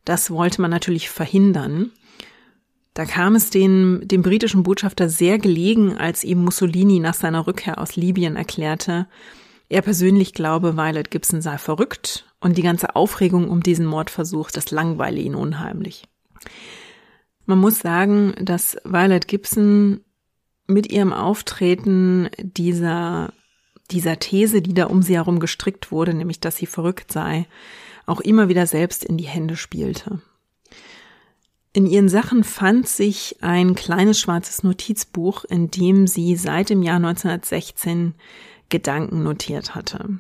das 0.06 0.32
wollte 0.32 0.62
man 0.62 0.72
natürlich 0.72 1.10
verhindern. 1.10 1.92
Da 2.94 3.06
kam 3.06 3.36
es 3.36 3.50
den, 3.50 4.08
dem 4.08 4.22
britischen 4.22 4.64
Botschafter 4.64 5.10
sehr 5.10 5.40
gelegen, 5.40 5.98
als 5.98 6.24
ihm 6.24 6.44
Mussolini 6.44 7.00
nach 7.00 7.16
seiner 7.16 7.48
Rückkehr 7.48 7.80
aus 7.80 7.96
Libyen 7.96 8.36
erklärte, 8.36 9.08
er 9.70 9.82
persönlich 9.82 10.34
glaube, 10.34 10.78
Violet 10.78 11.10
Gibson 11.10 11.42
sei 11.42 11.58
verrückt 11.58 12.32
und 12.40 12.60
die 12.60 12.62
ganze 12.62 12.96
Aufregung 12.96 13.50
um 13.50 13.64
diesen 13.64 13.88
Mordversuch, 13.88 14.52
das 14.52 14.70
langweile 14.70 15.20
ihn 15.20 15.34
unheimlich. 15.34 16.04
Man 17.48 17.58
muss 17.58 17.80
sagen, 17.80 18.36
dass 18.40 18.78
Violet 18.84 19.28
Gibson 19.28 20.02
mit 20.68 20.92
ihrem 20.92 21.12
Auftreten 21.12 22.30
dieser, 22.38 23.34
dieser 23.90 24.20
These, 24.20 24.62
die 24.62 24.76
da 24.76 24.86
um 24.86 25.02
sie 25.02 25.16
herum 25.16 25.40
gestrickt 25.40 25.92
wurde, 25.92 26.14
nämlich 26.14 26.40
dass 26.40 26.58
sie 26.58 26.68
verrückt 26.68 27.12
sei, 27.12 27.48
auch 28.06 28.22
immer 28.22 28.50
wieder 28.50 28.68
selbst 28.68 29.04
in 29.04 29.18
die 29.18 29.24
Hände 29.26 29.56
spielte. 29.56 30.22
In 31.76 31.88
ihren 31.88 32.08
Sachen 32.08 32.44
fand 32.44 32.88
sich 32.88 33.38
ein 33.42 33.74
kleines 33.74 34.20
schwarzes 34.20 34.62
Notizbuch, 34.62 35.44
in 35.46 35.72
dem 35.72 36.06
sie 36.06 36.36
seit 36.36 36.70
dem 36.70 36.84
Jahr 36.84 36.98
1916 36.98 38.14
Gedanken 38.70 39.24
notiert 39.24 39.74
hatte. 39.74 40.20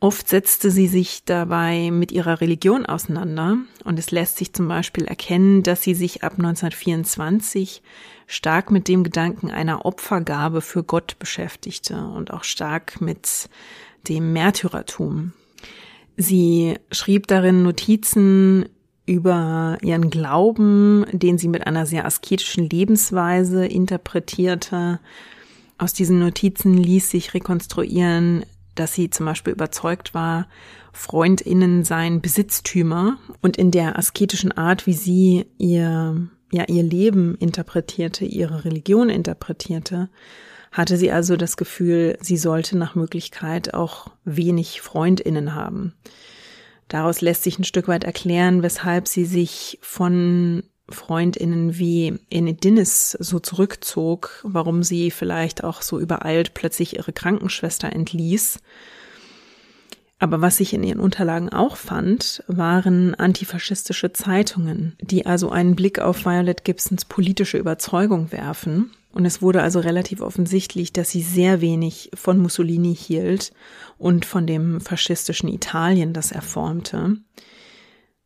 Oft 0.00 0.28
setzte 0.28 0.70
sie 0.70 0.88
sich 0.88 1.24
dabei 1.24 1.90
mit 1.92 2.10
ihrer 2.10 2.40
Religion 2.40 2.86
auseinander 2.86 3.58
und 3.84 3.98
es 3.98 4.10
lässt 4.10 4.38
sich 4.38 4.52
zum 4.52 4.66
Beispiel 4.66 5.04
erkennen, 5.04 5.62
dass 5.62 5.82
sie 5.82 5.94
sich 5.94 6.24
ab 6.24 6.32
1924 6.32 7.82
stark 8.26 8.70
mit 8.70 8.88
dem 8.88 9.04
Gedanken 9.04 9.50
einer 9.50 9.84
Opfergabe 9.84 10.62
für 10.62 10.82
Gott 10.82 11.18
beschäftigte 11.18 12.02
und 12.02 12.32
auch 12.32 12.44
stark 12.44 13.00
mit 13.02 13.50
dem 14.08 14.32
Märtyrertum. 14.32 15.32
Sie 16.16 16.78
schrieb 16.90 17.26
darin 17.26 17.62
Notizen 17.62 18.70
über 19.10 19.76
ihren 19.82 20.08
Glauben, 20.08 21.04
den 21.10 21.36
sie 21.36 21.48
mit 21.48 21.66
einer 21.66 21.84
sehr 21.84 22.04
asketischen 22.04 22.70
Lebensweise 22.70 23.66
interpretierte. 23.66 25.00
Aus 25.78 25.92
diesen 25.92 26.20
Notizen 26.20 26.74
ließ 26.74 27.10
sich 27.10 27.34
rekonstruieren, 27.34 28.46
dass 28.76 28.94
sie 28.94 29.10
zum 29.10 29.26
Beispiel 29.26 29.52
überzeugt 29.52 30.14
war, 30.14 30.46
Freundinnen 30.92 31.82
seien 31.82 32.20
Besitztümer 32.20 33.18
und 33.42 33.56
in 33.56 33.72
der 33.72 33.98
asketischen 33.98 34.52
Art, 34.52 34.86
wie 34.86 34.92
sie 34.92 35.46
ihr, 35.58 36.28
ja, 36.52 36.64
ihr 36.68 36.82
Leben 36.84 37.34
interpretierte, 37.34 38.24
ihre 38.24 38.64
Religion 38.64 39.08
interpretierte, 39.08 40.08
hatte 40.70 40.96
sie 40.96 41.10
also 41.10 41.36
das 41.36 41.56
Gefühl, 41.56 42.16
sie 42.20 42.36
sollte 42.36 42.78
nach 42.78 42.94
Möglichkeit 42.94 43.74
auch 43.74 44.06
wenig 44.24 44.80
Freundinnen 44.80 45.56
haben. 45.56 45.94
Daraus 46.90 47.20
lässt 47.20 47.44
sich 47.44 47.56
ein 47.56 47.64
Stück 47.64 47.86
weit 47.86 48.02
erklären, 48.02 48.64
weshalb 48.64 49.06
sie 49.06 49.24
sich 49.24 49.78
von 49.80 50.64
Freundinnen 50.88 51.78
wie 51.78 52.18
Enid 52.30 52.64
Dinnis 52.64 53.12
so 53.12 53.38
zurückzog, 53.38 54.40
warum 54.42 54.82
sie 54.82 55.12
vielleicht 55.12 55.62
auch 55.62 55.82
so 55.82 56.00
übereilt 56.00 56.52
plötzlich 56.52 56.96
ihre 56.96 57.12
Krankenschwester 57.12 57.92
entließ. 57.92 58.58
Aber 60.18 60.40
was 60.40 60.58
ich 60.58 60.74
in 60.74 60.82
ihren 60.82 60.98
Unterlagen 60.98 61.48
auch 61.50 61.76
fand, 61.76 62.42
waren 62.48 63.14
antifaschistische 63.14 64.12
Zeitungen, 64.12 64.96
die 65.00 65.26
also 65.26 65.50
einen 65.50 65.76
Blick 65.76 66.00
auf 66.00 66.24
Violet 66.24 66.64
Gibsons 66.64 67.04
politische 67.04 67.56
Überzeugung 67.56 68.32
werfen 68.32 68.90
Und 69.12 69.24
es 69.24 69.42
wurde 69.42 69.62
also 69.62 69.80
relativ 69.80 70.20
offensichtlich, 70.20 70.92
dass 70.92 71.10
sie 71.10 71.22
sehr 71.22 71.60
wenig 71.60 72.10
von 72.14 72.38
Mussolini 72.38 72.94
hielt 72.94 73.52
und 73.98 74.24
von 74.24 74.46
dem 74.46 74.80
faschistischen 74.80 75.48
Italien, 75.48 76.12
das 76.12 76.30
er 76.30 76.42
formte. 76.42 77.16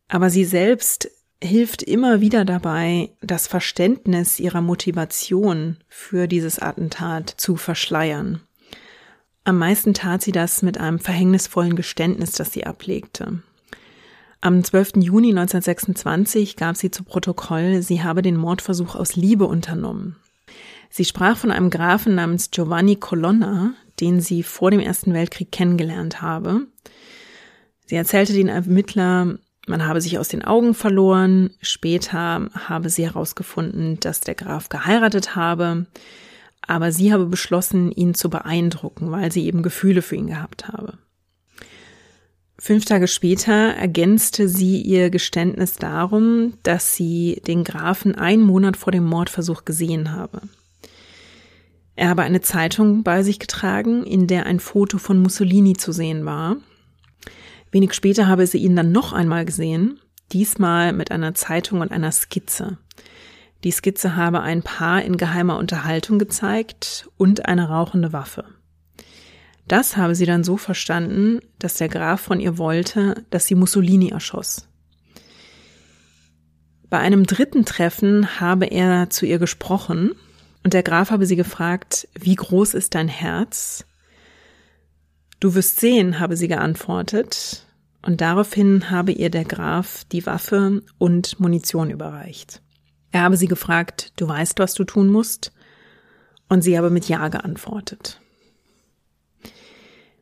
Aber 0.09 0.29
sie 0.31 0.45
selbst 0.45 1.11
hilft 1.43 1.83
immer 1.83 2.21
wieder 2.21 2.45
dabei, 2.45 3.11
das 3.21 3.47
Verständnis 3.47 4.39
ihrer 4.41 4.61
Motivation 4.61 5.79
für 5.89 6.27
dieses 6.27 6.59
Attentat 6.59 7.29
zu 7.31 7.57
verschleiern. 7.57 8.41
Am 9.45 9.59
meisten 9.59 9.93
tat 9.93 10.23
sie 10.23 10.33
das 10.33 10.63
mit 10.63 10.79
einem 10.79 10.99
verhängnisvollen 10.99 11.77
Geständnis, 11.77 12.33
das 12.33 12.53
sie 12.53 12.65
ablegte. 12.65 13.43
Am 14.41 14.63
12. 14.63 14.97
Juni 14.97 15.31
1926 15.31 16.57
gab 16.57 16.77
sie 16.77 16.91
zu 16.91 17.05
Protokoll, 17.05 17.83
sie 17.83 18.03
habe 18.03 18.23
den 18.23 18.37
Mordversuch 18.37 18.95
aus 18.95 19.17
Liebe 19.17 19.47
unternommen. 19.47 20.17
Sie 20.97 21.05
sprach 21.05 21.37
von 21.37 21.51
einem 21.51 21.71
Grafen 21.71 22.15
namens 22.15 22.53
Giovanni 22.53 22.95
Colonna, 22.95 23.75
den 23.99 24.21
sie 24.21 24.45
vor 24.45 24.71
dem 24.71 24.79
Ersten 24.79 25.13
Weltkrieg 25.13 25.51
kennengelernt 25.51 26.23
habe. 26.23 26.69
Sie 27.85 27.97
erzählte 27.97 28.33
den 28.33 28.47
Ermittler, 28.47 29.41
man 29.67 29.87
habe 29.89 30.01
sich 30.01 30.21
aus 30.21 30.29
den 30.29 30.45
Augen 30.45 30.73
verloren. 30.73 31.51
Später 31.61 32.49
habe 32.69 32.91
sie 32.91 33.07
herausgefunden, 33.07 33.99
dass 33.99 34.21
der 34.21 34.37
Graf 34.37 34.69
geheiratet 34.69 35.35
habe. 35.35 35.87
Aber 36.65 36.93
sie 36.93 37.13
habe 37.13 37.27
beschlossen, 37.27 37.91
ihn 37.91 38.15
zu 38.15 38.31
beeindrucken, 38.31 39.11
weil 39.11 39.33
sie 39.33 39.47
eben 39.47 39.65
Gefühle 39.65 40.01
für 40.01 40.15
ihn 40.15 40.29
gehabt 40.29 40.69
habe. 40.69 40.99
Fünf 42.57 42.85
Tage 42.85 43.09
später 43.09 43.53
ergänzte 43.53 44.49
sie 44.49 44.81
ihr 44.81 45.11
Geständnis 45.11 45.75
darum, 45.75 46.55
dass 46.63 46.95
sie 46.95 47.43
den 47.49 47.65
Grafen 47.65 48.15
einen 48.15 48.45
Monat 48.45 48.77
vor 48.77 48.93
dem 48.93 49.05
Mordversuch 49.05 49.65
gesehen 49.65 50.13
habe. 50.13 50.41
Er 51.97 52.09
habe 52.09 52.23
eine 52.23 52.41
Zeitung 52.41 53.03
bei 53.03 53.23
sich 53.23 53.39
getragen, 53.39 54.05
in 54.05 54.27
der 54.27 54.47
ein 54.47 54.61
Foto 54.61 54.99
von 54.99 55.23
Mussolini 55.23 55.75
zu 55.75 55.93
sehen 55.93 56.25
war, 56.25 56.57
Wenig 57.75 57.93
später 57.93 58.29
habe 58.29 58.47
sie 58.47 58.59
ihn 58.59 58.77
dann 58.77 58.93
noch 58.93 59.13
einmal 59.13 59.45
gesehen, 59.45 59.99
diesmal 60.31 60.93
mit 60.93 61.11
einer 61.11 61.35
Zeitung 61.35 61.81
und 61.81 61.91
einer 61.91 62.13
Skizze. 62.13 62.79
Die 63.65 63.73
Skizze 63.73 64.15
habe 64.15 64.43
ein 64.43 64.63
Paar 64.63 65.03
in 65.03 65.17
geheimer 65.17 65.59
Unterhaltung 65.59 66.21
gezeigt 66.21 67.11
und 67.17 67.47
eine 67.47 67.69
rauchende 67.69 68.13
Waffe. 68.13 68.45
Das 69.67 69.97
habe 69.97 70.15
sie 70.15 70.25
dann 70.25 70.45
so 70.45 70.57
verstanden, 70.57 71.41
dass 71.59 71.75
der 71.75 71.89
Graf 71.89 72.21
von 72.21 72.39
ihr 72.39 72.59
wollte, 72.59 73.25
dass 73.31 73.47
sie 73.47 73.57
Mussolini 73.57 74.11
erschoss. 74.11 74.69
Bei 76.89 77.01
einem 77.01 77.27
dritten 77.27 77.65
Treffen 77.65 78.39
habe 78.39 78.67
er 78.67 79.11
zu 79.11 79.27
ihr 79.27 79.41
gesprochen 79.41 80.13
und 80.65 80.73
der 80.73 80.83
Graf 80.83 81.11
habe 81.11 81.27
sie 81.27 81.37
gefragt, 81.37 82.09
wie 82.19 82.35
groß 82.35 82.75
ist 82.75 82.95
dein 82.95 83.09
Herz? 83.09 83.85
Du 85.39 85.55
wirst 85.55 85.79
sehen, 85.79 86.19
habe 86.19 86.37
sie 86.37 86.49
geantwortet, 86.49 87.67
und 88.03 88.21
daraufhin 88.21 88.91
habe 88.91 89.13
ihr 89.13 89.31
der 89.31 89.45
Graf 89.45 90.05
die 90.11 90.27
Waffe 90.27 90.83
und 90.99 91.39
Munition 91.39 91.91
überreicht. 91.91 92.63
Er 93.13 93.23
habe 93.23 93.37
sie 93.37 93.47
gefragt, 93.47 94.13
du 94.17 94.27
weißt, 94.27 94.59
was 94.59 94.75
du 94.75 94.85
tun 94.85 95.09
musst? 95.09 95.53
Und 96.49 96.63
sie 96.63 96.77
habe 96.77 96.91
mit 96.91 97.09
Ja 97.09 97.29
geantwortet. 97.29 98.21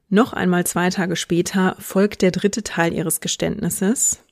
Noch 0.08 0.32
einmal 0.32 0.66
zwei 0.66 0.90
Tage 0.90 1.16
später 1.16 1.74
folgt 1.78 2.20
der 2.20 2.32
dritte 2.32 2.62
Teil 2.62 2.92
ihres 2.92 3.20
Geständnisses. 3.20 4.22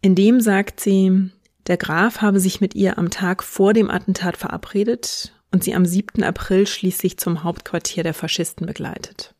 In 0.00 0.14
dem 0.14 0.40
sagt 0.40 0.80
sie, 0.80 1.30
der 1.66 1.76
Graf 1.76 2.20
habe 2.20 2.40
sich 2.40 2.60
mit 2.60 2.74
ihr 2.74 2.98
am 2.98 3.10
Tag 3.10 3.42
vor 3.42 3.72
dem 3.72 3.90
Attentat 3.90 4.36
verabredet 4.36 5.32
und 5.50 5.64
sie 5.64 5.74
am 5.74 5.84
7. 5.84 6.22
April 6.22 6.66
schließlich 6.66 7.18
zum 7.18 7.42
Hauptquartier 7.42 8.02
der 8.02 8.14
Faschisten 8.14 8.66
begleitet. 8.66 9.34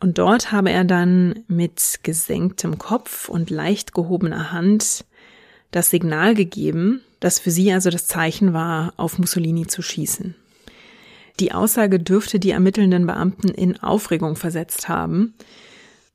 Und 0.00 0.18
dort 0.18 0.50
habe 0.50 0.70
er 0.70 0.84
dann 0.84 1.44
mit 1.46 2.00
gesenktem 2.02 2.78
Kopf 2.78 3.28
und 3.28 3.50
leicht 3.50 3.94
gehobener 3.94 4.50
Hand 4.50 5.04
das 5.70 5.90
Signal 5.90 6.34
gegeben, 6.34 7.02
das 7.20 7.38
für 7.38 7.50
sie 7.50 7.72
also 7.72 7.90
das 7.90 8.06
Zeichen 8.06 8.52
war, 8.52 8.94
auf 8.96 9.18
Mussolini 9.18 9.66
zu 9.66 9.82
schießen. 9.82 10.34
Die 11.38 11.52
Aussage 11.52 11.98
dürfte 11.98 12.38
die 12.38 12.50
ermittelnden 12.50 13.06
Beamten 13.06 13.48
in 13.48 13.78
Aufregung 13.80 14.36
versetzt 14.36 14.88
haben. 14.88 15.34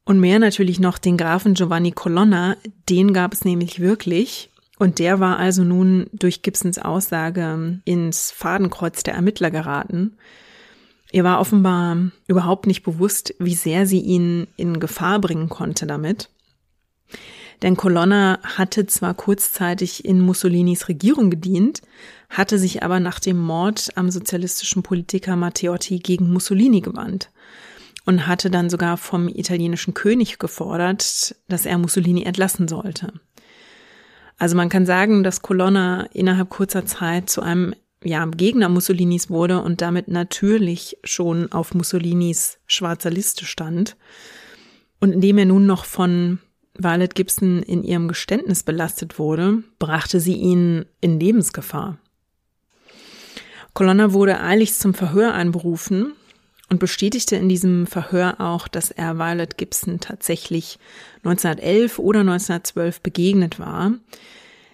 Und 0.04 0.20
mehr 0.20 0.40
natürlich 0.40 0.80
noch 0.80 0.98
den 0.98 1.18
Grafen 1.18 1.56
Giovanni 1.56 1.92
Colonna, 1.92 2.58
den 2.90 3.14
gab 3.14 3.34
es 3.34 3.46
nämlich 3.46 3.80
wirklich. 3.80 4.52
Und 4.78 5.00
der 5.00 5.20
war 5.20 5.38
also 5.38 5.64
nun 5.64 6.08
durch 6.12 6.42
Gibsons 6.42 6.78
Aussage 6.78 7.80
ins 7.86 8.32
Fadenkreuz 8.32 9.04
der 9.04 9.14
Ermittler 9.14 9.52
geraten. 9.52 10.18
Ihr 11.12 11.24
war 11.24 11.40
offenbar 11.40 12.12
überhaupt 12.28 12.68
nicht 12.68 12.84
bewusst, 12.84 13.36
wie 13.40 13.56
sehr 13.56 13.86
sie 13.86 14.02
ihn 14.02 14.48
in 14.58 14.80
Gefahr 14.80 15.20
bringen 15.20 15.48
konnte 15.48 15.88
damit. 15.88 16.30
Denn 17.62 17.78
Colonna 17.78 18.40
hatte 18.44 18.86
zwar 18.86 19.14
kurzzeitig 19.14 20.04
in 20.04 20.20
Mussolinis 20.20 20.90
Regierung 20.90 21.30
gedient, 21.30 21.82
hatte 22.30 22.60
sich 22.60 22.84
aber 22.84 23.00
nach 23.00 23.20
dem 23.20 23.38
Mord 23.40 23.92
am 23.96 24.12
sozialistischen 24.12 24.84
Politiker 24.84 25.38
Matteotti 25.38 26.00
gegen 26.00 26.34
Mussolini 26.34 26.82
gewandt 26.82 27.32
und 28.06 28.28
hatte 28.28 28.50
dann 28.50 28.70
sogar 28.70 28.98
vom 28.98 29.30
italienischen 29.30 29.94
König 29.94 30.38
gefordert, 30.38 31.36
dass 31.48 31.66
er 31.66 31.78
Mussolini 31.78 32.24
entlassen 32.24 32.68
sollte. 32.68 33.14
Also 34.38 34.56
man 34.56 34.70
kann 34.70 34.86
sagen, 34.86 35.24
dass 35.24 35.42
Colonna 35.42 36.08
innerhalb 36.14 36.50
kurzer 36.50 36.86
Zeit 36.86 37.30
zu 37.30 37.42
einem 37.42 37.74
ja, 38.04 38.26
Gegner 38.26 38.70
Mussolinis 38.70 39.30
wurde 39.30 39.62
und 39.62 39.82
damit 39.82 40.08
natürlich 40.08 40.98
schon 41.04 41.52
auf 41.52 41.74
Mussolinis 41.74 42.60
schwarzer 42.68 43.10
Liste 43.10 43.46
stand. 43.46 43.96
Und 45.00 45.14
indem 45.14 45.38
er 45.38 45.46
nun 45.46 45.66
noch 45.66 45.86
von 45.86 46.40
Violet 46.78 47.16
Gibson 47.16 47.64
in 47.64 47.84
ihrem 47.84 48.08
Geständnis 48.08 48.64
belastet 48.64 49.18
wurde, 49.18 49.64
brachte 49.80 50.20
sie 50.20 50.36
ihn 50.36 50.86
in 51.02 51.20
Lebensgefahr. 51.20 51.98
Colonna 53.74 54.14
wurde 54.14 54.42
eiligst 54.42 54.80
zum 54.80 54.94
Verhör 54.94 55.34
einberufen 55.34 56.14
und 56.76 56.80
bestätigte 56.80 57.38
in 57.38 57.48
diesem 57.48 57.88
Verhör 57.88 58.42
auch, 58.42 58.68
dass 58.68 58.92
er 58.92 59.18
Violet 59.18 59.58
Gibson 59.58 60.02
tatsächlich 60.02 60.78
1911 61.24 62.00
oder 62.00 62.20
1912 62.20 63.00
begegnet 63.00 63.60
war. 63.60 63.94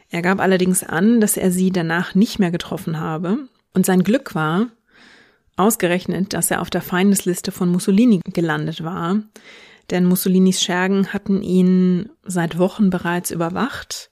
Er 0.10 0.24
gab 0.24 0.40
allerdings 0.40 0.84
an, 0.84 1.22
dass 1.22 1.38
er 1.38 1.52
sie 1.52 1.70
danach 1.70 2.16
nicht 2.16 2.40
mehr 2.40 2.50
getroffen 2.50 3.00
habe. 3.00 3.38
Und 3.76 3.86
sein 3.86 4.02
Glück 4.02 4.34
war, 4.34 4.70
ausgerechnet, 5.58 6.34
dass 6.34 6.50
er 6.50 6.62
auf 6.62 6.72
der 6.72 6.82
Feindesliste 6.82 7.52
von 7.52 7.70
Mussolini 7.70 8.22
gelandet 8.26 8.84
war. 8.84 9.22
Denn 9.92 10.06
Mussolinis 10.06 10.60
Schergen 10.60 11.14
hatten 11.14 11.44
ihn 11.44 12.10
seit 12.24 12.58
Wochen 12.58 12.90
bereits 12.90 13.30
überwacht. 13.30 14.10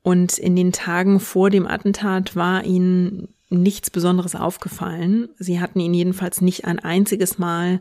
Und 0.00 0.38
in 0.38 0.56
den 0.56 0.72
Tagen 0.72 1.20
vor 1.20 1.50
dem 1.50 1.66
Attentat 1.66 2.34
war 2.34 2.64
ihnen 2.64 3.28
nichts 3.50 3.90
Besonderes 3.90 4.34
aufgefallen. 4.34 5.28
Sie 5.38 5.60
hatten 5.60 5.80
ihn 5.80 5.94
jedenfalls 5.94 6.40
nicht 6.40 6.64
ein 6.64 6.78
einziges 6.78 7.38
Mal 7.38 7.80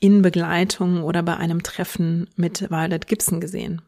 in 0.00 0.22
Begleitung 0.22 1.02
oder 1.02 1.22
bei 1.22 1.36
einem 1.36 1.62
Treffen 1.62 2.28
mit 2.36 2.70
Violet 2.70 3.06
Gibson 3.06 3.40
gesehen. 3.40 3.82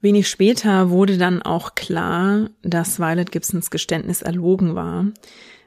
Wenig 0.00 0.28
später 0.28 0.88
wurde 0.90 1.18
dann 1.18 1.42
auch 1.42 1.74
klar, 1.74 2.48
dass 2.62 2.98
Violet 2.98 3.30
Gibsons 3.30 3.70
Geständnis 3.70 4.22
erlogen 4.22 4.74
war, 4.74 5.06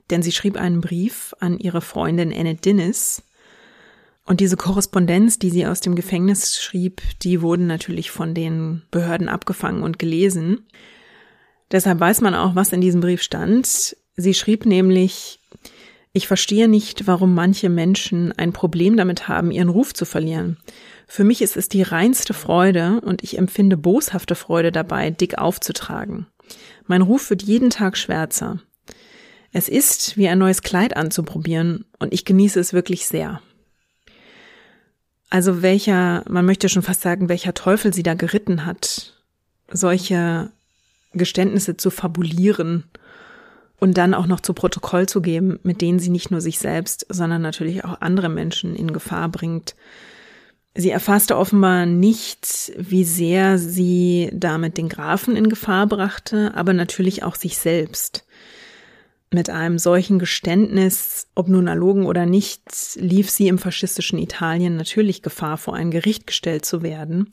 denn 0.10 0.24
sie 0.24 0.32
schrieb 0.32 0.58
einen 0.58 0.82
Brief 0.82 1.36
an 1.40 1.60
ihre 1.60 1.82
Freundin 1.82 2.34
Annette 2.34 2.62
Dinnis. 2.62 3.22
Und 4.26 4.40
diese 4.40 4.58
Korrespondenz, 4.58 5.38
die 5.38 5.50
sie 5.50 5.68
aus 5.68 5.82
dem 5.82 5.96
Gefängnis 5.96 6.60
schrieb, 6.60 7.02
die 7.22 7.42
wurden 7.42 7.68
natürlich 7.68 8.10
von 8.10 8.34
den 8.34 8.82
Behörden 8.90 9.30
abgefangen 9.30 9.84
und 9.84 10.00
gelesen. 10.00 10.66
Deshalb 11.72 12.00
weiß 12.00 12.22
man 12.22 12.34
auch, 12.34 12.56
was 12.56 12.74
in 12.74 12.82
diesem 12.82 13.02
Brief 13.02 13.22
stand. 13.22 13.96
Sie 14.16 14.34
schrieb 14.34 14.66
nämlich, 14.66 15.40
ich 16.12 16.28
verstehe 16.28 16.68
nicht, 16.68 17.08
warum 17.08 17.34
manche 17.34 17.70
Menschen 17.70 18.32
ein 18.34 18.54
Problem 18.54 18.96
damit 18.96 19.28
haben, 19.28 19.50
ihren 19.50 19.70
Ruf 19.70 19.94
zu 19.94 20.06
verlieren. 20.06 20.58
Für 21.08 21.24
mich 21.24 21.42
ist 21.42 21.58
es 21.58 21.70
die 21.70 21.82
reinste 21.82 22.34
Freude 22.34 23.02
und 23.02 23.24
ich 23.24 23.38
empfinde 23.38 23.78
boshafte 23.78 24.36
Freude 24.36 24.72
dabei, 24.72 25.10
dick 25.10 25.40
aufzutragen. 25.40 26.28
Mein 26.86 27.02
Ruf 27.02 27.30
wird 27.30 27.42
jeden 27.42 27.72
Tag 27.72 27.98
schwärzer. 27.98 28.60
Es 29.52 29.70
ist 29.70 30.18
wie 30.18 30.28
ein 30.28 30.40
neues 30.40 30.62
Kleid 30.62 30.96
anzuprobieren 30.96 31.86
und 32.00 32.14
ich 32.14 32.26
genieße 32.26 32.60
es 32.60 32.74
wirklich 32.74 33.08
sehr. 33.08 33.42
Also 35.30 35.64
welcher, 35.64 36.24
man 36.30 36.46
möchte 36.46 36.70
schon 36.70 36.84
fast 36.84 37.02
sagen, 37.02 37.30
welcher 37.30 37.56
Teufel 37.56 37.92
sie 37.92 38.04
da 38.04 38.14
geritten 38.14 38.68
hat, 38.68 39.14
solche 39.72 40.52
Geständnisse 41.14 41.76
zu 41.76 41.90
fabulieren 41.90 42.84
und 43.84 43.98
dann 43.98 44.14
auch 44.14 44.26
noch 44.26 44.40
zu 44.40 44.54
Protokoll 44.54 45.08
zu 45.08 45.22
geben, 45.22 45.60
mit 45.64 45.82
denen 45.82 46.00
sie 46.00 46.10
nicht 46.10 46.32
nur 46.32 46.42
sich 46.42 46.58
selbst, 46.58 47.06
sondern 47.10 47.42
natürlich 47.42 47.84
auch 47.84 48.02
andere 48.02 48.30
Menschen 48.30 48.76
in 48.76 48.94
Gefahr 48.94 49.30
bringt, 49.30 49.76
Sie 50.76 50.90
erfasste 50.90 51.38
offenbar 51.38 51.86
nicht, 51.86 52.74
wie 52.78 53.04
sehr 53.04 53.60
sie 53.60 54.32
damit 54.34 54.78
den 54.78 54.90
Grafen 54.90 55.36
in 55.36 55.48
Gefahr 55.48 55.86
brachte, 55.86 56.52
aber 56.56 56.74
natürlich 56.74 57.22
auch 57.22 57.36
sich 57.36 57.60
selbst. 57.60 58.26
Mit 59.32 59.52
einem 59.52 59.78
solchen 59.78 60.18
Geständnis, 60.18 61.28
ob 61.36 61.48
nun 61.48 61.68
erlogen 61.68 62.08
oder 62.08 62.26
nicht, 62.26 62.64
lief 62.96 63.30
sie 63.30 63.50
im 63.50 63.60
faschistischen 63.60 64.18
Italien 64.18 64.76
natürlich 64.76 65.22
Gefahr, 65.22 65.58
vor 65.58 65.76
ein 65.76 65.92
Gericht 65.92 66.26
gestellt 66.26 66.66
zu 66.66 66.82
werden. 66.82 67.30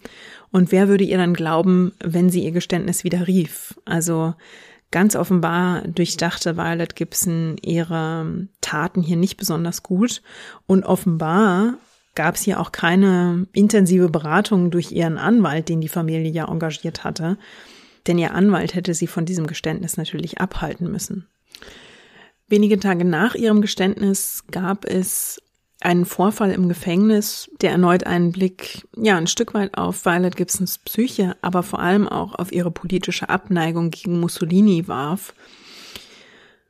Und 0.51 0.71
wer 0.71 0.89
würde 0.89 1.05
ihr 1.05 1.17
dann 1.17 1.33
glauben, 1.33 1.93
wenn 2.03 2.29
sie 2.29 2.45
ihr 2.45 2.53
Geständnis 2.53 3.05
widerrief? 3.05 3.75
Also 3.87 4.35
ganz 4.91 5.15
offenbar 5.17 5.83
durchdachte 5.83 6.57
Violet 6.57 6.97
Gibson 6.97 7.57
ihre 7.63 8.49
Taten 8.61 9.03
hier 9.03 9.17
nicht 9.17 9.37
besonders 9.37 9.83
gut. 9.83 10.23
Und 10.67 10.85
offenbar 10.85 11.75
gab 12.15 12.35
es 12.35 12.43
hier 12.43 12.61
auch 12.61 12.73
keine 12.73 13.47
intensive 13.53 14.09
Beratung 14.09 14.71
durch 14.71 14.93
ihren 14.93 15.19
Anwalt, 15.19 15.69
den 15.69 15.81
die 15.81 15.89
Familie 15.89 16.31
ja 16.31 16.49
engagiert 16.49 17.05
hatte. 17.05 17.39
Denn 18.07 18.19
ihr 18.19 18.35
Anwalt 18.35 18.75
hätte 18.75 18.95
sie 18.95 19.07
von 19.07 19.27
diesem 19.27 19.47
Geständnis 19.47 19.97
natürlich 19.97 20.41
abhalten 20.41 20.91
müssen. 20.91 21.27
Wenige 22.49 22.81
Tage 22.81 23.05
nach 23.05 23.37
ihrem 23.37 23.61
Geständnis 23.61 24.45
gab 24.51 24.85
es 24.85 25.41
einen 25.81 26.05
Vorfall 26.05 26.51
im 26.53 26.69
Gefängnis, 26.69 27.51
der 27.61 27.71
erneut 27.71 28.05
einen 28.05 28.33
Blick, 28.33 28.87
ja, 28.97 29.17
ein 29.17 29.27
Stück 29.27 29.55
weit 29.55 29.77
auf 29.77 30.05
Violet 30.05 30.37
Gibsons 30.37 30.79
Psyche, 30.79 31.37
aber 31.43 31.63
vor 31.63 31.81
allem 31.81 32.07
auch 32.07 32.35
auf 32.35 32.53
ihre 32.53 32.71
politische 32.71 33.29
Abneigung 33.29 33.91
gegen 33.91 34.21
Mussolini 34.21 34.89
warf. 34.89 35.35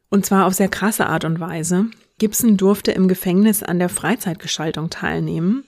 Und 0.08 0.26
zwar 0.26 0.46
auf 0.46 0.54
sehr 0.54 0.68
krasse 0.68 1.06
Art 1.06 1.24
und 1.24 1.40
Weise. 1.40 1.86
Gibson 2.18 2.56
durfte 2.56 2.92
im 2.92 3.08
Gefängnis 3.08 3.62
an 3.62 3.78
der 3.78 3.88
Freizeitgestaltung 3.88 4.90
teilnehmen. 4.90 5.64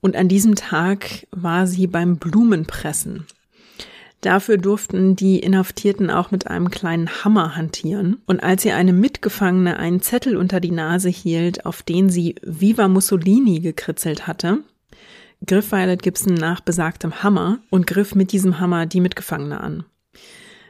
Und 0.00 0.16
an 0.16 0.28
diesem 0.28 0.54
Tag 0.54 1.26
war 1.30 1.66
sie 1.66 1.86
beim 1.86 2.16
Blumenpressen. 2.16 3.26
Dafür 4.20 4.58
durften 4.58 5.16
die 5.16 5.38
Inhaftierten 5.38 6.10
auch 6.10 6.30
mit 6.30 6.46
einem 6.46 6.70
kleinen 6.70 7.08
Hammer 7.24 7.56
hantieren. 7.56 8.20
Und 8.26 8.42
als 8.42 8.64
ihr 8.64 8.76
eine 8.76 8.92
Mitgefangene 8.92 9.78
einen 9.78 10.02
Zettel 10.02 10.36
unter 10.36 10.60
die 10.60 10.72
Nase 10.72 11.08
hielt, 11.08 11.64
auf 11.64 11.82
den 11.82 12.10
sie 12.10 12.34
Viva 12.42 12.88
Mussolini 12.88 13.60
gekritzelt 13.60 14.26
hatte, 14.26 14.58
griff 15.46 15.72
Violet 15.72 16.02
Gibson 16.02 16.34
nach 16.34 16.60
besagtem 16.60 17.22
Hammer 17.22 17.60
und 17.70 17.86
griff 17.86 18.14
mit 18.14 18.32
diesem 18.32 18.60
Hammer 18.60 18.84
die 18.84 19.00
Mitgefangene 19.00 19.60
an. 19.60 19.84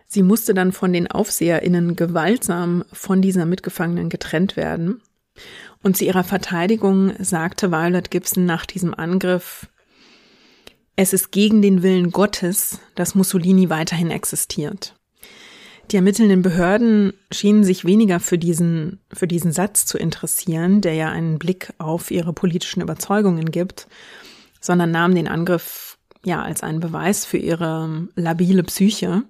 Sie 0.07 0.23
musste 0.23 0.55
dann 0.55 0.73
von 0.73 0.93
den 0.93 1.11
AufseherInnen 1.11 1.97
gewaltsam 1.97 2.85
von 2.93 3.21
dieser 3.23 3.47
Mitgefangenen 3.47 4.09
getrennt 4.09 4.57
werden. 4.57 5.01
Und 5.83 5.97
zu 5.97 6.05
ihrer 6.05 6.25
Verteidigung 6.25 7.13
sagte 7.19 7.71
Violet 7.73 8.11
Gibson 8.11 8.45
nach 8.45 8.67
diesem 8.67 8.93
Angriff, 8.93 9.69
es 11.03 11.15
ist 11.15 11.33
gegen 11.33 11.63
den 11.63 11.83
Willen 11.83 12.11
Gottes, 12.11 12.79
dass 12.95 13.15
Mussolini 13.15 13.71
weiterhin 13.71 14.11
existiert. 14.11 14.95
Die 15.91 15.97
ermittelnden 15.97 16.43
Behörden 16.43 17.15
schienen 17.33 17.65
sich 17.65 17.87
weniger 17.87 18.21
für 18.21 18.37
diesen, 18.37 19.01
für 19.11 19.27
diesen 19.27 19.51
Satz 19.51 19.87
zu 19.87 19.97
interessieren, 19.97 20.83
der 20.83 20.93
ja 20.93 21.09
einen 21.09 21.39
Blick 21.39 21.73
auf 21.79 22.11
ihre 22.11 22.35
politischen 22.35 22.83
Überzeugungen 22.83 23.51
gibt, 23.51 23.89
sondern 24.61 24.91
nahmen 24.91 25.15
den 25.15 25.27
Angriff 25.27 25.97
ja 26.23 26.43
als 26.43 26.63
einen 26.63 26.81
Beweis 26.81 27.25
für 27.25 27.39
ihre 27.39 28.09
labile 28.15 28.63
Psyche. 28.63 29.23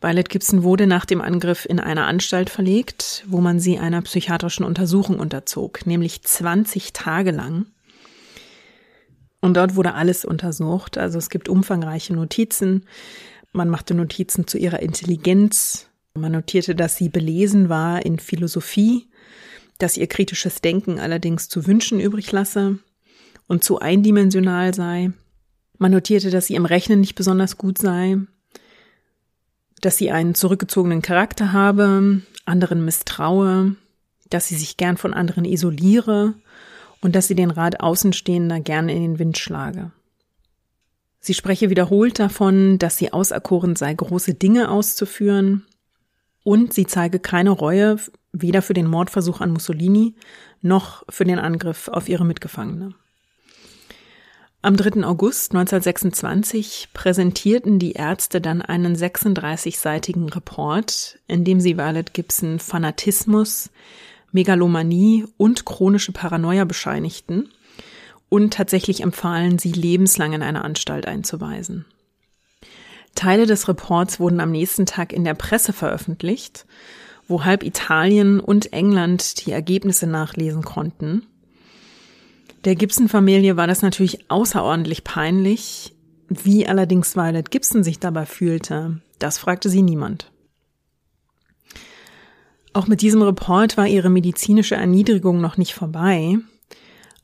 Violet 0.00 0.30
Gibson 0.30 0.62
wurde 0.62 0.86
nach 0.86 1.04
dem 1.04 1.20
Angriff 1.20 1.66
in 1.66 1.78
eine 1.78 2.04
Anstalt 2.06 2.48
verlegt, 2.48 3.22
wo 3.26 3.42
man 3.42 3.60
sie 3.60 3.78
einer 3.78 4.00
psychiatrischen 4.00 4.64
Untersuchung 4.64 5.18
unterzog, 5.20 5.84
nämlich 5.84 6.22
20 6.22 6.94
Tage 6.94 7.32
lang. 7.32 7.66
Und 9.44 9.58
dort 9.58 9.76
wurde 9.76 9.92
alles 9.92 10.24
untersucht. 10.24 10.96
Also 10.96 11.18
es 11.18 11.28
gibt 11.28 11.50
umfangreiche 11.50 12.14
Notizen. 12.14 12.86
Man 13.52 13.68
machte 13.68 13.92
Notizen 13.92 14.46
zu 14.46 14.56
ihrer 14.56 14.80
Intelligenz. 14.80 15.90
Man 16.14 16.32
notierte, 16.32 16.74
dass 16.74 16.96
sie 16.96 17.10
belesen 17.10 17.68
war 17.68 18.06
in 18.06 18.18
Philosophie, 18.18 19.06
dass 19.76 19.98
ihr 19.98 20.06
kritisches 20.06 20.62
Denken 20.62 20.98
allerdings 20.98 21.50
zu 21.50 21.66
wünschen 21.66 22.00
übrig 22.00 22.32
lasse 22.32 22.78
und 23.46 23.62
zu 23.62 23.80
eindimensional 23.80 24.72
sei. 24.72 25.10
Man 25.76 25.92
notierte, 25.92 26.30
dass 26.30 26.46
sie 26.46 26.54
im 26.54 26.64
Rechnen 26.64 27.00
nicht 27.00 27.14
besonders 27.14 27.58
gut 27.58 27.76
sei, 27.76 28.16
dass 29.82 29.98
sie 29.98 30.10
einen 30.10 30.34
zurückgezogenen 30.34 31.02
Charakter 31.02 31.52
habe, 31.52 32.22
anderen 32.46 32.82
misstraue, 32.82 33.76
dass 34.30 34.48
sie 34.48 34.56
sich 34.56 34.78
gern 34.78 34.96
von 34.96 35.12
anderen 35.12 35.44
isoliere 35.44 36.32
und 37.04 37.14
dass 37.14 37.28
sie 37.28 37.34
den 37.34 37.50
Rat 37.50 37.80
Außenstehender 37.80 38.60
gerne 38.60 38.94
in 38.94 39.02
den 39.02 39.18
Wind 39.18 39.36
schlage. 39.36 39.92
Sie 41.20 41.34
spreche 41.34 41.68
wiederholt 41.68 42.18
davon, 42.18 42.78
dass 42.78 42.96
sie 42.96 43.12
auserkoren 43.12 43.76
sei, 43.76 43.92
große 43.92 44.32
Dinge 44.32 44.70
auszuführen, 44.70 45.66
und 46.44 46.72
sie 46.72 46.86
zeige 46.86 47.18
keine 47.18 47.50
Reue 47.50 47.98
weder 48.32 48.62
für 48.62 48.72
den 48.72 48.86
Mordversuch 48.86 49.42
an 49.42 49.50
Mussolini 49.50 50.14
noch 50.62 51.04
für 51.10 51.24
den 51.24 51.38
Angriff 51.38 51.88
auf 51.88 52.08
ihre 52.08 52.24
Mitgefangene. 52.24 52.94
Am 54.62 54.76
3. 54.76 55.04
August 55.04 55.52
1926 55.52 56.88
präsentierten 56.94 57.78
die 57.78 57.92
Ärzte 57.92 58.40
dann 58.40 58.62
einen 58.62 58.96
36-seitigen 58.96 60.32
Report, 60.32 61.18
in 61.26 61.44
dem 61.44 61.60
sie 61.60 61.76
Violet 61.76 62.14
Gibson 62.14 62.58
Fanatismus, 62.58 63.70
Megalomanie 64.34 65.24
und 65.36 65.64
chronische 65.64 66.12
Paranoia 66.12 66.64
bescheinigten 66.64 67.48
und 68.28 68.52
tatsächlich 68.52 69.00
empfahlen, 69.00 69.60
sie 69.60 69.70
lebenslang 69.70 70.32
in 70.32 70.42
eine 70.42 70.64
Anstalt 70.64 71.06
einzuweisen. 71.06 71.86
Teile 73.14 73.46
des 73.46 73.68
Reports 73.68 74.18
wurden 74.18 74.40
am 74.40 74.50
nächsten 74.50 74.86
Tag 74.86 75.12
in 75.12 75.22
der 75.22 75.34
Presse 75.34 75.72
veröffentlicht, 75.72 76.66
wo 77.28 77.44
halb 77.44 77.62
Italien 77.62 78.40
und 78.40 78.72
England 78.72 79.46
die 79.46 79.52
Ergebnisse 79.52 80.08
nachlesen 80.08 80.62
konnten. 80.62 81.22
Der 82.64 82.74
Gibson-Familie 82.74 83.56
war 83.56 83.68
das 83.68 83.82
natürlich 83.82 84.30
außerordentlich 84.30 85.04
peinlich. 85.04 85.94
Wie 86.28 86.66
allerdings 86.66 87.14
Violet 87.14 87.52
Gibson 87.52 87.84
sich 87.84 88.00
dabei 88.00 88.26
fühlte, 88.26 89.00
das 89.20 89.38
fragte 89.38 89.68
sie 89.68 89.82
niemand. 89.82 90.32
Auch 92.74 92.88
mit 92.88 93.02
diesem 93.02 93.22
Report 93.22 93.76
war 93.76 93.86
ihre 93.86 94.10
medizinische 94.10 94.74
Erniedrigung 94.74 95.40
noch 95.40 95.56
nicht 95.56 95.74
vorbei. 95.74 96.38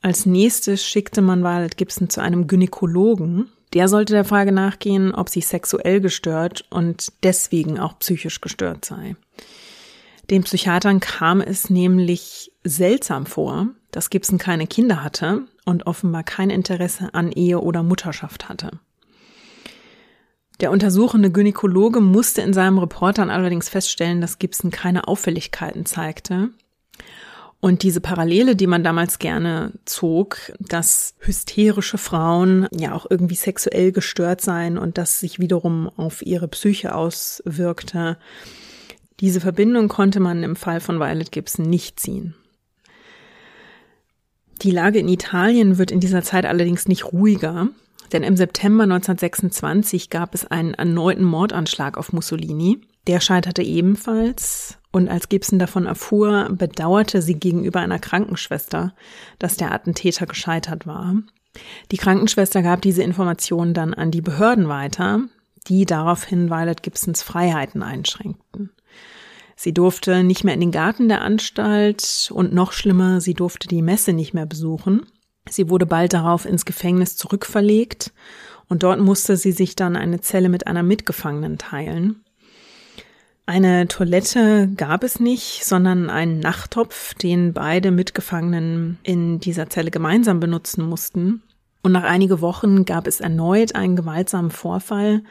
Als 0.01 0.25
nächstes 0.25 0.83
schickte 0.83 1.21
man 1.21 1.43
Violet 1.43 1.75
Gibson 1.75 2.09
zu 2.09 2.21
einem 2.21 2.47
Gynäkologen. 2.47 3.49
Der 3.73 3.89
sollte 3.89 4.13
der 4.13 4.23
Frage 4.23 4.53
nachgehen, 4.53 5.13
ob 5.13 5.27
sie 5.27 5.41
sexuell 5.41 5.99
gestört 5.99 6.65
und 6.69 7.11
deswegen 7.23 7.79
auch 7.79 7.99
psychisch 7.99 8.39
gestört 8.39 8.85
sei. 8.85 9.17
Den 10.29 10.43
Psychiatern 10.43 11.01
kam 11.01 11.41
es 11.41 11.69
nämlich 11.69 12.53
seltsam 12.63 13.25
vor, 13.25 13.67
dass 13.91 14.09
Gibson 14.09 14.37
keine 14.37 14.67
Kinder 14.67 15.03
hatte 15.03 15.43
und 15.65 15.85
offenbar 15.85 16.23
kein 16.23 16.49
Interesse 16.49 17.13
an 17.13 17.29
Ehe 17.29 17.59
oder 17.59 17.83
Mutterschaft 17.83 18.47
hatte. 18.47 18.79
Der 20.61 20.71
untersuchende 20.71 21.31
Gynäkologe 21.31 22.01
musste 22.01 22.41
in 22.41 22.53
seinem 22.53 22.77
Report 22.77 23.17
dann 23.17 23.31
allerdings 23.31 23.67
feststellen, 23.67 24.21
dass 24.21 24.37
Gibson 24.37 24.69
keine 24.69 25.07
Auffälligkeiten 25.07 25.85
zeigte. 25.85 26.49
Und 27.59 27.83
diese 27.83 28.01
Parallele, 28.01 28.55
die 28.55 28.67
man 28.67 28.83
damals 28.83 29.19
gerne 29.19 29.73
zog, 29.85 30.37
dass 30.59 31.15
hysterische 31.19 31.97
Frauen 31.97 32.67
ja 32.71 32.93
auch 32.93 33.05
irgendwie 33.09 33.35
sexuell 33.35 33.91
gestört 33.91 34.41
seien 34.41 34.77
und 34.77 34.97
das 34.97 35.19
sich 35.19 35.39
wiederum 35.39 35.89
auf 35.89 36.23
ihre 36.23 36.47
Psyche 36.47 36.95
auswirkte, 36.95 38.17
diese 39.19 39.41
Verbindung 39.41 39.87
konnte 39.87 40.19
man 40.19 40.43
im 40.43 40.55
Fall 40.55 40.79
von 40.79 40.99
Violet 40.99 41.31
Gibson 41.31 41.69
nicht 41.69 41.99
ziehen. 41.99 42.33
Die 44.63 44.71
Lage 44.71 44.99
in 44.99 45.07
Italien 45.07 45.77
wird 45.77 45.91
in 45.91 45.99
dieser 45.99 46.23
Zeit 46.23 46.45
allerdings 46.45 46.87
nicht 46.87 47.13
ruhiger. 47.13 47.69
Denn 48.11 48.23
im 48.23 48.35
September 48.35 48.83
1926 48.83 50.09
gab 50.09 50.35
es 50.35 50.45
einen 50.45 50.73
erneuten 50.73 51.23
Mordanschlag 51.23 51.97
auf 51.97 52.11
Mussolini. 52.11 52.81
Der 53.07 53.19
scheiterte 53.19 53.63
ebenfalls. 53.63 54.77
Und 54.91 55.07
als 55.07 55.29
Gibson 55.29 55.59
davon 55.59 55.85
erfuhr, 55.85 56.49
bedauerte 56.51 57.21
sie 57.21 57.35
gegenüber 57.35 57.79
einer 57.79 57.99
Krankenschwester, 57.99 58.93
dass 59.39 59.55
der 59.55 59.71
Attentäter 59.71 60.25
gescheitert 60.25 60.85
war. 60.85 61.15
Die 61.91 61.97
Krankenschwester 61.97 62.61
gab 62.61 62.81
diese 62.81 63.03
Informationen 63.03 63.73
dann 63.73 63.93
an 63.93 64.11
die 64.11 64.21
Behörden 64.21 64.67
weiter, 64.67 65.21
die 65.67 65.85
daraufhin 65.85 66.49
Violet 66.49 66.83
Gibsons 66.83 67.23
Freiheiten 67.23 67.83
einschränkten. 67.83 68.71
Sie 69.55 69.73
durfte 69.73 70.23
nicht 70.23 70.43
mehr 70.43 70.55
in 70.55 70.59
den 70.59 70.71
Garten 70.71 71.07
der 71.07 71.21
Anstalt 71.21 72.31
und 72.33 72.53
noch 72.53 72.71
schlimmer, 72.71 73.21
sie 73.21 73.35
durfte 73.35 73.67
die 73.67 73.83
Messe 73.83 74.11
nicht 74.11 74.33
mehr 74.33 74.45
besuchen. 74.45 75.05
Sie 75.49 75.69
wurde 75.69 75.85
bald 75.85 76.13
darauf 76.13 76.45
ins 76.45 76.65
Gefängnis 76.65 77.17
zurückverlegt 77.17 78.11
und 78.69 78.83
dort 78.83 78.99
musste 78.99 79.37
sie 79.37 79.51
sich 79.51 79.75
dann 79.75 79.95
eine 79.95 80.21
Zelle 80.21 80.49
mit 80.49 80.67
einer 80.67 80.83
Mitgefangenen 80.83 81.57
teilen. 81.57 82.23
Eine 83.45 83.87
Toilette 83.87 84.69
gab 84.77 85.03
es 85.03 85.19
nicht, 85.19 85.65
sondern 85.65 86.09
einen 86.09 86.39
Nachttopf, 86.39 87.13
den 87.15 87.53
beide 87.53 87.91
Mitgefangenen 87.91 88.97
in 89.03 89.39
dieser 89.39 89.69
Zelle 89.69 89.91
gemeinsam 89.91 90.39
benutzen 90.39 90.87
mussten. 90.87 91.41
Und 91.81 91.91
nach 91.91 92.03
einige 92.03 92.39
Wochen 92.39 92.85
gab 92.85 93.07
es 93.07 93.19
erneut 93.19 93.75
einen 93.75 93.95
gewaltsamen 93.95 94.51
Vorfall. 94.51 95.23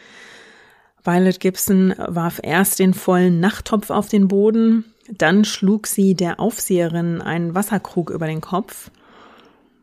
Violet 1.02 1.40
Gibson 1.40 1.94
warf 1.96 2.40
erst 2.42 2.78
den 2.78 2.92
vollen 2.92 3.40
Nachttopf 3.40 3.90
auf 3.90 4.08
den 4.08 4.28
Boden, 4.28 4.84
Dann 5.08 5.44
schlug 5.44 5.86
sie 5.86 6.14
der 6.14 6.38
Aufseherin 6.38 7.20
einen 7.22 7.54
Wasserkrug 7.54 8.10
über 8.10 8.26
den 8.26 8.40
Kopf. 8.40 8.90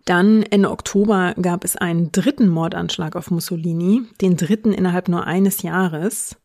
Dann 0.08 0.41
Ende 0.41 0.72
Oktober 0.72 1.36
gab 1.41 1.66
es 1.66 1.76
einen 1.76 2.14
dritten 2.14 2.47
Mordanschlag 2.47 3.18
auf 3.18 3.30
Mussolini, 3.30 4.03
den 4.22 4.38
dritten 4.38 4.72
innerhalb 4.72 5.10
nur 5.10 5.26
eines 5.26 5.64
Jahres. 5.64 6.38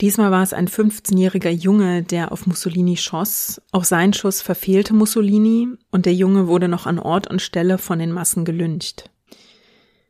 Diesmal 0.00 0.32
war 0.32 0.42
es 0.42 0.52
ein 0.52 0.66
15-jähriger 0.66 1.50
Junge, 1.50 2.02
der 2.02 2.32
auf 2.32 2.48
Mussolini 2.48 2.96
schoss. 2.96 3.62
Auch 3.70 3.84
sein 3.84 4.12
Schuss 4.12 4.42
verfehlte 4.42 4.92
Mussolini 4.92 5.68
und 5.92 6.04
der 6.04 6.14
Junge 6.14 6.48
wurde 6.48 6.66
noch 6.66 6.86
an 6.86 6.98
Ort 6.98 7.28
und 7.28 7.40
Stelle 7.40 7.78
von 7.78 8.00
den 8.00 8.10
Massen 8.10 8.44
gelyncht. 8.44 9.08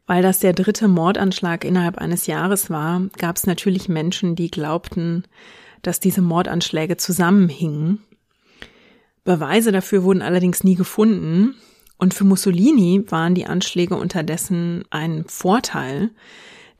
Weil 0.07 0.23
das 0.23 0.39
der 0.39 0.55
dritte 0.55 0.89
Mordanschlag 0.89 1.67
innerhalb 1.67 1.99
eines 1.99 2.27
Jahres 2.27 2.71
war, 2.71 3.03
gab 3.19 3.37
es 3.37 3.47
natürlich 3.47 3.91
Menschen, 3.91 4.37
die 4.37 4.51
glaubten, 4.51 5.25
dass 5.83 6.01
diese 6.01 6.23
Mordanschläge 6.23 6.97
zusammenhingen. 6.97 7.99
Beweise 9.23 9.71
dafür 9.71 10.03
wurden 10.03 10.23
allerdings 10.23 10.65
nie 10.65 10.77
gefunden. 10.77 11.55
Und 11.99 12.15
für 12.15 12.25
Mussolini 12.25 13.05
waren 13.09 13.35
die 13.35 13.47
Anschläge 13.47 13.97
unterdessen 13.97 14.85
ein 14.91 15.25
Vorteil, 15.27 16.11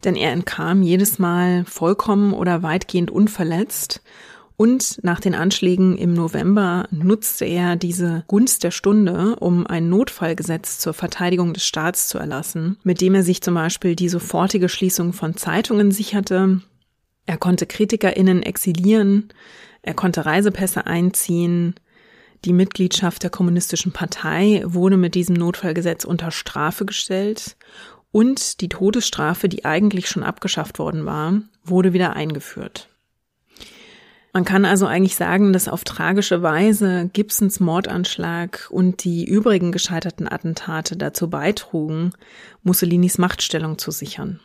denn 0.05 0.15
er 0.15 0.33
entkam 0.33 0.83
jedes 0.83 1.19
Mal 1.19 1.65
vollkommen 1.65 2.33
oder 2.33 2.63
weitgehend 2.63 3.11
unverletzt. 3.11 4.01
Und 4.57 4.99
nach 5.03 5.21
den 5.21 5.35
Anschlägen 5.35 5.97
im 5.97 6.15
November 6.15 6.89
nutzte 6.91 7.45
er 7.45 7.77
diese 7.77 8.25
Gunst 8.27 8.65
der 8.65 8.71
Stunde, 8.71 9.37
um 9.37 9.67
ein 9.67 9.89
Notfallgesetz 9.89 10.79
zur 10.79 10.95
Verteidigung 10.95 11.53
des 11.53 11.65
Staats 11.65 12.09
zu 12.09 12.19
erlassen, 12.19 12.77
mit 12.83 13.01
dem 13.01 13.15
er 13.15 13.23
sich 13.23 13.41
zum 13.41 13.55
Beispiel 13.55 13.95
die 13.95 14.09
sofortige 14.09 14.69
Schließung 14.69 15.13
von 15.13 15.37
Zeitungen 15.37 15.93
sicherte. 15.93 16.61
Er 17.27 17.37
konnte 17.37 17.67
KritikerInnen 17.67 18.43
exilieren, 18.43 19.29
er 19.83 19.95
konnte 19.95 20.27
Reisepässe 20.27 20.87
einziehen, 20.87 21.75
die 22.45 22.53
Mitgliedschaft 22.53 23.23
der 23.23 23.31
Kommunistischen 23.31 23.93
Partei 23.93 24.63
wurde 24.65 24.97
mit 24.97 25.15
diesem 25.15 25.35
Notfallgesetz 25.35 26.05
unter 26.05 26.31
Strafe 26.31 26.85
gestellt 26.85 27.57
und 28.11 28.61
die 28.61 28.69
Todesstrafe, 28.69 29.49
die 29.49 29.65
eigentlich 29.65 30.09
schon 30.09 30.23
abgeschafft 30.23 30.79
worden 30.79 31.05
war, 31.05 31.41
wurde 31.65 31.93
wieder 31.93 32.15
eingeführt. 32.15 32.89
Man 34.33 34.45
kann 34.45 34.65
also 34.65 34.87
eigentlich 34.87 35.17
sagen, 35.17 35.53
dass 35.53 35.69
auf 35.69 35.85
tragische 35.85 36.43
Weise 36.43 37.11
Gibsons 37.13 37.61
Mordanschlag 37.61 38.69
und 38.71 39.03
die 39.05 39.25
übrigen 39.25 39.73
gescheiterten 39.73 40.31
Attentate 40.31 40.97
dazu 40.97 41.29
beitrugen, 41.29 42.13
Mussolinis 42.63 43.19
Machtstellung 43.19 43.79
zu 43.79 43.91
sichern. 43.91 44.41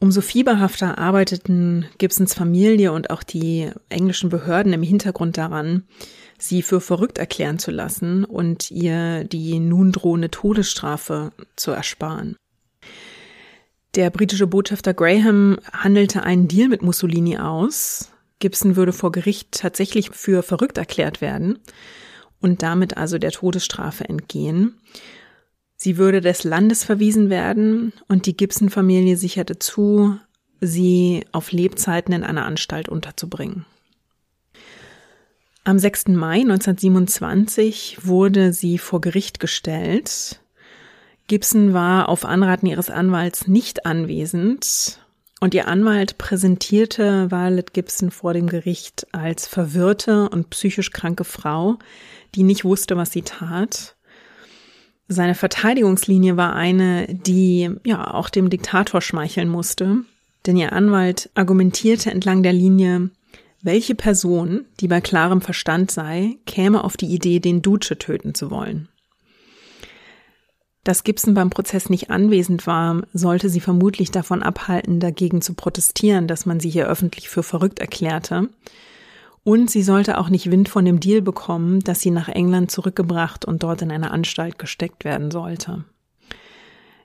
Umso 0.00 0.20
fieberhafter 0.20 0.98
arbeiteten 0.98 1.86
Gibsons 1.98 2.32
Familie 2.32 2.92
und 2.92 3.10
auch 3.10 3.24
die 3.24 3.70
englischen 3.88 4.30
Behörden 4.30 4.72
im 4.72 4.82
Hintergrund 4.82 5.36
daran, 5.36 5.82
sie 6.38 6.62
für 6.62 6.80
verrückt 6.80 7.18
erklären 7.18 7.58
zu 7.58 7.70
lassen 7.70 8.24
und 8.24 8.70
ihr 8.70 9.24
die 9.24 9.58
nun 9.58 9.92
drohende 9.92 10.30
Todesstrafe 10.30 11.32
zu 11.56 11.72
ersparen. 11.72 12.36
Der 13.94 14.10
britische 14.10 14.46
Botschafter 14.46 14.94
Graham 14.94 15.58
handelte 15.72 16.22
einen 16.22 16.46
Deal 16.46 16.68
mit 16.68 16.82
Mussolini 16.82 17.38
aus, 17.38 18.10
Gibson 18.38 18.76
würde 18.76 18.92
vor 18.92 19.10
Gericht 19.12 19.52
tatsächlich 19.52 20.10
für 20.10 20.42
verrückt 20.42 20.78
erklärt 20.78 21.20
werden 21.20 21.58
und 22.40 22.62
damit 22.62 22.96
also 22.96 23.18
der 23.18 23.32
Todesstrafe 23.32 24.08
entgehen. 24.08 24.78
Sie 25.76 25.96
würde 25.96 26.20
des 26.20 26.44
Landes 26.44 26.84
verwiesen 26.84 27.30
werden 27.30 27.92
und 28.08 28.26
die 28.26 28.36
Gibson-Familie 28.36 29.16
sicherte 29.16 29.58
zu, 29.58 30.18
sie 30.60 31.24
auf 31.32 31.52
Lebzeiten 31.52 32.12
in 32.12 32.24
einer 32.24 32.44
Anstalt 32.44 32.88
unterzubringen. 32.88 33.64
Am 35.68 35.78
6. 35.78 36.08
Mai 36.08 36.40
1927 36.40 37.98
wurde 38.00 38.54
sie 38.54 38.78
vor 38.78 39.02
Gericht 39.02 39.38
gestellt. 39.38 40.40
Gibson 41.26 41.74
war 41.74 42.08
auf 42.08 42.24
Anraten 42.24 42.64
ihres 42.64 42.88
Anwalts 42.88 43.48
nicht 43.48 43.84
anwesend 43.84 44.98
und 45.40 45.52
ihr 45.52 45.68
Anwalt 45.68 46.16
präsentierte 46.16 47.30
Violet 47.30 47.74
Gibson 47.74 48.10
vor 48.10 48.32
dem 48.32 48.46
Gericht 48.46 49.08
als 49.12 49.46
verwirrte 49.46 50.30
und 50.30 50.48
psychisch 50.48 50.90
kranke 50.90 51.24
Frau, 51.24 51.76
die 52.34 52.44
nicht 52.44 52.64
wusste, 52.64 52.96
was 52.96 53.12
sie 53.12 53.20
tat. 53.20 53.94
Seine 55.06 55.34
Verteidigungslinie 55.34 56.38
war 56.38 56.54
eine, 56.54 57.08
die 57.12 57.72
ja 57.84 58.14
auch 58.14 58.30
dem 58.30 58.48
Diktator 58.48 59.02
schmeicheln 59.02 59.50
musste, 59.50 59.98
denn 60.46 60.56
ihr 60.56 60.72
Anwalt 60.72 61.28
argumentierte 61.34 62.10
entlang 62.10 62.42
der 62.42 62.54
Linie, 62.54 63.10
welche 63.62 63.94
Person, 63.94 64.66
die 64.80 64.88
bei 64.88 65.00
klarem 65.00 65.40
Verstand 65.40 65.90
sei, 65.90 66.36
käme 66.46 66.84
auf 66.84 66.96
die 66.96 67.12
Idee, 67.12 67.40
den 67.40 67.62
Duce 67.62 67.94
töten 67.98 68.34
zu 68.34 68.50
wollen. 68.50 68.88
Dass 70.84 71.04
Gibson 71.04 71.34
beim 71.34 71.50
Prozess 71.50 71.90
nicht 71.90 72.08
anwesend 72.08 72.66
war, 72.66 73.02
sollte 73.12 73.50
sie 73.50 73.60
vermutlich 73.60 74.10
davon 74.10 74.42
abhalten, 74.42 75.00
dagegen 75.00 75.42
zu 75.42 75.54
protestieren, 75.54 76.28
dass 76.28 76.46
man 76.46 76.60
sie 76.60 76.70
hier 76.70 76.88
öffentlich 76.88 77.28
für 77.28 77.42
verrückt 77.42 77.78
erklärte. 77.78 78.48
Und 79.44 79.70
sie 79.70 79.82
sollte 79.82 80.18
auch 80.18 80.30
nicht 80.30 80.50
Wind 80.50 80.68
von 80.68 80.84
dem 80.84 81.00
Deal 81.00 81.20
bekommen, 81.20 81.80
dass 81.80 82.00
sie 82.00 82.10
nach 82.10 82.28
England 82.28 82.70
zurückgebracht 82.70 83.44
und 83.44 83.62
dort 83.62 83.82
in 83.82 83.90
eine 83.90 84.12
Anstalt 84.12 84.58
gesteckt 84.58 85.04
werden 85.04 85.30
sollte. 85.30 85.84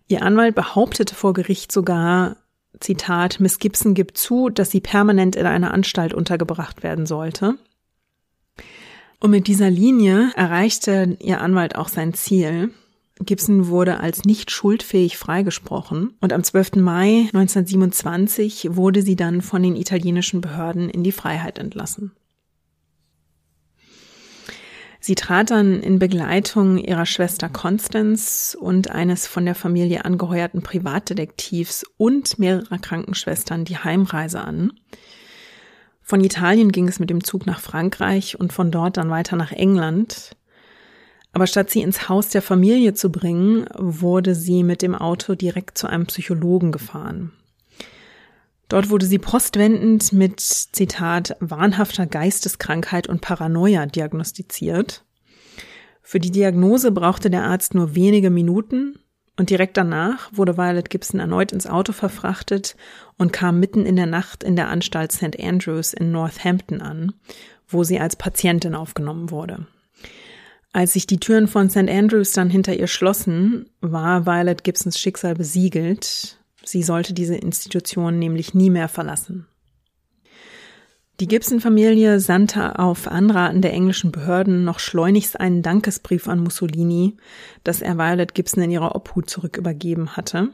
Ihr 0.08 0.22
Anwalt 0.22 0.56
behauptete 0.56 1.16
vor 1.16 1.34
Gericht 1.34 1.72
sogar, 1.72 2.38
Zitat, 2.80 3.40
Miss 3.40 3.60
Gibson 3.60 3.94
gibt 3.94 4.18
zu, 4.18 4.50
dass 4.50 4.72
sie 4.72 4.82
permanent 4.82 5.36
in 5.36 5.46
einer 5.46 5.74
Anstalt 5.74 6.14
untergebracht 6.14 6.84
werden 6.84 7.06
sollte. 7.06 7.58
Und 9.20 9.32
mit 9.32 9.48
dieser 9.48 9.70
Linie 9.70 10.32
erreichte 10.36 11.18
ihr 11.22 11.40
Anwalt 11.40 11.76
auch 11.76 11.88
sein 11.88 12.14
Ziel. 12.14 12.72
Gibson 13.20 13.68
wurde 13.68 14.00
als 14.00 14.26
nicht 14.26 14.52
schuldfähig 14.52 15.18
freigesprochen 15.18 16.14
und 16.20 16.34
am 16.34 16.44
12. 16.44 16.76
Mai 16.78 17.30
1927 17.34 18.76
wurde 18.76 19.02
sie 19.02 19.16
dann 19.16 19.42
von 19.42 19.64
den 19.64 19.76
italienischen 19.76 20.42
Behörden 20.42 20.90
in 20.90 21.04
die 21.04 21.12
Freiheit 21.12 21.58
entlassen. 21.58 22.12
Sie 25.06 25.16
trat 25.16 25.52
dann 25.52 25.82
in 25.82 26.00
Begleitung 26.00 26.78
ihrer 26.78 27.06
Schwester 27.06 27.50
Constance 27.50 28.58
und 28.58 28.90
eines 28.90 29.28
von 29.28 29.44
der 29.44 29.54
Familie 29.54 30.06
angeheuerten 30.06 30.62
Privatdetektivs 30.62 31.84
und 31.98 32.40
mehrerer 32.40 32.78
Krankenschwestern 32.78 33.66
die 33.66 33.78
Heimreise 33.78 34.40
an. 34.40 34.72
Von 36.02 36.24
Italien 36.24 36.72
ging 36.72 36.88
es 36.88 37.00
mit 37.00 37.10
dem 37.10 37.22
Zug 37.22 37.46
nach 37.46 37.60
Frankreich 37.60 38.40
und 38.40 38.54
von 38.54 38.72
dort 38.72 38.96
dann 38.96 39.10
weiter 39.10 39.36
nach 39.36 39.52
England. 39.52 40.38
Aber 41.34 41.48
statt 41.48 41.70
sie 41.70 41.82
ins 41.82 42.08
Haus 42.08 42.30
der 42.30 42.42
Familie 42.42 42.94
zu 42.94 43.12
bringen, 43.12 43.66
wurde 43.78 44.36
sie 44.36 44.64
mit 44.64 44.82
dem 44.82 44.96
Auto 44.96 45.36
direkt 45.36 45.78
zu 45.78 45.88
einem 45.88 46.06
Psychologen 46.06 46.72
gefahren. 46.72 47.34
Dort 48.74 48.90
wurde 48.90 49.06
sie 49.06 49.20
postwendend 49.20 50.14
mit, 50.14 50.40
Zitat, 50.40 51.38
wahnhafter 51.40 52.08
Geisteskrankheit 52.08 53.06
und 53.06 53.22
Paranoia 53.22 53.86
diagnostiziert. 53.86 55.06
Für 56.02 56.18
die 56.18 56.32
Diagnose 56.32 56.92
brauchte 56.92 57.30
der 57.30 57.44
Arzt 57.44 57.76
nur 57.76 57.94
wenige 57.94 58.32
Minuten 58.32 58.98
und 59.38 59.52
direkt 59.52 59.78
danach 59.78 60.32
wurde 60.34 60.58
Violet 60.58 60.90
Gibson 60.90 61.20
erneut 61.20 61.52
ins 61.52 61.68
Auto 61.68 61.92
verfrachtet 61.92 62.76
und 63.20 63.32
kam 63.32 63.60
mitten 63.60 63.86
in 63.86 63.96
der 63.96 64.08
Nacht 64.08 64.44
in 64.44 64.56
der 64.56 64.70
Anstalt 64.70 65.12
St. 65.12 65.40
Andrews 65.40 65.94
in 65.94 66.12
Northampton 66.12 66.82
an, 66.82 67.14
wo 67.68 67.84
sie 67.84 68.00
als 68.00 68.16
Patientin 68.16 68.74
aufgenommen 68.74 69.30
wurde. 69.30 69.68
Als 70.72 70.94
sich 70.94 71.06
die 71.06 71.20
Türen 71.20 71.48
von 71.48 71.70
St. 71.70 71.90
Andrews 71.90 72.32
dann 72.32 72.50
hinter 72.50 72.74
ihr 72.74 72.88
schlossen, 72.88 73.70
war 73.82 74.26
Violet 74.26 74.64
Gibsons 74.64 74.98
Schicksal 74.98 75.36
besiegelt. 75.36 76.40
Sie 76.66 76.84
sollte 76.84 77.14
diese 77.14 77.36
Institution 77.36 78.20
nämlich 78.20 78.54
nie 78.54 78.70
mehr 78.70 78.88
verlassen. 78.88 79.48
Die 81.20 81.28
Gibson-Familie 81.28 82.20
sandte 82.20 82.80
auf 82.80 83.08
Anraten 83.08 83.62
der 83.62 83.72
englischen 83.72 84.12
Behörden 84.12 84.64
noch 84.64 84.80
schleunigst 84.80 85.40
einen 85.40 85.62
Dankesbrief 85.62 86.28
an 86.28 86.40
Mussolini, 86.40 87.18
dass 87.64 87.82
er 87.82 87.98
Violet 87.98 88.34
Gibson 88.34 88.64
in 88.64 88.72
ihrer 88.72 88.96
Obhut 88.96 89.30
zurückübergeben 89.30 90.18
hatte. 90.18 90.50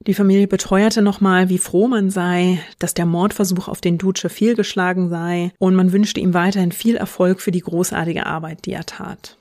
Die 0.00 0.14
Familie 0.14 0.46
beteuerte 0.46 1.02
nochmal, 1.02 1.50
wie 1.50 1.58
froh 1.58 1.88
man 1.88 2.08
sei, 2.08 2.60
dass 2.78 2.94
der 2.94 3.04
Mordversuch 3.04 3.68
auf 3.68 3.82
den 3.82 3.98
Duce 3.98 4.26
fehlgeschlagen 4.28 5.10
sei 5.10 5.52
und 5.58 5.74
man 5.74 5.92
wünschte 5.92 6.20
ihm 6.20 6.32
weiterhin 6.32 6.72
viel 6.72 6.96
Erfolg 6.96 7.42
für 7.42 7.50
die 7.50 7.60
großartige 7.60 8.24
Arbeit, 8.24 8.64
die 8.64 8.72
er 8.72 8.86
tat. 8.86 9.38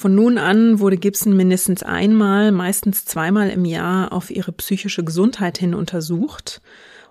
Von 0.00 0.14
nun 0.14 0.38
an 0.38 0.80
wurde 0.80 0.96
Gibson 0.96 1.36
mindestens 1.36 1.82
einmal, 1.82 2.52
meistens 2.52 3.04
zweimal 3.04 3.50
im 3.50 3.66
Jahr 3.66 4.14
auf 4.14 4.30
ihre 4.30 4.50
psychische 4.50 5.04
Gesundheit 5.04 5.58
hin 5.58 5.74
untersucht 5.74 6.62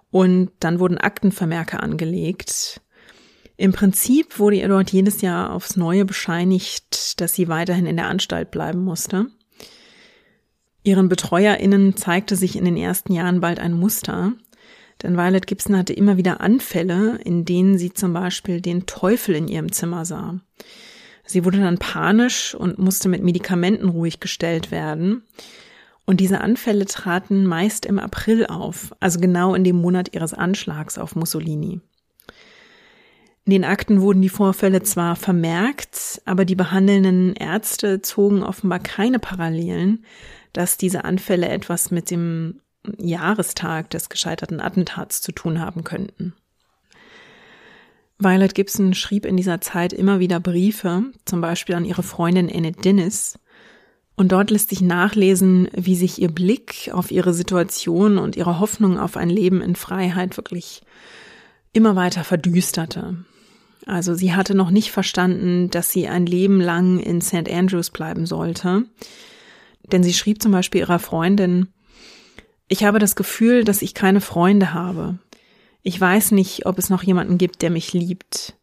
und 0.09 0.49
dann 0.59 0.79
wurden 0.79 0.97
Aktenvermerke 0.97 1.83
angelegt. 1.83 2.81
Im 3.57 3.73
Prinzip 3.73 4.39
wurde 4.39 4.55
ihr 4.55 4.67
dort 4.67 4.89
jedes 4.89 5.21
Jahr 5.21 5.53
aufs 5.53 5.77
Neue 5.77 6.03
bescheinigt, 6.03 7.21
dass 7.21 7.35
sie 7.35 7.47
weiterhin 7.47 7.85
in 7.85 7.95
der 7.95 8.07
Anstalt 8.07 8.49
bleiben 8.49 8.83
musste. 8.83 9.27
Ihren 10.81 11.09
BetreuerInnen 11.09 11.95
zeigte 11.95 12.35
sich 12.35 12.55
in 12.55 12.65
den 12.65 12.75
ersten 12.75 13.13
Jahren 13.13 13.39
bald 13.39 13.59
ein 13.59 13.73
Muster. 13.73 14.33
Denn 15.03 15.15
Violet 15.15 15.45
Gibson 15.45 15.77
hatte 15.77 15.93
immer 15.93 16.17
wieder 16.17 16.41
Anfälle, 16.41 17.19
in 17.23 17.45
denen 17.45 17.77
sie 17.77 17.93
zum 17.93 18.13
Beispiel 18.13 18.61
den 18.61 18.87
Teufel 18.87 19.35
in 19.35 19.47
ihrem 19.47 19.71
Zimmer 19.71 20.05
sah. 20.05 20.39
Sie 21.29 21.45
wurde 21.45 21.59
dann 21.59 21.77
panisch 21.77 22.55
und 22.55 22.79
musste 22.79 23.07
mit 23.07 23.23
Medikamenten 23.23 23.89
ruhig 23.89 24.19
gestellt 24.19 24.71
werden. 24.71 25.21
Und 26.05 26.21
diese 26.21 26.41
Anfälle 26.41 26.85
traten 26.85 27.45
meist 27.45 27.85
im 27.85 27.99
April 27.99 28.47
auf, 28.47 28.95
also 28.99 29.19
genau 29.19 29.53
in 29.53 29.63
dem 29.63 29.75
Monat 29.75 30.15
ihres 30.15 30.33
Anschlags 30.33 30.97
auf 30.97 31.15
Mussolini. 31.15 31.81
In 33.45 33.51
den 33.51 33.63
Akten 33.63 34.01
wurden 34.01 34.23
die 34.23 34.29
Vorfälle 34.29 34.81
zwar 34.81 35.15
vermerkt, 35.15 36.19
aber 36.25 36.45
die 36.45 36.55
behandelnden 36.55 37.35
Ärzte 37.35 38.01
zogen 38.01 38.41
offenbar 38.41 38.79
keine 38.79 39.19
Parallelen, 39.19 40.05
dass 40.53 40.77
diese 40.77 41.03
Anfälle 41.03 41.47
etwas 41.49 41.91
mit 41.91 42.09
dem 42.09 42.59
Jahrestag 42.97 43.91
des 43.91 44.09
gescheiterten 44.09 44.61
Attentats 44.61 45.21
zu 45.21 45.31
tun 45.31 45.59
haben 45.59 45.83
könnten. 45.83 46.33
Violet 48.21 48.53
Gibson 48.53 48.93
schrieb 48.93 49.25
in 49.25 49.37
dieser 49.37 49.61
Zeit 49.61 49.93
immer 49.93 50.19
wieder 50.19 50.41
Briefe, 50.41 51.03
zum 51.23 51.39
Beispiel 51.39 51.75
an 51.75 51.85
ihre 51.85 52.03
Freundin 52.03 52.53
Annette 52.53 52.81
Dennis. 52.81 53.39
Und 54.15 54.33
dort 54.33 54.51
lässt 54.51 54.69
sich 54.69 54.81
nachlesen, 54.81 55.69
wie 55.73 55.95
sich 55.95 56.21
ihr 56.21 56.29
Blick 56.29 56.91
auf 56.91 57.11
ihre 57.11 57.33
Situation 57.33 58.17
und 58.17 58.35
ihre 58.35 58.59
Hoffnung 58.59 58.99
auf 58.99 59.15
ein 59.15 59.29
Leben 59.29 59.61
in 59.61 59.77
Freiheit 59.77 60.35
wirklich 60.35 60.81
immer 61.71 61.95
weiter 61.95 62.25
verdüsterte. 62.25 63.23
Also 63.85 64.13
sie 64.13 64.33
hatte 64.33 64.53
noch 64.53 64.69
nicht 64.69 64.91
verstanden, 64.91 65.69
dass 65.69 65.89
sie 65.91 66.09
ein 66.09 66.25
Leben 66.25 66.59
lang 66.59 66.99
in 66.99 67.21
St. 67.21 67.49
Andrews 67.49 67.89
bleiben 67.89 68.25
sollte. 68.25 68.83
Denn 69.93 70.03
sie 70.03 70.13
schrieb 70.13 70.41
zum 70.41 70.51
Beispiel 70.51 70.81
ihrer 70.81 70.99
Freundin, 70.99 71.69
ich 72.67 72.83
habe 72.83 72.99
das 72.99 73.15
Gefühl, 73.15 73.63
dass 73.63 73.81
ich 73.81 73.93
keine 73.93 74.19
Freunde 74.19 74.73
habe. 74.73 75.17
Ich 75.81 75.99
weiß 75.99 76.31
nicht, 76.31 76.65
ob 76.65 76.77
es 76.77 76.89
noch 76.89 77.03
jemanden 77.03 77.37
gibt, 77.37 77.61
der 77.61 77.69
mich 77.69 77.93
liebt. 77.93 78.55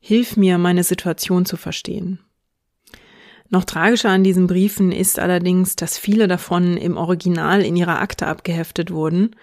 Hilf 0.00 0.36
mir, 0.36 0.58
meine 0.58 0.84
Situation 0.84 1.44
zu 1.46 1.56
verstehen. 1.56 2.18
Noch 3.50 3.64
tragischer 3.64 4.10
an 4.10 4.24
diesen 4.24 4.46
Briefen 4.46 4.90
ist 4.90 5.18
allerdings, 5.18 5.76
dass 5.76 5.98
viele 5.98 6.28
davon 6.28 6.76
im 6.76 6.96
Original 6.96 7.62
in 7.62 7.76
ihrer 7.76 8.00
Akte 8.00 8.26
abgeheftet 8.26 8.90
wurden. 8.90 9.36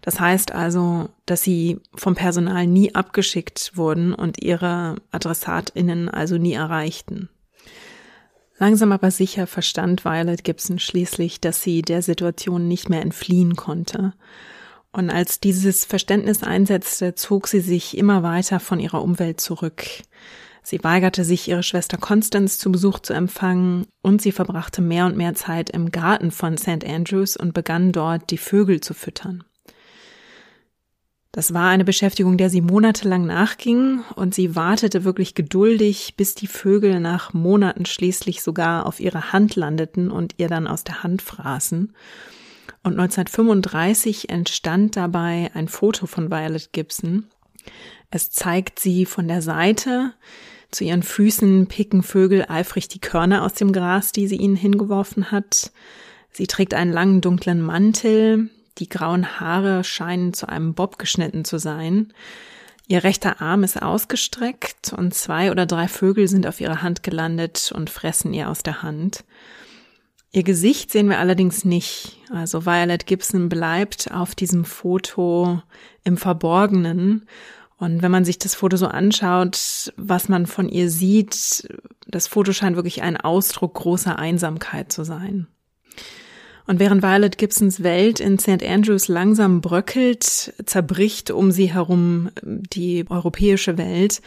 Das 0.00 0.18
heißt 0.18 0.52
also, 0.52 1.10
dass 1.26 1.42
sie 1.42 1.78
vom 1.94 2.14
Personal 2.14 2.66
nie 2.66 2.94
abgeschickt 2.94 3.72
wurden 3.74 4.14
und 4.14 4.42
ihre 4.42 4.96
Adressatinnen 5.12 6.08
also 6.08 6.38
nie 6.38 6.54
erreichten. 6.54 7.28
Langsam 8.58 8.92
aber 8.92 9.10
sicher 9.10 9.46
verstand 9.46 10.04
Violet 10.04 10.44
Gibson 10.44 10.78
schließlich, 10.78 11.40
dass 11.40 11.62
sie 11.62 11.82
der 11.82 12.02
Situation 12.02 12.68
nicht 12.68 12.88
mehr 12.88 13.02
entfliehen 13.02 13.54
konnte 13.54 14.14
und 14.92 15.10
als 15.10 15.40
dieses 15.40 15.84
Verständnis 15.84 16.42
einsetzte, 16.42 17.14
zog 17.14 17.48
sie 17.48 17.60
sich 17.60 17.96
immer 17.96 18.22
weiter 18.22 18.60
von 18.60 18.78
ihrer 18.78 19.02
Umwelt 19.02 19.40
zurück. 19.40 19.84
Sie 20.62 20.84
weigerte 20.84 21.24
sich, 21.24 21.48
ihre 21.48 21.62
Schwester 21.62 21.96
Constance 21.96 22.58
zu 22.58 22.70
Besuch 22.70 23.00
zu 23.00 23.12
empfangen, 23.14 23.86
und 24.02 24.22
sie 24.22 24.32
verbrachte 24.32 24.80
mehr 24.80 25.06
und 25.06 25.16
mehr 25.16 25.34
Zeit 25.34 25.70
im 25.70 25.90
Garten 25.90 26.30
von 26.30 26.56
St. 26.56 26.84
Andrews 26.86 27.36
und 27.36 27.52
begann 27.52 27.90
dort, 27.90 28.30
die 28.30 28.38
Vögel 28.38 28.80
zu 28.80 28.94
füttern. 28.94 29.44
Das 31.34 31.54
war 31.54 31.70
eine 31.70 31.84
Beschäftigung, 31.84 32.36
der 32.36 32.50
sie 32.50 32.60
monatelang 32.60 33.24
nachging, 33.24 34.00
und 34.16 34.34
sie 34.34 34.54
wartete 34.54 35.02
wirklich 35.02 35.34
geduldig, 35.34 36.14
bis 36.16 36.34
die 36.34 36.46
Vögel 36.46 37.00
nach 37.00 37.32
Monaten 37.32 37.86
schließlich 37.86 38.42
sogar 38.42 38.84
auf 38.84 39.00
ihre 39.00 39.32
Hand 39.32 39.56
landeten 39.56 40.10
und 40.10 40.34
ihr 40.36 40.48
dann 40.48 40.66
aus 40.66 40.84
der 40.84 41.02
Hand 41.02 41.22
fraßen. 41.22 41.94
Und 42.84 42.98
1935 42.98 44.28
entstand 44.28 44.96
dabei 44.96 45.50
ein 45.54 45.68
Foto 45.68 46.06
von 46.06 46.30
Violet 46.30 46.72
Gibson. 46.72 47.26
Es 48.10 48.30
zeigt 48.30 48.80
sie 48.80 49.06
von 49.06 49.28
der 49.28 49.40
Seite. 49.40 50.12
Zu 50.72 50.84
ihren 50.84 51.02
Füßen 51.02 51.68
picken 51.68 52.02
Vögel 52.02 52.46
eifrig 52.48 52.88
die 52.88 52.98
Körner 52.98 53.44
aus 53.44 53.54
dem 53.54 53.72
Gras, 53.72 54.10
die 54.12 54.26
sie 54.26 54.36
ihnen 54.36 54.56
hingeworfen 54.56 55.30
hat. 55.30 55.70
Sie 56.32 56.46
trägt 56.46 56.74
einen 56.74 56.92
langen 56.92 57.20
dunklen 57.20 57.60
Mantel. 57.60 58.50
Die 58.78 58.88
grauen 58.88 59.38
Haare 59.38 59.84
scheinen 59.84 60.32
zu 60.32 60.48
einem 60.48 60.74
Bob 60.74 60.98
geschnitten 60.98 61.44
zu 61.44 61.58
sein. 61.58 62.12
Ihr 62.88 63.04
rechter 63.04 63.40
Arm 63.40 63.62
ist 63.62 63.80
ausgestreckt 63.80 64.92
und 64.92 65.14
zwei 65.14 65.50
oder 65.50 65.66
drei 65.66 65.88
Vögel 65.88 66.26
sind 66.26 66.46
auf 66.46 66.60
ihrer 66.60 66.82
Hand 66.82 67.02
gelandet 67.02 67.70
und 67.74 67.90
fressen 67.90 68.34
ihr 68.34 68.48
aus 68.48 68.62
der 68.62 68.82
Hand. 68.82 69.24
Ihr 70.34 70.44
Gesicht 70.44 70.90
sehen 70.90 71.10
wir 71.10 71.18
allerdings 71.18 71.66
nicht. 71.66 72.18
Also 72.30 72.64
Violet 72.64 73.06
Gibson 73.06 73.50
bleibt 73.50 74.10
auf 74.10 74.34
diesem 74.34 74.64
Foto 74.64 75.62
im 76.04 76.16
Verborgenen. 76.16 77.26
Und 77.76 78.00
wenn 78.00 78.10
man 78.10 78.24
sich 78.24 78.38
das 78.38 78.54
Foto 78.54 78.78
so 78.78 78.86
anschaut, 78.86 79.92
was 79.96 80.30
man 80.30 80.46
von 80.46 80.70
ihr 80.70 80.88
sieht, 80.88 81.68
das 82.06 82.28
Foto 82.28 82.52
scheint 82.52 82.76
wirklich 82.76 83.02
ein 83.02 83.18
Ausdruck 83.18 83.74
großer 83.74 84.18
Einsamkeit 84.18 84.90
zu 84.90 85.04
sein. 85.04 85.48
Und 86.72 86.78
während 86.78 87.02
Violet 87.02 87.36
Gibsons 87.36 87.82
Welt 87.82 88.18
in 88.18 88.38
St. 88.38 88.64
Andrews 88.64 89.08
langsam 89.08 89.60
bröckelt, 89.60 90.54
zerbricht 90.64 91.30
um 91.30 91.50
sie 91.50 91.70
herum 91.70 92.30
die 92.42 93.04
europäische 93.10 93.76
Welt. 93.76 94.22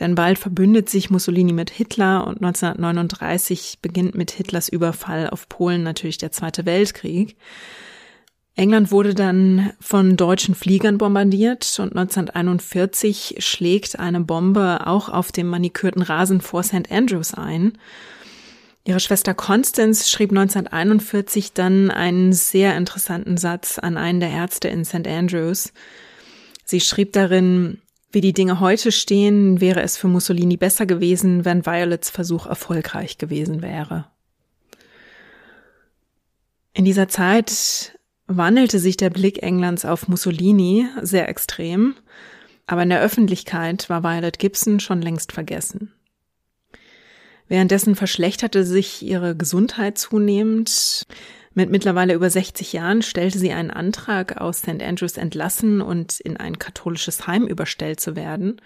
Denn 0.00 0.14
bald 0.14 0.38
verbündet 0.38 0.88
sich 0.88 1.10
Mussolini 1.10 1.52
mit 1.52 1.68
Hitler 1.68 2.26
und 2.26 2.42
1939 2.42 3.80
beginnt 3.82 4.14
mit 4.14 4.30
Hitlers 4.30 4.70
Überfall 4.70 5.28
auf 5.28 5.50
Polen 5.50 5.82
natürlich 5.82 6.16
der 6.16 6.32
Zweite 6.32 6.64
Weltkrieg. 6.64 7.36
England 8.56 8.90
wurde 8.90 9.12
dann 9.12 9.74
von 9.78 10.16
deutschen 10.16 10.54
Fliegern 10.54 10.96
bombardiert 10.96 11.78
und 11.78 11.94
1941 11.94 13.34
schlägt 13.40 13.98
eine 13.98 14.20
Bombe 14.22 14.86
auch 14.86 15.10
auf 15.10 15.30
dem 15.30 15.48
manikürten 15.48 16.00
Rasen 16.00 16.40
vor 16.40 16.62
St. 16.62 16.90
Andrews 16.90 17.34
ein. 17.34 17.74
Ihre 18.84 18.98
Schwester 18.98 19.32
Constance 19.32 20.10
schrieb 20.10 20.30
1941 20.30 21.52
dann 21.52 21.90
einen 21.90 22.32
sehr 22.32 22.76
interessanten 22.76 23.36
Satz 23.36 23.78
an 23.78 23.96
einen 23.96 24.18
der 24.18 24.30
Ärzte 24.30 24.68
in 24.68 24.84
St. 24.84 25.06
Andrews. 25.06 25.72
Sie 26.64 26.80
schrieb 26.80 27.12
darin, 27.12 27.80
wie 28.10 28.20
die 28.20 28.32
Dinge 28.32 28.58
heute 28.58 28.90
stehen, 28.90 29.60
wäre 29.60 29.82
es 29.82 29.96
für 29.96 30.08
Mussolini 30.08 30.56
besser 30.56 30.84
gewesen, 30.84 31.44
wenn 31.44 31.64
Violets 31.64 32.10
Versuch 32.10 32.46
erfolgreich 32.46 33.18
gewesen 33.18 33.62
wäre. 33.62 34.06
In 36.74 36.84
dieser 36.84 37.08
Zeit 37.08 37.98
wandelte 38.26 38.80
sich 38.80 38.96
der 38.96 39.10
Blick 39.10 39.42
Englands 39.42 39.84
auf 39.84 40.08
Mussolini 40.08 40.88
sehr 41.00 41.28
extrem, 41.28 41.94
aber 42.66 42.82
in 42.82 42.88
der 42.88 43.00
Öffentlichkeit 43.00 43.88
war 43.88 44.02
Violet 44.02 44.38
Gibson 44.38 44.80
schon 44.80 45.00
längst 45.02 45.32
vergessen. 45.32 45.92
Währenddessen 47.52 47.96
verschlechterte 47.96 48.64
sich 48.64 49.02
ihre 49.02 49.36
Gesundheit 49.36 49.98
zunehmend. 49.98 51.04
Mit 51.52 51.68
mittlerweile 51.68 52.14
über 52.14 52.30
60 52.30 52.72
Jahren 52.72 53.02
stellte 53.02 53.38
sie 53.38 53.52
einen 53.52 53.70
Antrag, 53.70 54.40
aus 54.40 54.60
St. 54.60 54.82
Andrews 54.82 55.18
entlassen 55.18 55.82
und 55.82 56.18
in 56.18 56.38
ein 56.38 56.58
katholisches 56.58 57.26
Heim 57.26 57.46
überstellt 57.46 58.00
zu 58.00 58.16
werden. 58.16 58.58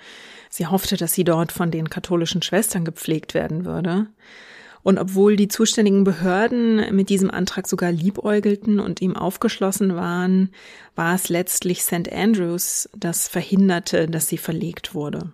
Sie 0.50 0.68
hoffte, 0.68 0.96
dass 0.96 1.14
sie 1.14 1.24
dort 1.24 1.50
von 1.50 1.72
den 1.72 1.90
katholischen 1.90 2.42
Schwestern 2.42 2.84
gepflegt 2.84 3.34
werden 3.34 3.64
würde. 3.64 4.06
Und 4.84 5.00
obwohl 5.00 5.34
die 5.34 5.48
zuständigen 5.48 6.04
Behörden 6.04 6.94
mit 6.94 7.08
diesem 7.08 7.32
Antrag 7.32 7.66
sogar 7.66 7.90
liebäugelten 7.90 8.78
und 8.78 9.02
ihm 9.02 9.16
aufgeschlossen 9.16 9.96
waren, 9.96 10.50
war 10.94 11.16
es 11.16 11.28
letztlich 11.28 11.82
St. 11.82 12.12
Andrews, 12.12 12.88
das 12.96 13.26
verhinderte, 13.26 14.06
dass 14.06 14.28
sie 14.28 14.38
verlegt 14.38 14.94
wurde. 14.94 15.32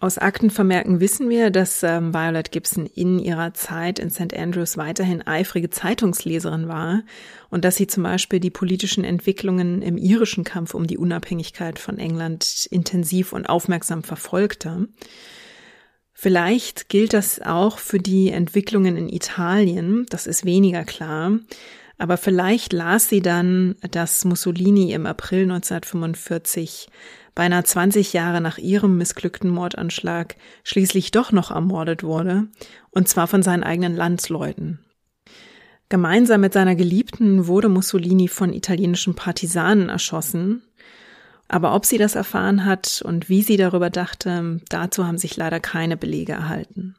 Aus 0.00 0.16
Aktenvermerken 0.16 1.00
wissen 1.00 1.28
wir, 1.28 1.50
dass 1.50 1.82
ähm, 1.82 2.14
Violet 2.14 2.52
Gibson 2.52 2.86
in 2.86 3.18
ihrer 3.18 3.52
Zeit 3.54 3.98
in 3.98 4.10
St. 4.10 4.32
Andrews 4.32 4.76
weiterhin 4.76 5.26
eifrige 5.26 5.70
Zeitungsleserin 5.70 6.68
war 6.68 7.02
und 7.50 7.64
dass 7.64 7.74
sie 7.74 7.88
zum 7.88 8.04
Beispiel 8.04 8.38
die 8.38 8.50
politischen 8.50 9.02
Entwicklungen 9.02 9.82
im 9.82 9.96
irischen 9.98 10.44
Kampf 10.44 10.74
um 10.74 10.86
die 10.86 10.98
Unabhängigkeit 10.98 11.80
von 11.80 11.98
England 11.98 12.68
intensiv 12.70 13.32
und 13.32 13.48
aufmerksam 13.48 14.04
verfolgte. 14.04 14.86
Vielleicht 16.12 16.88
gilt 16.88 17.12
das 17.12 17.40
auch 17.40 17.78
für 17.78 17.98
die 17.98 18.30
Entwicklungen 18.30 18.96
in 18.96 19.08
Italien, 19.08 20.06
das 20.10 20.28
ist 20.28 20.44
weniger 20.44 20.84
klar, 20.84 21.40
aber 21.98 22.16
vielleicht 22.16 22.72
las 22.72 23.08
sie 23.08 23.20
dann, 23.20 23.74
dass 23.90 24.24
Mussolini 24.24 24.92
im 24.92 25.04
April 25.04 25.42
1945 25.42 26.88
beinahe 27.34 27.62
20 27.62 28.12
Jahre 28.12 28.40
nach 28.40 28.58
ihrem 28.58 28.96
missglückten 28.96 29.50
Mordanschlag 29.50 30.36
schließlich 30.64 31.10
doch 31.10 31.32
noch 31.32 31.50
ermordet 31.50 32.02
wurde, 32.02 32.46
und 32.90 33.08
zwar 33.08 33.26
von 33.26 33.42
seinen 33.42 33.62
eigenen 33.62 33.94
Landsleuten. 33.94 34.80
Gemeinsam 35.88 36.40
mit 36.40 36.52
seiner 36.52 36.74
Geliebten 36.74 37.46
wurde 37.46 37.68
Mussolini 37.68 38.28
von 38.28 38.52
italienischen 38.52 39.14
Partisanen 39.14 39.88
erschossen, 39.88 40.62
aber 41.48 41.74
ob 41.74 41.86
sie 41.86 41.96
das 41.96 42.14
erfahren 42.14 42.64
hat 42.64 43.02
und 43.04 43.28
wie 43.28 43.42
sie 43.42 43.56
darüber 43.56 43.88
dachte, 43.88 44.60
dazu 44.68 45.06
haben 45.06 45.18
sich 45.18 45.36
leider 45.36 45.60
keine 45.60 45.96
Belege 45.96 46.32
erhalten. 46.32 46.94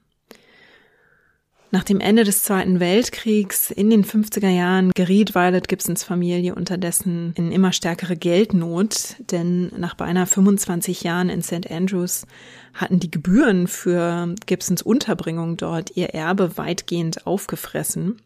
Nach 1.71 1.83
dem 1.83 1.99
Ende 1.99 2.23
des 2.23 2.43
Zweiten 2.43 2.79
Weltkriegs 2.79 3.69
in 3.69 3.91
den 3.91 4.03
50er 4.03 4.49
Jahren 4.49 4.91
geriet 4.95 5.35
Violet 5.35 5.67
Gibsons 5.67 6.03
Familie 6.03 6.55
unterdessen 6.55 7.31
in 7.35 7.51
immer 7.51 7.73
stärkere 7.73 8.17
Geldnot, 8.17 9.17
denn 9.19 9.71
nach 9.77 9.93
beinahe 9.93 10.25
25 10.25 11.03
Jahren 11.03 11.29
in 11.29 11.43
St. 11.43 11.69
Andrews 11.69 12.25
hatten 12.73 12.99
die 12.99 13.11
Gebühren 13.11 13.67
für 13.67 14.33
Gibsons 14.47 14.81
Unterbringung 14.81 15.57
dort 15.57 15.95
ihr 15.95 16.09
Erbe 16.15 16.57
weitgehend 16.57 17.27
aufgefressen. 17.27 18.19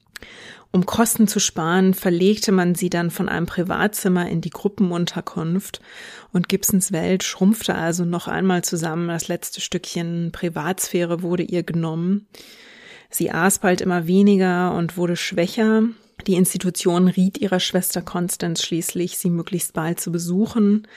Um 0.72 0.86
Kosten 0.86 1.28
zu 1.28 1.42
sparen, 1.42 1.94
verlegte 1.94 2.54
man 2.54 2.76
sie 2.76 2.90
dann 2.90 3.12
von 3.12 3.28
einem 3.28 3.46
Privatzimmer 3.46 4.30
in 4.30 4.40
die 4.40 4.52
Gruppenunterkunft 4.52 5.82
und 6.32 6.48
Gibsons 6.48 6.94
Welt 6.94 7.24
schrumpfte 7.24 7.76
also 7.76 8.06
noch 8.06 8.30
einmal 8.30 8.64
zusammen. 8.64 9.10
Das 9.10 9.28
letzte 9.28 9.60
Stückchen 9.60 10.32
Privatsphäre 10.32 11.24
wurde 11.24 11.44
ihr 11.44 11.64
genommen. 11.64 12.26
Sie 13.14 13.30
aß 13.30 13.60
bald 13.60 13.82
immer 13.82 14.08
weniger 14.08 14.74
und 14.74 14.98
wurde 14.98 15.16
schwächer. 15.16 15.84
Die 16.26 16.34
Institution 16.34 17.08
riet 17.08 17.38
ihrer 17.38 17.60
Schwester 17.60 18.02
Constance 18.02 18.66
schließlich, 18.66 19.20
sie 19.20 19.30
möglichst 19.30 19.74
bald 19.74 20.00
zu 20.00 20.12
besuchen. 20.12 20.88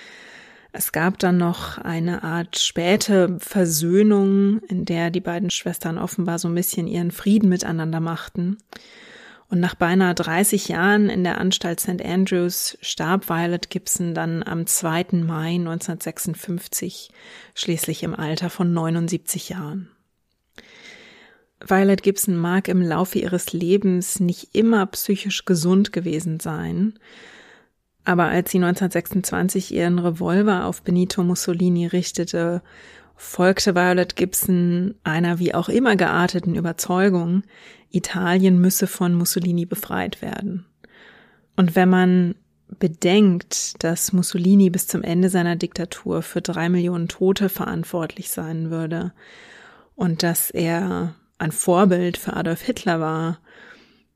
Es 0.72 0.92
gab 0.92 1.18
dann 1.18 1.36
noch 1.36 1.76
eine 1.76 2.22
Art 2.22 2.58
späte 2.58 3.36
Versöhnung, 3.38 4.60
in 4.68 4.86
der 4.86 5.10
die 5.10 5.20
beiden 5.20 5.50
Schwestern 5.50 5.98
offenbar 5.98 6.38
so 6.38 6.48
ein 6.48 6.54
bisschen 6.54 6.86
ihren 6.86 7.10
Frieden 7.10 7.50
miteinander 7.50 8.00
machten. 8.00 8.56
Und 9.50 9.60
nach 9.60 9.74
beinahe 9.74 10.14
30 10.14 10.68
Jahren 10.68 11.10
in 11.10 11.22
der 11.22 11.38
Anstalt 11.38 11.80
St. 11.80 12.02
Andrews 12.02 12.78
starb 12.80 13.28
Violet 13.28 13.68
Gibson 13.68 14.14
dann 14.14 14.42
am 14.42 14.66
2. 14.66 15.08
Mai 15.22 15.56
1956, 15.56 17.10
schließlich 17.54 18.02
im 18.04 18.14
Alter 18.14 18.48
von 18.48 18.72
79 18.72 19.50
Jahren. 19.50 19.90
Violet 21.64 22.02
Gibson 22.02 22.36
mag 22.36 22.68
im 22.68 22.82
Laufe 22.82 23.18
ihres 23.18 23.52
Lebens 23.52 24.20
nicht 24.20 24.54
immer 24.54 24.86
psychisch 24.86 25.44
gesund 25.44 25.92
gewesen 25.92 26.38
sein, 26.40 26.98
aber 28.04 28.26
als 28.26 28.52
sie 28.52 28.58
1926 28.58 29.74
ihren 29.74 29.98
Revolver 29.98 30.66
auf 30.66 30.82
Benito 30.82 31.24
Mussolini 31.24 31.86
richtete, 31.86 32.62
folgte 33.16 33.74
Violet 33.74 34.14
Gibson 34.14 34.94
einer 35.02 35.40
wie 35.40 35.54
auch 35.54 35.68
immer 35.68 35.96
gearteten 35.96 36.54
Überzeugung, 36.54 37.42
Italien 37.90 38.60
müsse 38.60 38.86
von 38.86 39.14
Mussolini 39.14 39.66
befreit 39.66 40.22
werden. 40.22 40.66
Und 41.56 41.74
wenn 41.74 41.88
man 41.88 42.34
bedenkt, 42.78 43.82
dass 43.82 44.12
Mussolini 44.12 44.70
bis 44.70 44.86
zum 44.86 45.02
Ende 45.02 45.28
seiner 45.28 45.56
Diktatur 45.56 46.22
für 46.22 46.42
drei 46.42 46.68
Millionen 46.68 47.08
Tote 47.08 47.48
verantwortlich 47.48 48.30
sein 48.30 48.70
würde 48.70 49.12
und 49.94 50.22
dass 50.22 50.50
er 50.50 51.14
ein 51.38 51.52
Vorbild 51.52 52.16
für 52.16 52.34
Adolf 52.34 52.62
Hitler 52.62 53.00
war, 53.00 53.38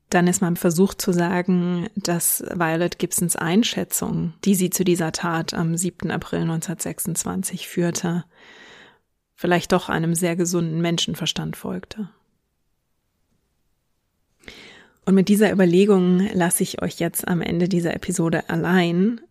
dann 0.09 0.27
ist 0.27 0.41
man 0.41 0.57
versucht 0.57 1.01
zu 1.01 1.13
sagen, 1.13 1.87
dass 1.95 2.43
Violet 2.53 2.99
Gibsons 2.99 3.35
Einschätzung, 3.35 4.33
die 4.43 4.55
sie 4.55 4.69
zu 4.69 4.83
dieser 4.83 5.13
Tat 5.13 5.53
am 5.53 5.77
7. 5.77 6.11
April 6.11 6.41
1926 6.41 7.67
führte, 7.67 8.25
vielleicht 9.35 9.71
doch 9.71 9.87
einem 9.87 10.13
sehr 10.13 10.35
gesunden 10.35 10.81
Menschenverstand 10.81 11.55
folgte. 11.55 12.09
Und 15.05 15.15
mit 15.15 15.29
dieser 15.29 15.51
Überlegung 15.51 16.29
lasse 16.33 16.63
ich 16.63 16.81
euch 16.81 16.99
jetzt 16.99 17.27
am 17.27 17.41
Ende 17.41 17.67
dieser 17.67 17.93
Episode 17.95 18.49
allein. 18.49 19.21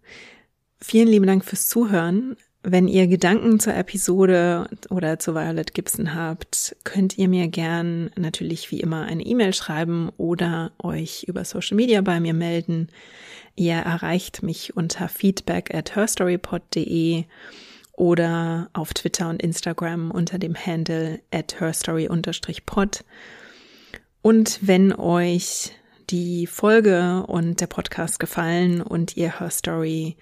Vielen 0.80 1.09
lieben 1.09 1.26
Dank 1.26 1.45
fürs 1.45 1.68
Zuhören. 1.68 2.36
Wenn 2.62 2.88
ihr 2.88 3.06
Gedanken 3.06 3.58
zur 3.58 3.74
Episode 3.74 4.68
oder 4.90 5.18
zu 5.18 5.34
Violet 5.34 5.72
Gibson 5.72 6.14
habt, 6.14 6.76
könnt 6.84 7.16
ihr 7.16 7.26
mir 7.26 7.48
gern 7.48 8.11
natürlich 8.16 8.70
wie 8.70 8.80
immer 8.80 9.06
eine 9.06 9.24
E-Mail 9.24 9.54
schreiben 9.54 10.11
oder 10.18 10.70
euch 10.82 11.24
über 11.24 11.46
Social 11.46 11.76
Media 11.76 12.02
bei 12.02 12.20
mir 12.20 12.34
melden. 12.34 12.88
Ihr 13.56 13.76
erreicht 13.76 14.42
mich 14.42 14.76
unter 14.76 15.08
feedback 15.08 15.74
at 15.74 15.96
herstorypod.de 15.96 17.24
oder 17.94 18.68
auf 18.74 18.92
Twitter 18.92 19.30
und 19.30 19.42
Instagram 19.42 20.11
unter 20.11 20.38
dem 20.38 20.54
Handle 20.54 21.20
at 21.30 21.61
herstory-pod. 21.61 23.04
Und 24.20 24.58
wenn 24.61 24.92
euch 24.92 25.72
die 26.11 26.46
Folge 26.46 27.24
und 27.26 27.62
der 27.62 27.68
Podcast 27.68 28.18
gefallen 28.18 28.82
und 28.82 29.16
ihr 29.16 29.40
Herstory 29.40 30.16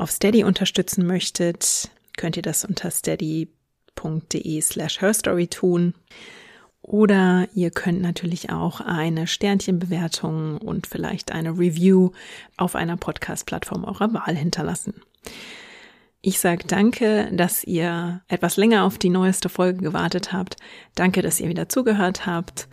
auf 0.00 0.10
Steady 0.10 0.44
unterstützen 0.44 1.06
möchtet, 1.06 1.90
könnt 2.16 2.36
ihr 2.36 2.42
das 2.42 2.64
unter 2.64 2.90
steady.de 2.90 4.60
slash 4.60 5.00
herstory 5.00 5.46
tun. 5.46 5.94
Oder 6.82 7.46
ihr 7.54 7.70
könnt 7.70 8.00
natürlich 8.00 8.50
auch 8.50 8.80
eine 8.80 9.26
Sternchenbewertung 9.26 10.58
und 10.58 10.86
vielleicht 10.86 11.30
eine 11.30 11.50
Review 11.50 12.10
auf 12.56 12.74
einer 12.74 12.96
Podcast-Plattform 12.96 13.84
eurer 13.84 14.12
Wahl 14.14 14.34
hinterlassen. 14.34 14.94
Ich 16.22 16.38
sage 16.38 16.64
danke, 16.66 17.30
dass 17.32 17.64
ihr 17.64 18.22
etwas 18.28 18.56
länger 18.56 18.84
auf 18.84 18.98
die 18.98 19.08
neueste 19.08 19.48
Folge 19.48 19.82
gewartet 19.82 20.32
habt. 20.32 20.56
Danke, 20.94 21.22
dass 21.22 21.40
ihr 21.40 21.48
wieder 21.48 21.68
zugehört 21.68 22.26
habt. 22.26 22.68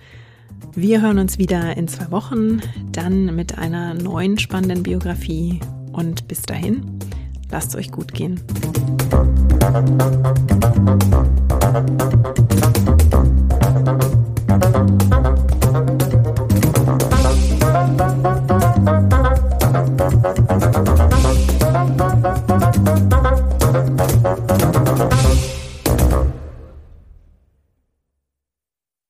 Wir 0.73 1.01
hören 1.01 1.19
uns 1.19 1.37
wieder 1.37 1.75
in 1.77 1.87
zwei 1.87 2.09
Wochen, 2.11 2.61
dann 2.91 3.35
mit 3.35 3.57
einer 3.57 3.93
neuen 3.93 4.39
spannenden 4.39 4.83
Biografie. 4.83 5.59
Und 5.91 6.27
bis 6.27 6.43
dahin, 6.43 6.99
Lasst 7.49 7.69
es 7.69 7.75
euch 7.75 7.91
gut 7.91 8.13
gehen. 8.13 8.41